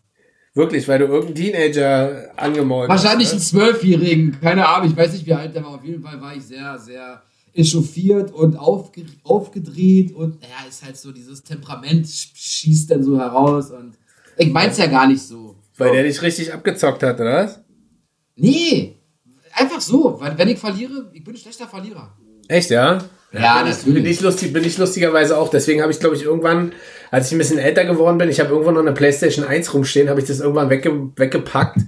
Wirklich, 0.54 0.86
weil 0.86 0.98
du 0.98 1.06
irgendeinen 1.06 1.34
Teenager 1.34 2.30
angemalt 2.36 2.88
Wahrscheinlich 2.88 3.28
hast. 3.32 3.54
einen 3.54 3.62
ne? 3.64 3.70
Zwölfjährigen, 3.72 4.40
keine 4.40 4.68
Ahnung, 4.68 4.90
ich 4.90 4.96
weiß 4.96 5.12
nicht, 5.12 5.26
wie 5.26 5.32
alt 5.32 5.54
der 5.54 5.64
war. 5.64 5.74
Auf 5.76 5.84
jeden 5.84 6.02
Fall 6.02 6.20
war 6.20 6.36
ich 6.36 6.42
sehr, 6.44 6.78
sehr 6.78 7.22
echauffiert 7.54 8.32
und 8.32 8.56
aufge 8.56 9.04
aufgedreht 9.24 10.12
und 10.14 10.40
naja, 10.40 10.54
ist 10.68 10.84
halt 10.84 10.96
so, 10.96 11.10
dieses 11.12 11.42
Temperament 11.42 12.06
sch- 12.06 12.30
schießt 12.34 12.90
dann 12.90 13.02
so 13.02 13.18
heraus 13.18 13.70
und 13.70 13.94
ich 14.38 14.50
mein's 14.52 14.76
ja 14.78 14.86
gar 14.86 15.06
nicht 15.06 15.22
so. 15.22 15.56
Weil 15.78 15.92
der 15.92 16.02
dich 16.04 16.20
richtig 16.22 16.52
abgezockt 16.52 17.02
hat, 17.02 17.18
oder 17.20 17.44
was? 17.44 17.60
Nee, 18.36 18.96
einfach 19.54 19.80
so, 19.80 20.16
weil 20.20 20.36
wenn 20.38 20.48
ich 20.48 20.58
verliere, 20.58 21.10
ich 21.12 21.22
bin 21.24 21.34
ein 21.34 21.38
schlechter 21.38 21.66
Verlierer. 21.66 22.12
Echt, 22.48 22.70
ja? 22.70 22.98
Ja, 23.32 23.62
bin 23.62 23.70
ich- 23.72 23.78
natürlich. 23.78 23.94
Bin 24.02 24.06
ich, 24.06 24.20
lustig, 24.20 24.52
bin 24.52 24.64
ich 24.64 24.76
lustigerweise 24.78 25.38
auch. 25.38 25.48
Deswegen 25.48 25.80
habe 25.80 25.90
ich, 25.92 26.00
glaube 26.00 26.16
ich, 26.16 26.22
irgendwann, 26.24 26.72
als 27.10 27.26
ich 27.28 27.32
ein 27.32 27.38
bisschen 27.38 27.58
älter 27.58 27.84
geworden 27.84 28.18
bin, 28.18 28.28
ich 28.28 28.40
habe 28.40 28.50
irgendwann 28.50 28.74
noch 28.74 28.82
eine 28.82 28.92
Playstation 28.92 29.46
1 29.46 29.72
rumstehen, 29.72 30.10
habe 30.10 30.20
ich 30.20 30.26
das 30.26 30.40
irgendwann 30.40 30.68
wegge 30.70 30.92
weggepackt. 31.16 31.78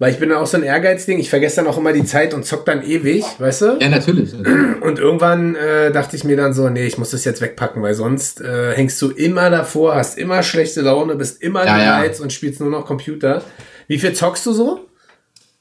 Weil 0.00 0.12
ich 0.12 0.18
bin 0.18 0.30
dann 0.30 0.38
auch 0.38 0.46
so 0.46 0.56
ein 0.56 0.62
Ehrgeizding. 0.62 1.18
Ich 1.18 1.28
vergesse 1.28 1.56
dann 1.56 1.66
auch 1.66 1.76
immer 1.76 1.92
die 1.92 2.06
Zeit 2.06 2.32
und 2.32 2.46
zock 2.46 2.64
dann 2.64 2.82
ewig, 2.82 3.22
weißt 3.38 3.60
du? 3.62 3.78
Ja, 3.80 3.90
natürlich. 3.90 4.32
Und 4.34 4.98
irgendwann 4.98 5.54
äh, 5.56 5.92
dachte 5.92 6.16
ich 6.16 6.24
mir 6.24 6.38
dann 6.38 6.54
so, 6.54 6.70
nee, 6.70 6.86
ich 6.86 6.96
muss 6.96 7.10
das 7.10 7.26
jetzt 7.26 7.42
wegpacken, 7.42 7.82
weil 7.82 7.92
sonst 7.94 8.40
äh, 8.40 8.72
hängst 8.74 9.00
du 9.02 9.10
immer 9.10 9.50
davor, 9.50 9.94
hast 9.96 10.16
immer 10.16 10.42
schlechte 10.42 10.80
Laune, 10.80 11.16
bist 11.16 11.42
immer 11.42 11.66
Ja, 11.66 11.78
ja. 11.78 11.98
gereizt 12.00 12.20
und 12.22 12.32
spielst 12.32 12.60
nur 12.60 12.70
noch 12.70 12.86
Computer. 12.86 13.42
Wie 13.88 13.98
viel 13.98 14.14
zockst 14.14 14.46
du 14.46 14.52
so? 14.54 14.86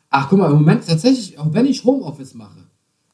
Ach, 0.10 0.28
guck 0.30 0.40
mal, 0.40 0.52
im 0.52 0.58
Moment 0.58 0.86
tatsächlich, 0.88 1.38
auch 1.38 1.54
wenn 1.54 1.66
ich 1.66 1.84
Homeoffice 1.84 2.34
mache, 2.34 2.66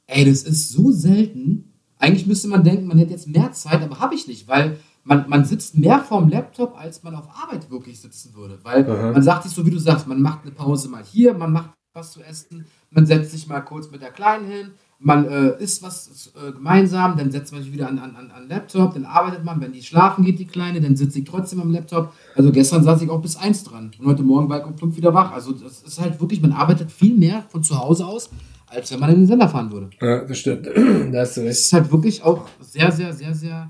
ey, 0.08 0.26
das 0.26 0.44
ist 0.44 0.72
so 0.72 0.92
selten. 0.92 1.74
Eigentlich 1.98 2.28
müsste 2.28 2.48
man 2.48 2.64
denken, 2.64 2.88
man 2.88 2.98
hätte 2.98 3.12
jetzt 3.12 3.28
mehr 3.28 3.52
Zeit, 3.52 3.82
aber 3.82 4.00
habe 4.00 4.16
ich 4.16 4.28
nicht, 4.28 4.48
weil 4.48 4.78
man, 5.04 5.30
man 5.30 5.46
sitzt 5.46 5.78
mehr 5.78 6.00
vorm 6.00 6.30
Laptop, 6.30 6.78
als 6.78 7.04
man 7.04 7.16
auf 7.16 7.28
Arbeit 7.42 7.70
wirklich 7.70 8.00
sitzen 8.00 8.34
würde. 8.36 8.60
Weil 8.64 8.84
man 9.14 9.22
sagt 9.24 9.44
sich 9.44 9.52
so, 9.52 9.66
wie 9.66 9.72
du 9.72 9.80
sagst, 9.80 10.08
man 10.08 10.22
macht 10.22 10.44
eine 10.44 10.52
Pause 10.52 10.90
mal 10.90 11.04
hier, 11.04 11.34
man 11.34 11.52
macht 11.52 11.72
was 11.94 12.12
zu 12.12 12.22
essen, 12.22 12.66
man 12.92 13.06
setzt 13.06 13.32
sich 13.32 13.48
mal 13.48 13.62
kurz 13.62 13.90
mit 13.90 14.02
der 14.02 14.12
Kleinen 14.12 14.48
hin, 14.48 14.72
man 15.06 15.26
äh, 15.28 15.62
isst 15.62 15.84
was 15.84 16.32
äh, 16.36 16.52
gemeinsam, 16.52 17.16
dann 17.16 17.32
setzt 17.32 17.54
man 17.54 17.62
sich 17.62 17.72
wieder 17.72 17.88
an, 17.88 18.00
an, 18.00 18.16
an, 18.16 18.32
an 18.32 18.50
Laptop, 18.50 18.96
dann 18.96 19.06
arbeitet 19.06 19.44
man, 19.46 19.62
wenn 19.62 19.72
die 19.72 19.84
schlafen 19.84 20.26
geht, 20.26 20.40
die 20.40 20.48
Kleine, 20.48 20.82
dann 20.82 20.96
sitze 20.96 21.20
ich 21.20 21.26
trotzdem 21.26 21.62
am 21.62 21.72
Laptop. 21.72 22.12
Also 22.36 22.52
gestern 22.52 22.84
saß 22.84 23.02
ich 23.04 23.10
auch 23.10 23.22
bis 23.22 23.36
eins 23.38 23.64
dran 23.64 23.92
und 24.00 24.06
heute 24.08 24.24
Morgen 24.24 24.50
war 24.50 24.60
ich 24.60 24.66
um 24.66 24.76
fünf 24.78 24.98
wieder 24.98 25.14
wach. 25.14 25.32
Also 25.32 25.52
das 25.54 25.84
ist 25.84 26.02
halt 26.02 26.20
wirklich, 26.20 26.42
man 26.42 26.52
arbeitet 26.52 26.92
viel 26.92 27.16
mehr 27.16 27.44
von 27.50 27.62
zu 27.64 27.80
Hause 27.80 28.06
aus, 28.06 28.32
als 28.68 28.92
wenn 28.92 29.00
man 29.00 29.12
in 29.12 29.18
den 29.18 29.28
Sender 29.28 29.48
fahren 29.48 29.72
würde. 29.72 29.90
Ja, 30.02 30.26
das 30.26 30.40
stimmt. 30.40 30.66
da 30.66 30.72
hast 30.72 30.76
du 30.76 31.14
Das 31.14 31.38
recht. 31.38 31.46
ist 31.46 31.74
halt 31.74 31.92
wirklich 31.92 32.24
auch 32.24 32.48
sehr, 32.60 32.92
sehr, 32.92 33.14
sehr, 33.14 33.36
sehr, 33.36 33.70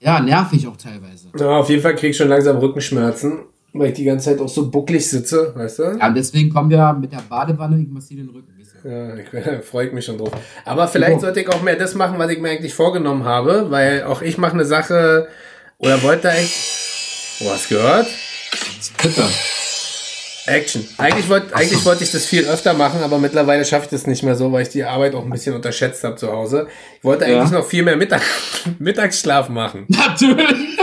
ja, 0.00 0.20
nervig 0.20 0.66
auch 0.68 0.76
teilweise. 0.76 1.28
Ja, 1.38 1.60
auf 1.60 1.70
jeden 1.70 1.80
Fall 1.80 1.94
krieg 1.94 2.10
ich 2.10 2.16
schon 2.18 2.28
langsam 2.28 2.58
Rückenschmerzen, 2.58 3.38
weil 3.74 3.88
ich 3.88 3.94
die 3.94 4.04
ganze 4.04 4.30
Zeit 4.30 4.40
auch 4.40 4.48
so 4.48 4.70
bucklig 4.70 5.06
sitze, 5.08 5.52
weißt 5.54 5.78
du? 5.80 5.82
Ja, 6.00 6.08
und 6.08 6.14
deswegen 6.16 6.48
kommen 6.52 6.70
wir 6.70 6.92
mit 6.94 7.12
der 7.12 7.22
Badewanne, 7.28 7.80
ich 7.82 7.88
massiere 7.88 8.22
den 8.22 8.30
Rücken. 8.30 8.48
Ja, 8.84 9.14
ich 9.16 9.64
freue 9.64 9.90
mich 9.92 10.04
schon 10.04 10.18
drauf. 10.18 10.30
Aber 10.66 10.86
vielleicht 10.88 11.14
Ja. 11.14 11.20
sollte 11.20 11.40
ich 11.40 11.48
auch 11.48 11.62
mehr 11.62 11.76
das 11.76 11.94
machen, 11.94 12.18
was 12.18 12.30
ich 12.30 12.38
mir 12.38 12.50
eigentlich 12.50 12.74
vorgenommen 12.74 13.24
habe, 13.24 13.70
weil 13.70 14.02
auch 14.04 14.20
ich 14.20 14.36
mache 14.38 14.52
eine 14.52 14.64
Sache 14.66 15.26
oder 15.78 16.02
wollte 16.02 16.28
eigentlich. 16.30 16.54
Oh, 17.40 17.50
hast 17.50 17.70
du 17.70 17.76
gehört? 17.76 18.06
Bitte. 19.02 19.22
Action. 20.46 20.86
Eigentlich 20.98 21.28
wollte 21.30 21.56
eigentlich 21.56 21.82
wollte 21.86 22.04
ich 22.04 22.12
das 22.12 22.26
viel 22.26 22.44
öfter 22.46 22.74
machen, 22.74 23.00
aber 23.02 23.18
mittlerweile 23.18 23.64
schaffe 23.64 23.86
ich 23.86 23.90
das 23.90 24.06
nicht 24.06 24.22
mehr 24.22 24.34
so, 24.36 24.52
weil 24.52 24.60
ich 24.62 24.68
die 24.68 24.84
Arbeit 24.84 25.14
auch 25.14 25.24
ein 25.24 25.30
bisschen 25.30 25.54
unterschätzt 25.54 26.04
habe 26.04 26.16
zu 26.16 26.30
Hause. 26.30 26.66
Ich 26.98 27.04
wollte 27.04 27.24
Ja. 27.24 27.38
eigentlich 27.40 27.52
noch 27.52 27.64
viel 27.66 27.82
mehr 27.82 27.96
Mittag 27.96 28.20
Mittagsschlaf 28.78 29.48
machen. 29.48 29.86
Natürlich. 29.88 30.78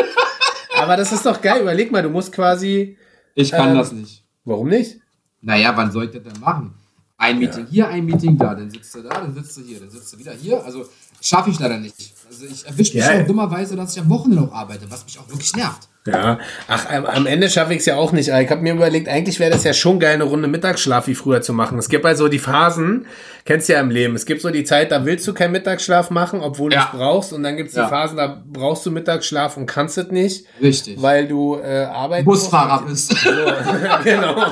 Aber 0.81 0.97
das 0.97 1.11
ist 1.11 1.25
doch 1.25 1.41
geil. 1.41 1.61
Überleg 1.61 1.91
mal, 1.91 2.01
du 2.03 2.09
musst 2.09 2.31
quasi. 2.31 2.97
Ich 3.35 3.51
kann 3.51 3.69
Ähm, 3.69 3.77
das 3.77 3.91
nicht. 3.91 4.23
Warum 4.45 4.67
nicht? 4.67 4.99
Naja, 5.41 5.75
wann 5.75 5.91
soll 5.91 6.05
ich 6.05 6.11
das 6.11 6.23
denn 6.23 6.39
machen? 6.41 6.73
Ein 7.17 7.37
Meeting 7.39 7.67
hier, 7.69 7.87
ein 7.87 8.03
Meeting 8.05 8.35
da, 8.37 8.55
dann 8.55 8.69
sitzt 8.71 8.95
du 8.95 9.03
da, 9.03 9.09
dann 9.09 9.33
sitzt 9.33 9.55
du 9.57 9.61
hier, 9.61 9.79
dann 9.79 9.91
sitzt 9.91 10.11
du 10.11 10.17
wieder 10.17 10.33
hier. 10.33 10.63
Also 10.63 10.85
schaffe 11.21 11.51
ich 11.51 11.59
leider 11.59 11.77
nicht. 11.77 11.95
Also 12.27 12.45
ich 12.45 12.65
erwische 12.65 12.95
mich 12.97 13.05
Ja. 13.05 13.21
auch 13.21 13.27
dummerweise, 13.27 13.75
dass 13.75 13.95
ich 13.95 14.01
am 14.01 14.09
Wochenende 14.09 14.43
noch 14.43 14.53
arbeite, 14.53 14.89
was 14.89 15.05
mich 15.05 15.19
auch 15.19 15.29
wirklich 15.29 15.55
nervt. 15.55 15.87
Ja, 16.07 16.39
ach, 16.67 16.89
am, 16.89 17.05
am 17.05 17.27
Ende 17.27 17.47
schaffe 17.47 17.73
ich 17.73 17.79
es 17.81 17.85
ja 17.85 17.95
auch 17.95 18.11
nicht. 18.11 18.29
Ich 18.29 18.49
habe 18.49 18.61
mir 18.61 18.73
überlegt, 18.73 19.07
eigentlich 19.07 19.39
wäre 19.39 19.51
das 19.51 19.63
ja 19.63 19.71
schon 19.73 19.99
geil, 19.99 20.15
eine 20.15 20.23
Runde 20.23 20.47
Mittagsschlaf 20.47 21.05
wie 21.05 21.13
früher 21.13 21.43
zu 21.43 21.53
machen. 21.53 21.77
Es 21.77 21.89
gibt 21.89 22.03
halt 22.05 22.17
so 22.17 22.27
die 22.27 22.39
Phasen, 22.39 23.05
kennst 23.45 23.69
du 23.69 23.73
ja 23.73 23.81
im 23.81 23.91
Leben. 23.91 24.15
Es 24.15 24.25
gibt 24.25 24.41
so 24.41 24.49
die 24.49 24.63
Zeit, 24.63 24.91
da 24.91 25.05
willst 25.05 25.27
du 25.27 25.33
keinen 25.35 25.51
Mittagsschlaf 25.51 26.09
machen, 26.09 26.39
obwohl 26.41 26.73
Ja. 26.73 26.79
du 26.79 26.85
es 26.85 26.91
brauchst. 26.99 27.33
Und 27.33 27.43
dann 27.43 27.55
gibt 27.55 27.69
es 27.69 27.75
die 27.75 27.81
Ja. 27.81 27.87
Phasen, 27.87 28.17
da 28.17 28.41
brauchst 28.51 28.83
du 28.87 28.89
Mittagsschlaf 28.89 29.57
und 29.57 29.67
kannst 29.67 29.95
es 29.99 30.07
nicht, 30.09 30.45
Richtig. 30.59 30.99
weil 30.99 31.27
du 31.27 31.57
äh, 31.63 31.83
arbeiten 31.83 32.25
Busfahrer 32.25 32.83
bist. 32.87 33.11
So, 33.11 33.29
genau. 34.03 34.35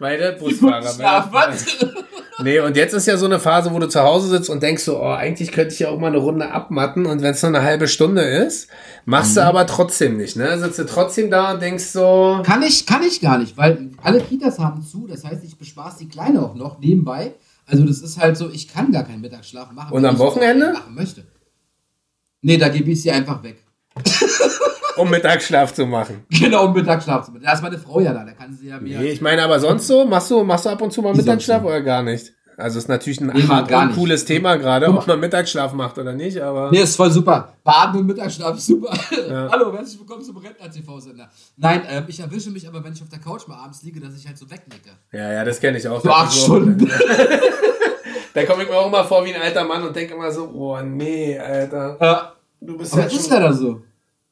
weil 0.00 0.18
du 0.18 0.32
Busfahrer 0.32 0.80
bist. 0.80 1.00
was? 1.32 1.66
Nee, 2.42 2.58
und 2.60 2.76
jetzt 2.76 2.94
ist 2.94 3.06
ja 3.06 3.18
so 3.18 3.26
eine 3.26 3.38
Phase, 3.38 3.70
wo 3.72 3.78
du 3.78 3.86
zu 3.86 4.00
Hause 4.00 4.28
sitzt 4.28 4.48
und 4.48 4.62
denkst 4.62 4.82
so, 4.82 4.98
oh, 4.98 5.12
eigentlich 5.12 5.52
könnte 5.52 5.74
ich 5.74 5.80
ja 5.80 5.90
auch 5.90 5.98
mal 5.98 6.06
eine 6.06 6.16
Runde 6.16 6.50
abmatten 6.50 7.04
und 7.04 7.20
wenn 7.20 7.32
es 7.34 7.42
nur 7.42 7.50
eine 7.50 7.62
halbe 7.62 7.86
Stunde 7.86 8.22
ist, 8.22 8.68
machst 9.04 9.36
du 9.36 9.44
aber 9.44 9.66
trotzdem 9.66 10.16
nicht, 10.16 10.36
ne? 10.36 10.58
Sitzt 10.58 10.78
du 10.78 10.86
trotzdem 10.86 11.30
da 11.30 11.52
und 11.52 11.60
denkst 11.62 11.84
so, 11.84 12.40
Kann 12.44 12.62
ich, 12.62 12.86
kann 12.86 13.02
ich 13.02 13.20
gar 13.20 13.36
nicht, 13.38 13.56
weil 13.58 13.90
alle 14.02 14.20
Kitas 14.20 14.58
haben 14.58 14.82
zu. 14.82 15.06
Das 15.06 15.22
heißt, 15.24 15.44
ich 15.44 15.58
bespaß 15.58 15.98
die 15.98 16.08
Kleine 16.08 16.42
auch 16.42 16.54
noch 16.54 16.78
nebenbei. 16.80 17.34
Also 17.66 17.84
das 17.84 18.00
ist 18.00 18.18
halt 18.18 18.36
so, 18.36 18.50
ich 18.50 18.68
kann 18.68 18.90
gar 18.90 19.04
keinen 19.04 19.20
Mittagsschlaf 19.20 19.70
machen. 19.72 19.92
Und 19.92 20.04
am 20.04 20.18
Wochenende? 20.18 20.72
machen 20.72 20.94
möchte. 20.94 21.24
Nee, 22.42 22.56
da 22.56 22.68
gebe 22.68 22.90
ich 22.90 23.02
sie 23.02 23.10
einfach 23.10 23.42
weg. 23.42 23.62
um 25.00 25.10
Mittagsschlaf 25.10 25.72
zu 25.74 25.86
machen. 25.86 26.24
Genau, 26.30 26.66
um 26.66 26.72
Mittagsschlaf 26.72 27.26
zu 27.26 27.32
machen. 27.32 27.42
Da 27.44 27.52
ist 27.52 27.62
meine 27.62 27.78
Frau 27.78 28.00
ja 28.00 28.12
da, 28.12 28.24
da 28.24 28.32
kann 28.32 28.54
sie 28.54 28.68
ja 28.68 28.78
mir... 28.78 28.98
Nee, 28.98 29.10
ich 29.10 29.20
meine 29.20 29.42
aber 29.42 29.60
sonst 29.60 29.86
so, 29.86 30.04
machst 30.04 30.30
du, 30.30 30.42
machst 30.44 30.66
du 30.66 30.70
ab 30.70 30.80
und 30.82 30.92
zu 30.92 31.02
mal 31.02 31.14
Mittagsschlaf 31.14 31.62
oder 31.64 31.80
gar 31.80 32.02
nicht? 32.02 32.32
Also 32.56 32.78
ist 32.78 32.88
natürlich 32.88 33.20
ein 33.22 33.28
Nee, 33.28 33.42
hart 33.42 33.94
cooles 33.94 34.26
Thema 34.26 34.56
gerade, 34.56 34.88
ob 34.88 35.06
man 35.06 35.18
Mittagsschlaf 35.18 35.72
macht 35.72 35.96
oder 35.96 36.12
nicht, 36.12 36.38
aber. 36.42 36.70
Nee, 36.70 36.82
ist 36.82 36.94
voll 36.94 37.10
super. 37.10 37.54
Baden 37.64 38.00
und 38.00 38.06
Mittagsschlaf 38.06 38.58
ist 38.58 38.66
super. 38.66 38.92
Ja. 39.30 39.48
Hallo, 39.52 39.72
herzlich 39.72 39.98
willkommen 39.98 40.22
zum 40.22 40.36
Rentner-TV-Sender. 40.36 41.30
Nein, 41.56 41.82
ähm, 41.88 42.04
ich 42.08 42.20
erwische 42.20 42.50
mich 42.50 42.68
aber, 42.68 42.84
wenn 42.84 42.92
ich 42.92 43.00
auf 43.00 43.08
der 43.08 43.18
Couch 43.18 43.48
mal 43.48 43.56
abends 43.56 43.82
liege, 43.82 43.98
dass 43.98 44.14
ich 44.14 44.26
halt 44.26 44.36
so 44.36 44.50
wegnicke. 44.50 44.90
Ja, 45.10 45.32
ja, 45.32 45.44
das 45.44 45.58
kenne 45.58 45.78
ich 45.78 45.88
auch. 45.88 46.02
So 46.02 46.10
acht 46.10 46.34
Stunden. 46.34 46.90
Da 48.32 48.44
komme 48.44 48.62
ich 48.62 48.68
mir 48.68 48.76
auch 48.76 48.86
immer 48.86 49.04
vor 49.04 49.24
wie 49.24 49.34
ein 49.34 49.42
alter 49.42 49.64
Mann 49.64 49.82
und 49.82 49.94
denke 49.94 50.14
immer 50.14 50.30
so, 50.30 50.48
oh 50.54 50.80
nee, 50.80 51.36
Alter. 51.36 51.96
Ja. 52.00 52.32
Du 52.60 52.76
bist 52.78 52.92
Aber 52.92 53.06
es 53.06 53.12
ist 53.12 53.28
schon, 53.28 53.34
leider 53.34 53.52
so. 53.52 53.82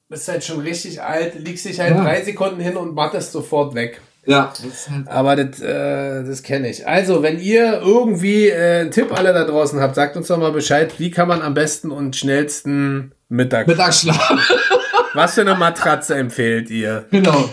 Bist 0.09 0.29
halt 0.29 0.43
schon 0.45 0.61
richtig 0.61 1.03
alt, 1.03 1.35
liegst 1.39 1.65
dich 1.65 1.81
halt 1.81 1.95
Ja. 1.95 2.03
drei 2.03 2.23
Sekunden 2.23 2.61
hin 2.61 2.77
und 2.77 2.95
mattest 2.95 3.33
sofort 3.33 3.75
weg. 3.75 4.01
Ja. 4.27 4.53
Halt 4.91 5.09
Aber 5.09 5.37
das, 5.37 5.61
äh, 5.61 6.25
das 6.25 6.43
kenne 6.43 6.69
ich. 6.69 6.87
Also, 6.87 7.23
wenn 7.23 7.39
ihr 7.41 7.81
irgendwie 7.81 8.49
äh, 8.49 8.81
einen 8.81 8.91
Tipp 8.91 9.17
alle 9.17 9.33
da 9.33 9.45
draußen 9.45 9.81
habt, 9.81 9.95
sagt 9.95 10.17
uns 10.17 10.29
doch 10.29 10.37
mal 10.39 10.53
Bescheid, 10.53 10.93
wie 10.99 11.11
kann 11.11 11.29
man 11.29 11.41
am 11.41 11.55
besten 11.55 11.91
und 11.91 12.15
schnellsten 12.17 13.13
Mittag. 13.29 13.67
Mittagsschlaf. 13.67 14.33
Was 15.15 15.35
für 15.35 15.41
eine 15.43 15.55
Matratze 15.55 16.15
empfehlt 16.17 16.69
ihr? 16.71 17.07
genau. 17.11 17.49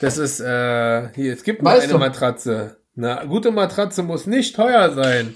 Das 0.00 0.18
ist, 0.18 0.40
äh, 0.40 1.08
hier, 1.14 1.32
es 1.32 1.42
gibt 1.44 1.64
Weißt 1.64 1.84
eine 1.84 1.92
du- 1.92 1.98
Matratze. 1.98 2.76
Eine 2.96 3.22
gute 3.26 3.50
Matratze 3.50 4.02
muss 4.04 4.26
nicht 4.26 4.54
teuer 4.54 4.92
sein. 4.94 5.34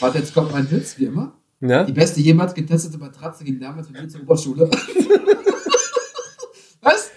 Warte, 0.00 0.18
jetzt 0.18 0.32
kommt 0.32 0.52
mein 0.52 0.70
Witz, 0.70 0.94
wie 0.98 1.06
immer. 1.06 1.34
Ne? 1.60 1.84
Die 1.86 1.92
beste 1.92 2.20
jemals 2.20 2.52
getestete 2.54 2.98
Matratze 2.98 3.44
ging 3.44 3.58
damals 3.58 3.88
mit 3.88 4.02
mir 4.02 4.08
zur 4.08 4.20
Oberschule. 4.22 4.70
Was? 6.82 7.10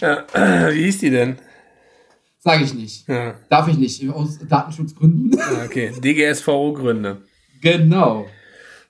Ja, 0.00 0.26
wie 0.72 0.84
hieß 0.84 0.98
die 0.98 1.10
denn? 1.10 1.38
Sage 2.40 2.64
ich 2.64 2.74
nicht. 2.74 3.08
Ja, 3.08 3.34
Darf 3.48 3.68
ich 3.68 3.78
nicht, 3.78 4.06
aus 4.10 4.38
Datenschutzgründen. 4.46 5.40
ah, 5.40 5.64
okay. 5.64 5.92
DGSVO-Gründe. 5.98 7.22
genau. 7.62 8.26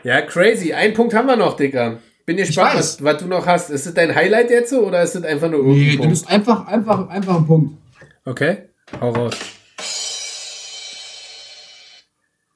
Ja, 0.02 0.20
crazy. 0.22 0.72
Einen 0.74 0.92
Punkt 0.92 1.14
haben 1.14 1.28
wir 1.28 1.37
noch, 1.37 1.56
Dicker. 1.56 1.98
Bin 2.26 2.37
gespannt, 2.37 2.74
was, 2.74 3.02
was 3.02 3.18
du 3.18 3.26
noch 3.26 3.46
hast. 3.46 3.70
Ist 3.70 3.87
das 3.87 3.94
dein 3.94 4.14
Highlight 4.14 4.50
jetzt 4.50 4.70
so, 4.70 4.87
oder 4.87 5.02
ist 5.02 5.14
das 5.14 5.22
einfach 5.24 5.48
nur 5.50 5.62
Nee, 5.62 5.84
irgendein 5.84 6.02
du 6.02 6.08
bist 6.10 6.28
einfach, 6.28 6.66
einfach, 6.66 7.08
einfach 7.08 7.37
ein 7.37 7.46
Punkt. 7.46 7.78
Okay, 8.24 8.68
hau 9.00 9.10
raus. 9.10 9.34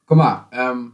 Guck 0.06 0.16
mal, 0.18 0.46
ähm, 0.52 0.92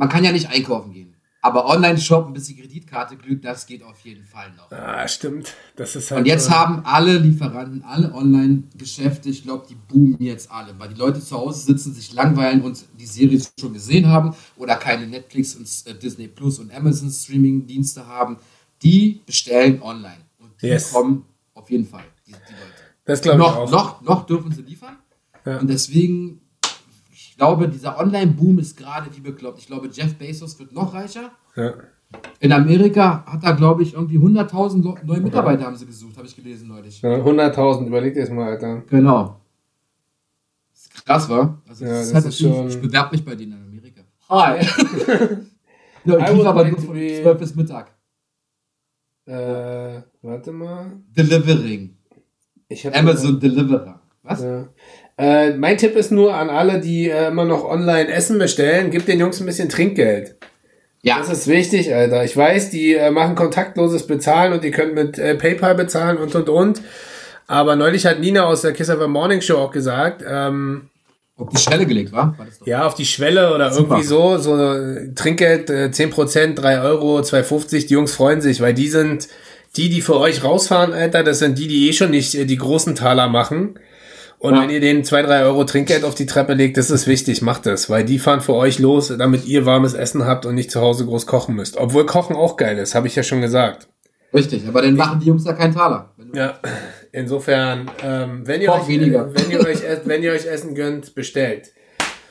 man 0.00 0.08
kann 0.08 0.24
ja 0.24 0.32
nicht 0.32 0.48
einkaufen 0.50 0.92
gehen. 0.92 1.14
Aber 1.42 1.64
online 1.66 1.96
shoppen, 1.98 2.34
bis 2.34 2.48
die 2.48 2.56
Kreditkarte 2.56 3.16
glüht, 3.16 3.44
das 3.46 3.64
geht 3.66 3.82
auf 3.82 3.98
jeden 4.00 4.24
Fall 4.24 4.52
noch. 4.58 4.70
Ah, 4.72 5.08
stimmt. 5.08 5.54
Das 5.76 5.96
ist 5.96 6.10
halt 6.10 6.20
Und 6.20 6.26
jetzt 6.26 6.46
so- 6.46 6.50
haben 6.50 6.82
alle 6.84 7.16
Lieferanten, 7.16 7.82
alle 7.82 8.12
Online-Geschäfte, 8.12 9.30
ich 9.30 9.42
glaube, 9.44 9.66
die 9.66 9.74
boomen 9.74 10.16
jetzt 10.20 10.50
alle, 10.50 10.78
weil 10.78 10.90
die 10.90 10.96
Leute 10.98 11.18
zu 11.20 11.36
Hause 11.38 11.60
sitzen, 11.64 11.94
sich 11.94 12.12
langweilen 12.12 12.60
und 12.60 12.84
die 12.98 13.06
Serie 13.06 13.40
schon 13.58 13.72
gesehen 13.72 14.06
haben 14.08 14.34
oder 14.56 14.76
keine 14.76 15.06
Netflix 15.06 15.54
und 15.54 15.66
äh, 15.86 15.98
Disney 15.98 16.28
Plus 16.28 16.58
und 16.58 16.74
Amazon 16.74 17.10
Streaming-Dienste 17.10 18.06
haben. 18.06 18.36
Die 18.82 19.22
bestellen 19.24 19.80
online. 19.80 20.20
Und 20.38 20.50
die 20.60 20.66
Yes. 20.66 20.92
kommen 20.92 21.24
auf 21.54 21.70
jeden 21.70 21.86
Fall, 21.86 22.04
die, 22.26 22.32
die 22.32 22.36
Leute. 22.36 22.82
Das 23.06 23.22
glaube 23.22 23.40
ich 23.40 23.46
noch, 23.46 23.56
auch. 23.56 23.70
noch, 23.70 24.02
noch 24.02 24.26
dürfen 24.26 24.52
sie 24.52 24.60
liefern. 24.62 24.96
Ja. 25.46 25.58
Und 25.58 25.68
deswegen, 25.70 26.42
glaube, 27.40 27.68
dieser 27.68 27.98
Online-Boom 27.98 28.58
ist 28.58 28.76
gerade 28.76 29.08
wie 29.16 29.20
bekloppt. 29.20 29.58
Ich 29.58 29.66
glaube, 29.66 29.88
Jeff 29.90 30.14
Bezos 30.16 30.58
wird 30.58 30.72
noch 30.72 30.92
reicher. 30.92 31.30
Ja. 31.56 31.72
In 32.40 32.52
Amerika 32.52 33.24
hat 33.24 33.42
er, 33.44 33.54
glaube 33.54 33.82
ich, 33.82 33.94
irgendwie 33.94 34.18
100.000 34.18 34.82
Lo- 34.82 34.98
neue 35.04 35.20
Mitarbeiter 35.20 35.64
haben 35.64 35.76
sie 35.76 35.86
gesucht, 35.86 36.16
habe 36.18 36.26
ich 36.26 36.36
gelesen 36.36 36.68
neulich. 36.68 37.00
Ja, 37.00 37.10
100.000, 37.16 37.86
überleg 37.86 38.12
dir 38.14 38.20
das 38.20 38.30
mal, 38.30 38.50
Alter. 38.50 38.82
Genau. 38.88 39.40
Das 40.72 40.82
ist 40.82 41.04
krass, 41.06 41.28
wa? 41.30 41.58
Also, 41.68 41.84
Ja, 41.84 41.90
das 41.92 42.12
das 42.12 42.24
ist 42.26 42.44
halt 42.44 42.54
schon- 42.56 42.68
ich 42.68 42.80
bewerbe 42.80 43.12
mich 43.12 43.24
bei 43.24 43.34
denen 43.34 43.52
in 43.52 43.62
Amerika. 43.68 44.02
Hi. 44.28 44.58
ja, 46.04 46.18
ich 46.18 46.32
lief 46.36 46.46
aber 46.46 46.64
nur 46.68 46.78
von 46.78 46.92
be- 46.94 47.20
12 47.22 47.38
bis 47.38 47.54
Mittag. 47.54 47.90
Äh, 49.26 50.02
warte 50.22 50.52
mal. 50.52 50.92
Delivering. 51.16 51.96
Amazon 52.92 53.40
Deliverer. 53.40 54.00
Was? 54.24 54.42
Ja. 54.42 54.68
Äh, 55.20 55.50
mein 55.50 55.76
Tipp 55.76 55.96
ist 55.96 56.10
nur 56.10 56.34
an 56.34 56.48
alle, 56.48 56.80
die 56.80 57.10
äh, 57.10 57.28
immer 57.28 57.44
noch 57.44 57.62
online 57.62 58.10
Essen 58.10 58.38
bestellen, 58.38 58.90
gib 58.90 59.04
den 59.04 59.20
Jungs 59.20 59.38
ein 59.38 59.44
bisschen 59.44 59.68
Trinkgeld. 59.68 60.34
Ja. 61.02 61.18
Das 61.18 61.28
ist 61.28 61.46
wichtig, 61.46 61.94
Alter. 61.94 62.24
Ich 62.24 62.34
weiß, 62.34 62.70
die 62.70 62.94
äh, 62.94 63.10
machen 63.10 63.34
kontaktloses 63.34 64.06
Bezahlen 64.06 64.54
und 64.54 64.64
ihr 64.64 64.70
könnt 64.70 64.94
mit 64.94 65.18
äh, 65.18 65.34
PayPal 65.34 65.74
bezahlen 65.74 66.16
und 66.16 66.34
und 66.34 66.48
und. 66.48 66.80
Aber 67.46 67.76
neulich 67.76 68.06
hat 68.06 68.20
Nina 68.20 68.44
aus 68.44 68.62
der 68.62 68.72
Kiss 68.72 68.88
of 68.88 68.98
a 69.00 69.08
Morning 69.08 69.42
Show 69.42 69.58
auch 69.58 69.72
gesagt, 69.72 70.24
ähm, 70.26 70.88
Auf 71.36 71.50
die 71.50 71.58
Schwelle 71.58 71.84
gelegt, 71.84 72.12
wa? 72.12 72.34
War 72.38 72.46
ja, 72.64 72.86
auf 72.86 72.94
die 72.94 73.04
Schwelle 73.04 73.54
oder 73.54 73.70
Super. 73.70 73.96
irgendwie 73.96 74.06
so, 74.06 74.38
so 74.38 74.54
Trinkgeld, 75.16 75.68
äh, 75.68 75.90
10%, 75.92 76.54
3 76.54 76.80
Euro, 76.80 77.18
2,50, 77.18 77.88
die 77.88 77.94
Jungs 77.94 78.14
freuen 78.14 78.40
sich, 78.40 78.62
weil 78.62 78.72
die 78.72 78.88
sind 78.88 79.28
die, 79.76 79.90
die 79.90 80.00
für 80.00 80.18
euch 80.18 80.42
rausfahren, 80.42 80.94
Alter, 80.94 81.22
das 81.24 81.40
sind 81.40 81.58
die, 81.58 81.68
die 81.68 81.88
eh 81.88 81.92
schon 81.92 82.10
nicht 82.10 82.34
äh, 82.34 82.46
die 82.46 82.56
großen 82.56 82.94
Taler 82.94 83.28
machen. 83.28 83.78
Und 84.40 84.54
Ja. 84.54 84.62
wenn 84.62 84.70
ihr 84.70 84.80
denen 84.80 85.04
2, 85.04 85.20
3 85.22 85.42
Euro 85.42 85.64
Trinkgeld 85.64 86.02
auf 86.02 86.14
die 86.14 86.24
Treppe 86.24 86.54
legt, 86.54 86.78
das 86.78 86.90
ist 86.90 87.06
wichtig, 87.06 87.42
macht 87.42 87.66
das, 87.66 87.90
weil 87.90 88.04
die 88.04 88.18
fahren 88.18 88.40
für 88.40 88.54
euch 88.54 88.78
los, 88.78 89.12
damit 89.16 89.44
ihr 89.44 89.66
warmes 89.66 89.92
Essen 89.92 90.24
habt 90.26 90.46
und 90.46 90.54
nicht 90.54 90.70
zu 90.70 90.80
Hause 90.80 91.04
groß 91.04 91.26
kochen 91.26 91.54
müsst. 91.56 91.76
Obwohl 91.76 92.06
Kochen 92.06 92.34
auch 92.34 92.56
geil 92.56 92.78
ist, 92.78 92.94
habe 92.94 93.06
ich 93.06 93.14
ja 93.14 93.22
schon 93.22 93.42
gesagt. 93.42 93.86
Richtig, 94.32 94.66
aber 94.66 94.80
dann 94.80 94.96
machen 94.96 95.20
die 95.20 95.26
Jungs 95.26 95.44
da 95.44 95.52
keinen 95.52 95.74
Taler. 95.74 96.10
Ja, 96.32 96.58
insofern, 97.12 97.90
ähm, 98.02 98.42
wenn, 98.46 98.62
ihr 98.62 98.72
euch, 98.72 98.88
weniger. 98.88 99.28
wenn, 99.34 99.50
ihr 99.50 99.60
euch, 99.60 99.80
wenn 100.04 100.22
ihr 100.22 100.32
euch 100.32 100.46
Essen 100.46 100.74
gönnt, 100.74 101.14
bestellt. 101.14 101.72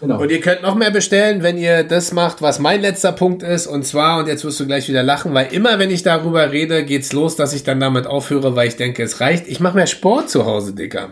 Genau. 0.01 0.19
Und 0.21 0.31
ihr 0.31 0.39
könnt 0.39 0.61
noch 0.61 0.75
mehr 0.75 0.91
bestellen, 0.91 1.43
wenn 1.43 1.57
ihr 1.57 1.83
das 1.83 2.13
macht, 2.13 2.41
was 2.41 2.57
mein 2.57 2.81
letzter 2.81 3.11
Punkt 3.11 3.43
ist. 3.43 3.67
Und 3.67 3.85
zwar, 3.85 4.19
und 4.19 4.27
jetzt 4.29 4.45
wirst 4.45 4.57
du 4.59 4.65
gleich 4.65 4.87
wieder 4.87 5.03
lachen, 5.03 5.33
weil 5.33 5.53
immer, 5.53 5.77
wenn 5.77 5.91
ich 5.91 6.03
darüber 6.03 6.51
rede, 6.53 6.85
geht's 6.85 7.11
los, 7.11 7.35
dass 7.35 7.53
ich 7.53 7.63
dann 7.65 7.81
damit 7.81 8.07
aufhöre, 8.07 8.55
weil 8.55 8.69
ich 8.69 8.77
denke, 8.77 9.03
es 9.03 9.19
reicht. 9.19 9.47
Ich 9.47 9.59
mache 9.59 9.75
mehr 9.75 9.87
Sport 9.87 10.29
zu 10.29 10.45
Hause, 10.45 10.73
Dicker. 10.73 11.09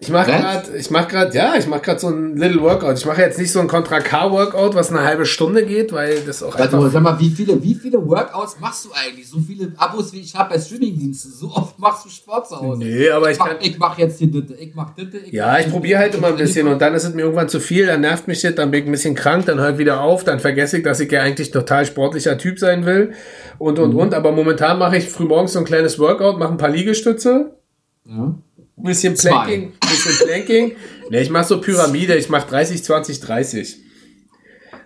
Ich 0.00 0.10
mache 0.10 0.30
gerade, 0.30 0.76
ich 0.76 0.90
mache 0.90 1.08
gerade, 1.08 1.36
ja, 1.36 1.54
ich 1.56 1.66
mache 1.66 1.80
gerade 1.80 1.98
so 1.98 2.08
ein 2.08 2.36
Little 2.36 2.62
Workout. 2.62 2.98
Ich 2.98 3.04
mache 3.06 3.20
jetzt 3.20 3.36
nicht 3.36 3.50
so 3.50 3.58
ein 3.58 3.66
Contra-K-Workout, 3.66 4.76
was 4.76 4.90
eine 4.90 5.02
halbe 5.02 5.26
Stunde 5.26 5.66
geht, 5.66 5.92
weil 5.92 6.20
das 6.20 6.40
auch 6.42 6.56
Warte, 6.56 6.76
einfach 6.76 6.92
sag 6.92 7.02
mal, 7.02 7.18
wie 7.18 7.30
viele, 7.30 7.60
wie 7.60 7.74
viele 7.74 8.06
Workouts 8.06 8.60
machst 8.60 8.84
du 8.84 8.90
eigentlich? 8.92 9.28
So 9.28 9.40
viele 9.40 9.72
Abos, 9.76 10.12
wie 10.12 10.20
ich 10.20 10.36
habe 10.36 10.54
bei 10.54 10.60
Streamingdiensten. 10.60 11.32
So 11.32 11.48
oft 11.48 11.78
machst 11.80 12.04
du 12.06 12.10
Sport 12.10 12.48
zu 12.48 12.60
Hause. 12.60 12.78
Nee, 12.78 13.10
aber 13.10 13.32
ich 13.32 13.38
mach, 13.38 13.48
kann. 13.48 13.56
ich 13.60 13.76
mach 13.76 13.98
jetzt 13.98 14.18
hier 14.18 14.28
Ditte, 14.28 14.54
ich 14.54 14.72
mach 14.74 14.94
Ditte. 14.94 15.18
Ich 15.18 15.32
Ja, 15.32 15.48
mach 15.48 15.58
ich 15.58 15.68
probiere 15.68 15.98
halt 15.98 16.14
immer 16.14 16.28
ein 16.28 16.36
bisschen 16.36 16.68
und 16.68 16.80
dann 16.80 16.94
ist 16.94 17.02
es 17.02 17.14
mir 17.14 17.22
irgendwann 17.22 17.48
zu 17.48 17.58
viel, 17.58 17.86
dann 17.86 18.00
nervt 18.02 18.28
mich 18.28 18.40
das, 18.40 18.54
dann 18.54 18.70
bin 18.70 18.82
ich 18.82 18.88
ein 18.88 18.92
bisschen 18.92 19.16
krank, 19.16 19.46
dann 19.46 19.58
hört 19.58 19.78
wieder 19.78 20.00
auf, 20.00 20.22
dann 20.22 20.38
vergesse 20.38 20.78
ich, 20.78 20.84
dass 20.84 21.00
ich 21.00 21.10
ja 21.10 21.22
eigentlich 21.22 21.50
total 21.50 21.84
sportlicher 21.84 22.38
Typ 22.38 22.60
sein 22.60 22.86
will 22.86 23.14
und 23.58 23.80
und 23.80 23.94
und. 23.94 24.14
Aber 24.14 24.30
momentan 24.30 24.78
mache 24.78 24.96
ich 24.96 25.08
frühmorgens 25.08 25.54
so 25.54 25.58
ein 25.58 25.64
kleines 25.64 25.98
Workout, 25.98 26.38
mache 26.38 26.52
ein 26.52 26.56
paar 26.56 26.70
Liegestütze, 26.70 27.56
Ja. 28.04 28.34
Bisschen 28.82 29.16
Zwei. 29.16 29.30
Planking, 29.30 29.72
bisschen 29.80 30.26
Planking. 30.26 30.76
Ne, 31.10 31.20
ich 31.22 31.30
mache 31.30 31.46
so 31.46 31.60
Pyramide, 31.60 32.16
ich 32.16 32.28
mache 32.28 32.48
30, 32.48 32.82
20, 32.84 33.20
30. 33.20 33.76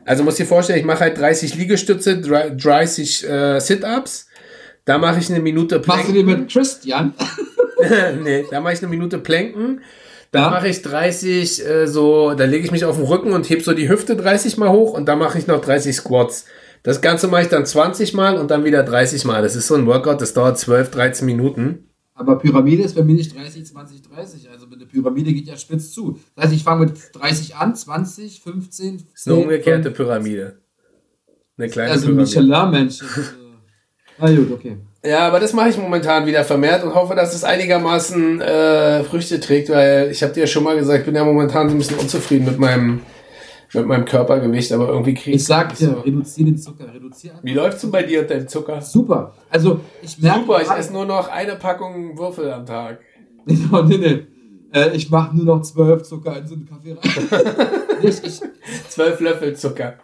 Also 0.04 0.24
musst 0.24 0.38
dir 0.38 0.46
vorstellen, 0.46 0.78
ich 0.80 0.84
mache 0.84 1.00
halt 1.00 1.18
30 1.18 1.54
Liegestütze, 1.54 2.20
30 2.20 3.28
äh, 3.28 3.60
Sit-Ups. 3.60 4.26
Da 4.84 4.98
mache 4.98 5.20
ich 5.20 5.30
eine 5.30 5.40
Minute 5.40 5.76
Machst 5.76 5.88
du 5.88 5.92
Planken. 5.92 6.14
den 6.14 6.26
mit 6.26 6.50
Christian? 6.52 7.14
nee, 8.22 8.44
da 8.50 8.60
mache 8.60 8.74
ich 8.74 8.78
eine 8.80 8.88
Minute 8.88 9.18
Planken. 9.18 9.80
Dann 10.32 10.42
Ja. 10.44 10.50
mache 10.50 10.68
ich 10.68 10.82
30 10.82 11.66
äh, 11.66 11.86
so, 11.86 12.34
da 12.34 12.44
lege 12.44 12.64
ich 12.64 12.72
mich 12.72 12.84
auf 12.84 12.96
den 12.96 13.04
Rücken 13.04 13.32
und 13.32 13.48
heb 13.50 13.62
so 13.62 13.74
die 13.74 13.88
Hüfte 13.88 14.16
30 14.16 14.56
mal 14.56 14.70
hoch 14.70 14.94
und 14.94 15.06
dann 15.06 15.18
mache 15.18 15.38
ich 15.38 15.46
noch 15.46 15.60
30 15.60 15.94
Squats. 15.94 16.46
Das 16.82 17.00
Ganze 17.00 17.28
mache 17.28 17.42
ich 17.42 17.48
dann 17.48 17.64
20 17.66 18.14
mal 18.14 18.38
und 18.38 18.50
dann 18.50 18.64
wieder 18.64 18.82
30 18.82 19.24
mal. 19.24 19.42
Das 19.42 19.54
ist 19.54 19.66
so 19.68 19.74
ein 19.74 19.86
Workout, 19.86 20.20
das 20.20 20.32
dauert 20.32 20.58
12, 20.58 20.90
13 20.90 21.26
Minuten. 21.26 21.90
Aber 22.14 22.38
Pyramide 22.38 22.82
ist 22.82 22.94
bei 22.94 23.02
mir 23.02 23.14
nicht 23.14 23.34
30, 23.34 23.66
20, 23.66 24.02
30. 24.02 24.50
Also 24.50 24.66
eine 24.66 24.84
Pyramide 24.86 25.32
geht 25.32 25.46
ja 25.46 25.56
spitz 25.56 25.92
zu. 25.92 26.18
Das 26.34 26.44
heißt, 26.44 26.54
ich 26.54 26.62
fange 26.62 26.86
mit 26.86 26.94
30 27.14 27.56
an, 27.56 27.74
20, 27.74 28.42
15, 28.42 28.98
Das 28.98 29.20
ist 29.20 29.28
eine 29.28 29.36
umgekehrte 29.36 29.90
Pyramide. 29.90 30.58
Eine 31.56 31.68
kleine 31.68 31.92
Also 31.92 32.06
Pyramide. 32.06 32.22
Michelin-Mensch. 32.24 33.00
Äh, 34.18 34.24
Na 34.26 34.36
gut, 34.36 34.52
okay. 34.52 34.76
Ja, 35.04 35.26
aber 35.26 35.40
das 35.40 35.54
mache 35.54 35.70
ich 35.70 35.78
momentan 35.78 36.26
wieder 36.26 36.44
vermehrt 36.44 36.84
und 36.84 36.94
hoffe, 36.94 37.14
dass 37.14 37.34
es 37.34 37.44
einigermaßen 37.44 38.40
äh, 38.42 39.02
Früchte 39.04 39.40
trägt, 39.40 39.70
weil 39.70 40.10
ich 40.12 40.22
habe 40.22 40.34
dir 40.34 40.40
ja 40.40 40.46
schon 40.46 40.62
mal 40.62 40.76
gesagt, 40.76 41.00
ich 41.00 41.04
bin 41.06 41.14
ja 41.14 41.24
momentan 41.24 41.68
so 41.70 41.74
ein 41.74 41.78
bisschen 41.78 41.98
unzufrieden 41.98 42.44
mit 42.44 42.58
meinem 42.58 43.00
mit 43.74 43.86
meinem 43.86 44.04
Körpergewicht, 44.04 44.72
aber 44.72 44.88
irgendwie 44.88 45.14
kriege 45.14 45.36
Ich 45.36 45.44
sag 45.44 45.74
dir, 45.76 46.02
reduziere 46.04 46.50
den 46.50 46.58
Zucker, 46.58 46.92
reduziere 46.92 47.36
Wie 47.42 47.54
läuft's 47.54 47.80
denn 47.80 47.90
bei 47.90 48.02
dir 48.02 48.20
und 48.20 48.30
deinem 48.30 48.48
Zucker? 48.48 48.80
Super. 48.82 49.34
Also 49.50 49.80
ich 50.02 50.18
merke. 50.18 50.40
Super, 50.40 50.62
ich 50.62 50.70
esse 50.70 50.92
nur 50.92 51.06
noch 51.06 51.28
eine 51.28 51.56
Packung 51.56 52.18
Würfel 52.18 52.52
am 52.52 52.66
Tag. 52.66 53.00
nee, 53.46 53.56
nee, 53.86 53.96
nee. 53.98 54.26
Äh, 54.72 54.96
ich 54.96 55.10
mache 55.10 55.36
nur 55.36 55.44
noch 55.44 55.62
zwölf 55.62 56.02
Zucker 56.02 56.38
in 56.38 56.46
so 56.46 56.54
einen 56.54 56.66
Kaffee 56.66 56.92
rein. 56.92 57.68
ich, 58.02 58.24
ich, 58.24 58.40
Zwölf 58.88 59.20
Löffel 59.20 59.54
Zucker. 59.56 59.94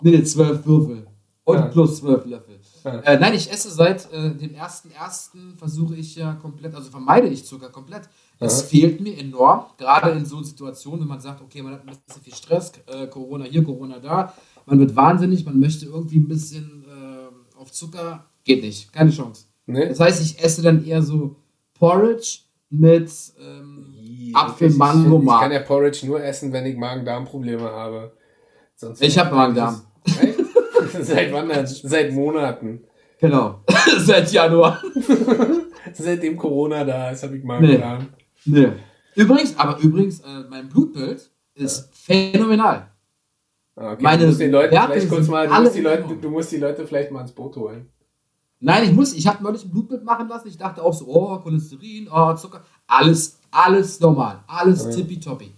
nee, 0.00 0.10
nee, 0.10 0.22
zwölf 0.24 0.64
Würfel. 0.66 1.06
Und 1.44 1.56
Ja. 1.56 1.62
plus 1.66 1.98
zwölf 1.98 2.24
Löffel. 2.26 2.58
Ja. 2.84 3.00
Äh, 3.00 3.18
nein, 3.18 3.34
ich 3.34 3.50
esse 3.52 3.70
seit 3.70 4.12
äh, 4.12 4.30
dem 4.34 4.54
ersten 4.54 4.90
ersten 4.92 5.54
versuche 5.58 5.94
ich 5.96 6.16
ja 6.16 6.34
komplett, 6.34 6.74
also 6.74 6.90
vermeide 6.90 7.26
ich 7.28 7.44
Zucker 7.44 7.68
komplett. 7.68 8.08
Es 8.38 8.60
Ja. 8.62 8.66
fehlt 8.68 9.00
mir 9.00 9.16
enorm, 9.18 9.64
gerade 9.78 10.10
in 10.10 10.24
so 10.26 10.42
Situationen, 10.42 11.00
wenn 11.00 11.08
man 11.08 11.20
sagt, 11.20 11.40
okay, 11.42 11.62
man 11.62 11.72
hat 11.74 11.86
ein 11.86 11.96
bisschen 12.06 12.22
viel 12.22 12.34
Stress, 12.34 12.72
äh, 12.86 13.06
Corona 13.06 13.44
hier, 13.46 13.64
Corona 13.64 13.98
da, 13.98 14.34
man 14.66 14.78
wird 14.78 14.94
wahnsinnig, 14.94 15.44
man 15.46 15.58
möchte 15.58 15.86
irgendwie 15.86 16.18
ein 16.18 16.28
bisschen 16.28 16.84
äh, 16.86 17.58
auf 17.58 17.72
Zucker, 17.72 18.26
geht 18.44 18.62
nicht, 18.62 18.92
keine 18.92 19.10
Chance. 19.10 19.46
Ne? 19.66 19.88
Das 19.88 20.00
heißt, 20.00 20.22
ich 20.22 20.42
esse 20.44 20.60
dann 20.62 20.84
eher 20.84 21.02
so 21.02 21.36
Porridge 21.74 22.40
mit 22.68 23.10
ähm, 23.40 24.32
Apfel, 24.34 24.68
Ich- 24.70 24.76
Mango, 24.76 25.20
Ich 25.20 25.26
kann 25.40 25.52
ja 25.52 25.60
Porridge 25.60 26.04
nur 26.06 26.22
essen, 26.22 26.52
wenn 26.52 26.66
ich 26.66 26.76
Magen-Darm-Probleme 26.76 27.62
habe. 27.62 28.12
Sonst 28.74 29.00
Ich 29.02 29.16
hab 29.18 29.32
Magen-Darm. 29.32 29.80
Seit 31.00 31.32
wann 31.32 31.48
denn? 31.48 31.66
Seit 31.82 32.12
Monaten. 32.12 32.84
Genau, 33.18 33.60
seit 33.98 34.30
Januar. 34.30 34.80
Seitdem 35.94 36.36
Corona 36.36 36.84
da 36.84 37.10
ist, 37.10 37.22
habe 37.22 37.36
ich 37.38 37.44
Magen-Darm. 37.44 37.98
Nee. 38.02 38.06
Übrigens, 39.14 39.58
aber 39.58 39.78
übrigens, 39.80 40.20
äh, 40.20 40.44
mein 40.48 40.68
Blutbild 40.68 41.30
ist 41.54 41.88
phänomenal. 41.94 42.90
Ah, 43.76 43.92
Okay, 43.92 44.02
Meine 44.02 44.22
du 44.22 44.26
musst 44.28 44.40
den 44.40 44.50
Leuten 44.52 44.72
Werte 44.74 44.92
vielleicht 44.92 45.08
kurz 45.08 45.24
sind 45.24 45.30
mal, 45.32 45.46
du 45.46 45.52
alle 45.52 45.64
musst, 45.64 45.76
die 45.76 45.80
Leute, 45.82 46.02
Ordnung. 46.02 46.20
du 46.20 46.30
musst 46.30 46.52
die 46.52 46.56
Leute 46.56 46.86
vielleicht 46.86 47.10
mal 47.10 47.20
ins 47.20 47.32
Boot 47.32 47.56
holen. 47.56 47.88
Nein, 48.58 48.84
ich 48.84 48.92
muss, 48.92 49.12
ich 49.12 49.26
habe 49.26 49.42
neulich 49.42 49.64
ein 49.64 49.70
Blutbild 49.70 50.02
machen 50.02 50.28
lassen. 50.28 50.48
Ich 50.48 50.56
dachte 50.56 50.82
auch 50.82 50.94
so, 50.94 51.04
oh, 51.08 51.38
Cholesterin, 51.38 52.08
oh, 52.10 52.32
Zucker. 52.34 52.62
Alles, 52.86 53.38
alles 53.50 54.00
normal. 54.00 54.40
Alles 54.46 54.88
tippitoppi. 54.88 55.52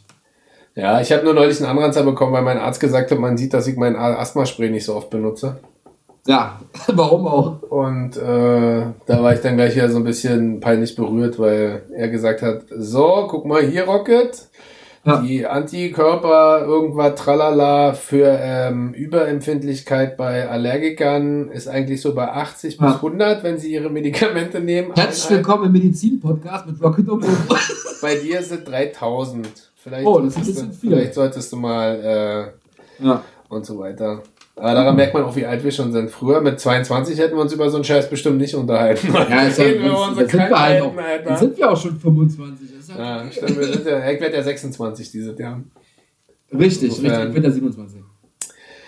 Ja, 0.74 1.00
ich 1.00 1.10
habe 1.12 1.24
nur 1.24 1.34
neulich 1.34 1.58
einen 1.60 1.70
Anranzer 1.70 2.02
bekommen, 2.02 2.32
weil 2.32 2.42
mein 2.42 2.58
Arzt 2.58 2.80
gesagt 2.80 3.10
hat, 3.10 3.18
man 3.18 3.36
sieht, 3.36 3.54
dass 3.54 3.66
ich 3.68 3.76
mein 3.76 3.94
Asthma-Spray 3.96 4.70
nicht 4.70 4.84
so 4.84 4.96
oft 4.96 5.10
benutze. 5.10 5.60
Ja, 6.28 6.60
warum 6.88 7.26
auch? 7.26 7.62
Und 7.62 8.18
äh, 8.18 8.82
da 9.06 9.22
war 9.22 9.32
ich 9.32 9.40
dann 9.40 9.56
gleich 9.56 9.74
wieder 9.74 9.90
so 9.90 9.96
ein 9.96 10.04
bisschen 10.04 10.60
peinlich 10.60 10.94
berührt, 10.94 11.38
weil 11.38 11.84
er 11.96 12.08
gesagt 12.08 12.42
hat, 12.42 12.64
so, 12.68 13.26
guck 13.30 13.46
mal 13.46 13.62
hier, 13.62 13.84
Rocket. 13.84 14.46
Ja. 15.06 15.22
Die 15.22 15.46
Antikörper, 15.46 16.66
irgendwas, 16.66 17.14
tralala, 17.18 17.94
für 17.94 18.26
ähm, 18.42 18.92
Überempfindlichkeit 18.92 20.18
bei 20.18 20.46
Allergikern 20.46 21.48
ist 21.48 21.66
eigentlich 21.66 22.02
so 22.02 22.14
bei 22.14 22.30
80 22.30 22.76
bis 22.76 22.86
Ja. 22.86 22.96
100, 22.96 23.42
wenn 23.42 23.56
sie 23.56 23.72
ihre 23.72 23.88
Medikamente 23.88 24.60
nehmen. 24.60 24.92
Herzlich 24.94 25.30
willkommen 25.30 25.64
im 25.66 25.72
Medizin-Podcast 25.72 26.66
mit 26.66 26.82
Rocket 26.82 27.08
und. 27.08 27.24
Bei 28.02 28.16
dir 28.16 28.42
sind 28.42 28.68
3000. 28.68 29.48
Vielleicht, 29.76 30.06
Oh, 30.06 30.20
das 30.20 30.34
ist 30.34 30.36
ein 30.36 30.44
bisschen 30.44 30.68
du, 30.70 30.76
viel. 30.76 30.90
vielleicht 30.90 31.14
solltest 31.14 31.50
du 31.52 31.56
mal 31.56 32.52
äh, 33.00 33.04
ja. 33.04 33.22
und 33.48 33.64
so 33.64 33.78
weiter. 33.78 34.22
Aber 34.58 34.74
daran 34.74 34.96
merkt 34.96 35.14
man 35.14 35.22
auch, 35.24 35.34
wie 35.36 35.46
alt 35.46 35.62
wir 35.64 35.70
schon 35.70 35.92
sind. 35.92 36.10
Früher 36.10 36.40
mit 36.40 36.58
22 36.60 37.18
hätten 37.18 37.36
wir 37.36 37.42
uns 37.42 37.52
über 37.52 37.70
so 37.70 37.76
einen 37.76 37.84
Scheiß 37.84 38.10
bestimmt 38.10 38.38
nicht 38.38 38.54
unterhalten. 38.54 39.08
Ja, 39.12 39.42
ist 39.46 39.58
ja, 39.58 39.64
Reden 39.64 39.84
wir 39.84 39.90
das 39.90 40.30
sind 40.30 40.32
wir 40.50 40.60
halt 40.60 40.82
auch. 40.82 40.94
Dann 40.96 41.04
Alter. 41.04 41.36
sind 41.36 41.56
wir 41.58 41.70
auch 41.70 41.76
schon 41.80 41.98
25. 41.98 42.68
Das 42.72 42.80
ist 42.80 42.90
halt 42.94 42.98
Ja, 43.00 43.20
okay. 43.22 43.32
stimmt, 43.32 43.58
wir 43.60 43.66
sind 43.72 43.86
ja, 43.86 44.10
ich 44.10 44.20
werde 44.20 44.36
ja 44.36 44.42
26 44.42 45.10
dieses 45.12 45.38
Jahr. 45.38 45.60
Richtig, 46.52 46.88
Insofern- 46.90 47.10
richtig. 47.10 47.28
Ich 47.28 47.34
bin 47.34 47.42
der 47.42 47.52
27. 47.52 48.00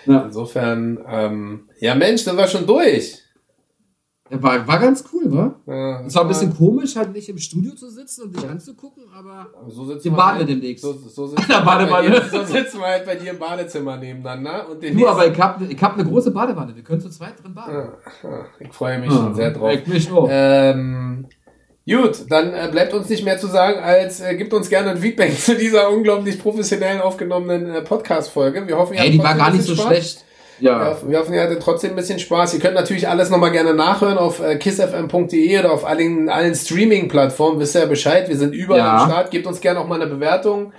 Ja. 0.07 0.21
Insofern, 0.25 0.99
ähm, 1.09 1.59
ja 1.79 1.95
Mensch, 1.95 2.21
sind 2.23 2.35
wir 2.37 2.47
schon 2.47 2.65
durch. 2.65 3.20
Ja 4.31 4.41
war, 4.41 4.67
war 4.67 4.79
ganz 4.79 5.03
cool, 5.13 5.23
wa? 5.25 5.55
Ja, 5.67 6.05
Es 6.05 6.15
war 6.15 6.23
ein 6.23 6.27
bisschen 6.29 6.55
komisch, 6.55 6.95
halt 6.95 7.13
nicht 7.13 7.27
im 7.29 7.37
Studio 7.37 7.73
zu 7.75 7.89
sitzen 7.89 8.23
und 8.23 8.35
dich 8.35 8.47
anzugucken, 8.49 9.03
aber 9.13 9.47
so 9.69 9.85
sitzen 9.85 10.05
wir 10.05 10.11
wir 10.13 10.17
baden 10.17 10.37
halt- 10.39 10.49
demnächst. 10.49 10.83
So, 10.83 10.93
so, 10.93 11.27
sitzen 11.27 11.43
wir 11.49 11.55
halt 11.55 11.65
bei 11.65 11.85
Badewanne. 11.99 12.09
dir, 12.09 12.29
so 12.31 12.43
sitzen 12.43 12.79
wir 12.79 12.87
halt 12.87 13.05
bei 13.05 13.15
dir 13.15 13.31
im 13.31 13.39
Badezimmer 13.39 13.97
nebeneinander. 13.97 14.69
Und 14.69 14.81
den 14.81 14.97
du, 14.97 15.07
aber 15.07 15.27
ich 15.27 15.39
habe 15.39 15.65
ich 15.65 15.83
hab 15.83 15.93
eine 15.93 16.05
große 16.05 16.31
Badewanne. 16.31 16.75
Wir 16.75 16.83
können 16.83 17.01
zu 17.01 17.09
zweit 17.09 17.43
drin 17.43 17.53
baden. 17.53 17.73
Ja, 18.23 18.29
ja, 18.29 18.45
ich 18.59 18.71
freue 18.73 18.99
mich 18.99 19.11
schon 19.11 19.35
sehr 19.35 19.51
drauf. 19.51 19.71
Ich 19.73 19.85
mich 19.87 20.11
auch. 20.11 20.27
Ähm, 20.31 21.25
gut, 21.85 22.25
dann 22.29 22.53
äh, 22.53 22.69
bleibt 22.71 22.93
uns 22.93 23.09
nicht 23.09 23.25
mehr 23.25 23.37
zu 23.37 23.47
sagen, 23.47 23.79
als 23.81 24.21
äh, 24.21 24.35
gibt 24.35 24.53
uns 24.53 24.69
gerne 24.69 24.91
ein 24.91 24.97
Feedback 24.97 25.37
zu 25.39 25.55
dieser 25.57 25.89
unglaublich 25.91 26.39
professionell 26.39 27.01
aufgenommenen 27.01 27.75
äh, 27.75 27.81
Podcast-Folge. 27.81 28.67
Wir 28.67 28.77
hoffen, 28.77 28.93
ihr 28.93 29.01
Ey, 29.01 29.11
die 29.11 29.19
war 29.19 29.35
gar 29.35 29.51
nicht 29.51 29.63
so 29.63 29.73
Spaß. 29.75 29.85
schlecht. 29.87 30.25
Ja. 30.61 30.97
Wir 31.07 31.19
hoffen, 31.19 31.33
ihr 31.33 31.41
hattet 31.41 31.61
trotzdem 31.61 31.91
ein 31.91 31.95
bisschen 31.95 32.19
Spaß. 32.19 32.53
Ihr 32.53 32.59
könnt 32.59 32.75
natürlich 32.75 33.07
alles 33.09 33.29
nochmal 33.29 33.51
gerne 33.51 33.73
nachhören 33.73 34.17
auf 34.17 34.39
äh, 34.41 34.57
kissfm.de 34.57 35.59
oder 35.59 35.71
auf 35.73 35.85
allen, 35.85 36.29
allen 36.29 36.55
Streaming-Plattformen. 36.55 37.59
Wisst 37.59 37.75
ihr 37.75 37.81
ja 37.81 37.87
Bescheid. 37.87 38.29
Wir 38.29 38.37
sind 38.37 38.53
überall 38.53 38.79
Ja. 38.79 38.97
am 39.03 39.09
Start. 39.09 39.31
Gebt 39.31 39.47
uns 39.47 39.59
gerne 39.59 39.79
auch 39.79 39.87
mal 39.87 40.01
eine 40.01 40.09
Bewertung 40.09 40.71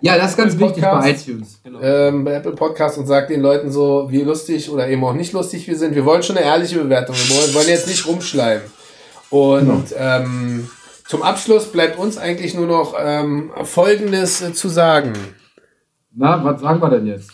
Ja, 0.00 0.16
das 0.16 0.30
ist 0.32 0.36
ganz 0.36 0.54
Apple 0.54 0.66
wichtig 0.68 0.82
bei 0.82 0.90
Podcast. 0.90 1.28
iTunes. 1.28 1.60
Genau. 1.64 1.80
ähm, 1.80 2.24
bei 2.24 2.32
Apple 2.34 2.52
Podcast 2.52 2.98
und 2.98 3.06
sagt 3.06 3.30
den 3.30 3.40
Leuten 3.40 3.70
so, 3.70 4.08
wie 4.10 4.22
lustig 4.22 4.70
oder 4.70 4.88
eben 4.88 5.04
auch 5.04 5.12
nicht 5.14 5.32
lustig 5.32 5.66
wir 5.68 5.76
sind. 5.76 5.94
Wir 5.94 6.04
wollen 6.04 6.22
schon 6.22 6.36
eine 6.36 6.46
ehrliche 6.46 6.78
Bewertung. 6.78 7.14
Wir 7.16 7.54
wollen, 7.54 7.68
jetzt 7.68 7.86
nicht 7.88 8.06
rumschleimen. 8.06 8.62
Und 9.30 9.94
ähm, 9.98 10.68
zum 11.06 11.22
Abschluss 11.22 11.66
bleibt 11.66 11.98
uns 11.98 12.16
eigentlich 12.18 12.54
nur 12.54 12.66
noch 12.66 12.94
ähm, 13.00 13.50
Folgendes 13.64 14.40
äh, 14.42 14.52
zu 14.52 14.68
sagen. 14.68 15.12
Na, 16.14 16.42
was 16.44 16.60
sagen 16.60 16.80
wir 16.80 16.90
denn 16.90 17.06
jetzt? 17.06 17.30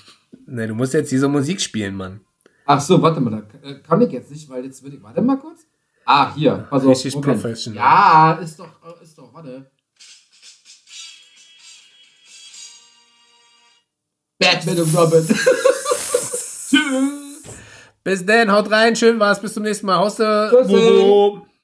Ne, 0.46 0.66
du 0.66 0.74
musst 0.74 0.94
jetzt 0.94 1.10
diese 1.10 1.28
Musik 1.28 1.60
spielen, 1.60 1.96
Mann. 1.96 2.20
Ach 2.66 2.80
so, 2.80 3.00
warte 3.02 3.20
mal, 3.20 3.30
da 3.62 3.68
äh, 3.68 3.74
kann 3.80 4.00
ich 4.00 4.12
jetzt 4.12 4.30
nicht, 4.30 4.48
weil 4.48 4.64
jetzt 4.64 4.82
würde 4.82 4.96
ich. 4.96 5.02
Warte 5.02 5.20
mal 5.22 5.38
kurz. 5.38 5.66
Ah, 6.06 6.34
hier, 6.34 6.66
pass 6.70 6.82
auf. 6.82 6.90
Richtig 6.90 7.14
Moment. 7.14 7.42
professional. 7.42 7.78
Ja, 7.78 8.32
ist 8.42 8.58
doch, 8.58 8.68
äh, 8.84 9.02
ist 9.02 9.16
doch, 9.18 9.32
warte. 9.34 9.70
Batman 14.38 14.80
und 14.80 14.96
Robin. 14.96 15.26
Tschüss. 16.68 17.42
Bis 18.02 18.26
dann, 18.26 18.52
haut 18.52 18.70
rein, 18.70 18.96
schön 18.96 19.18
war's, 19.18 19.40
bis 19.40 19.54
zum 19.54 19.62
nächsten 19.62 19.86
Mal. 19.86 19.98
Hauste. 19.98 20.50
Tschüssi. 20.50 20.72
Bobo. 20.72 21.46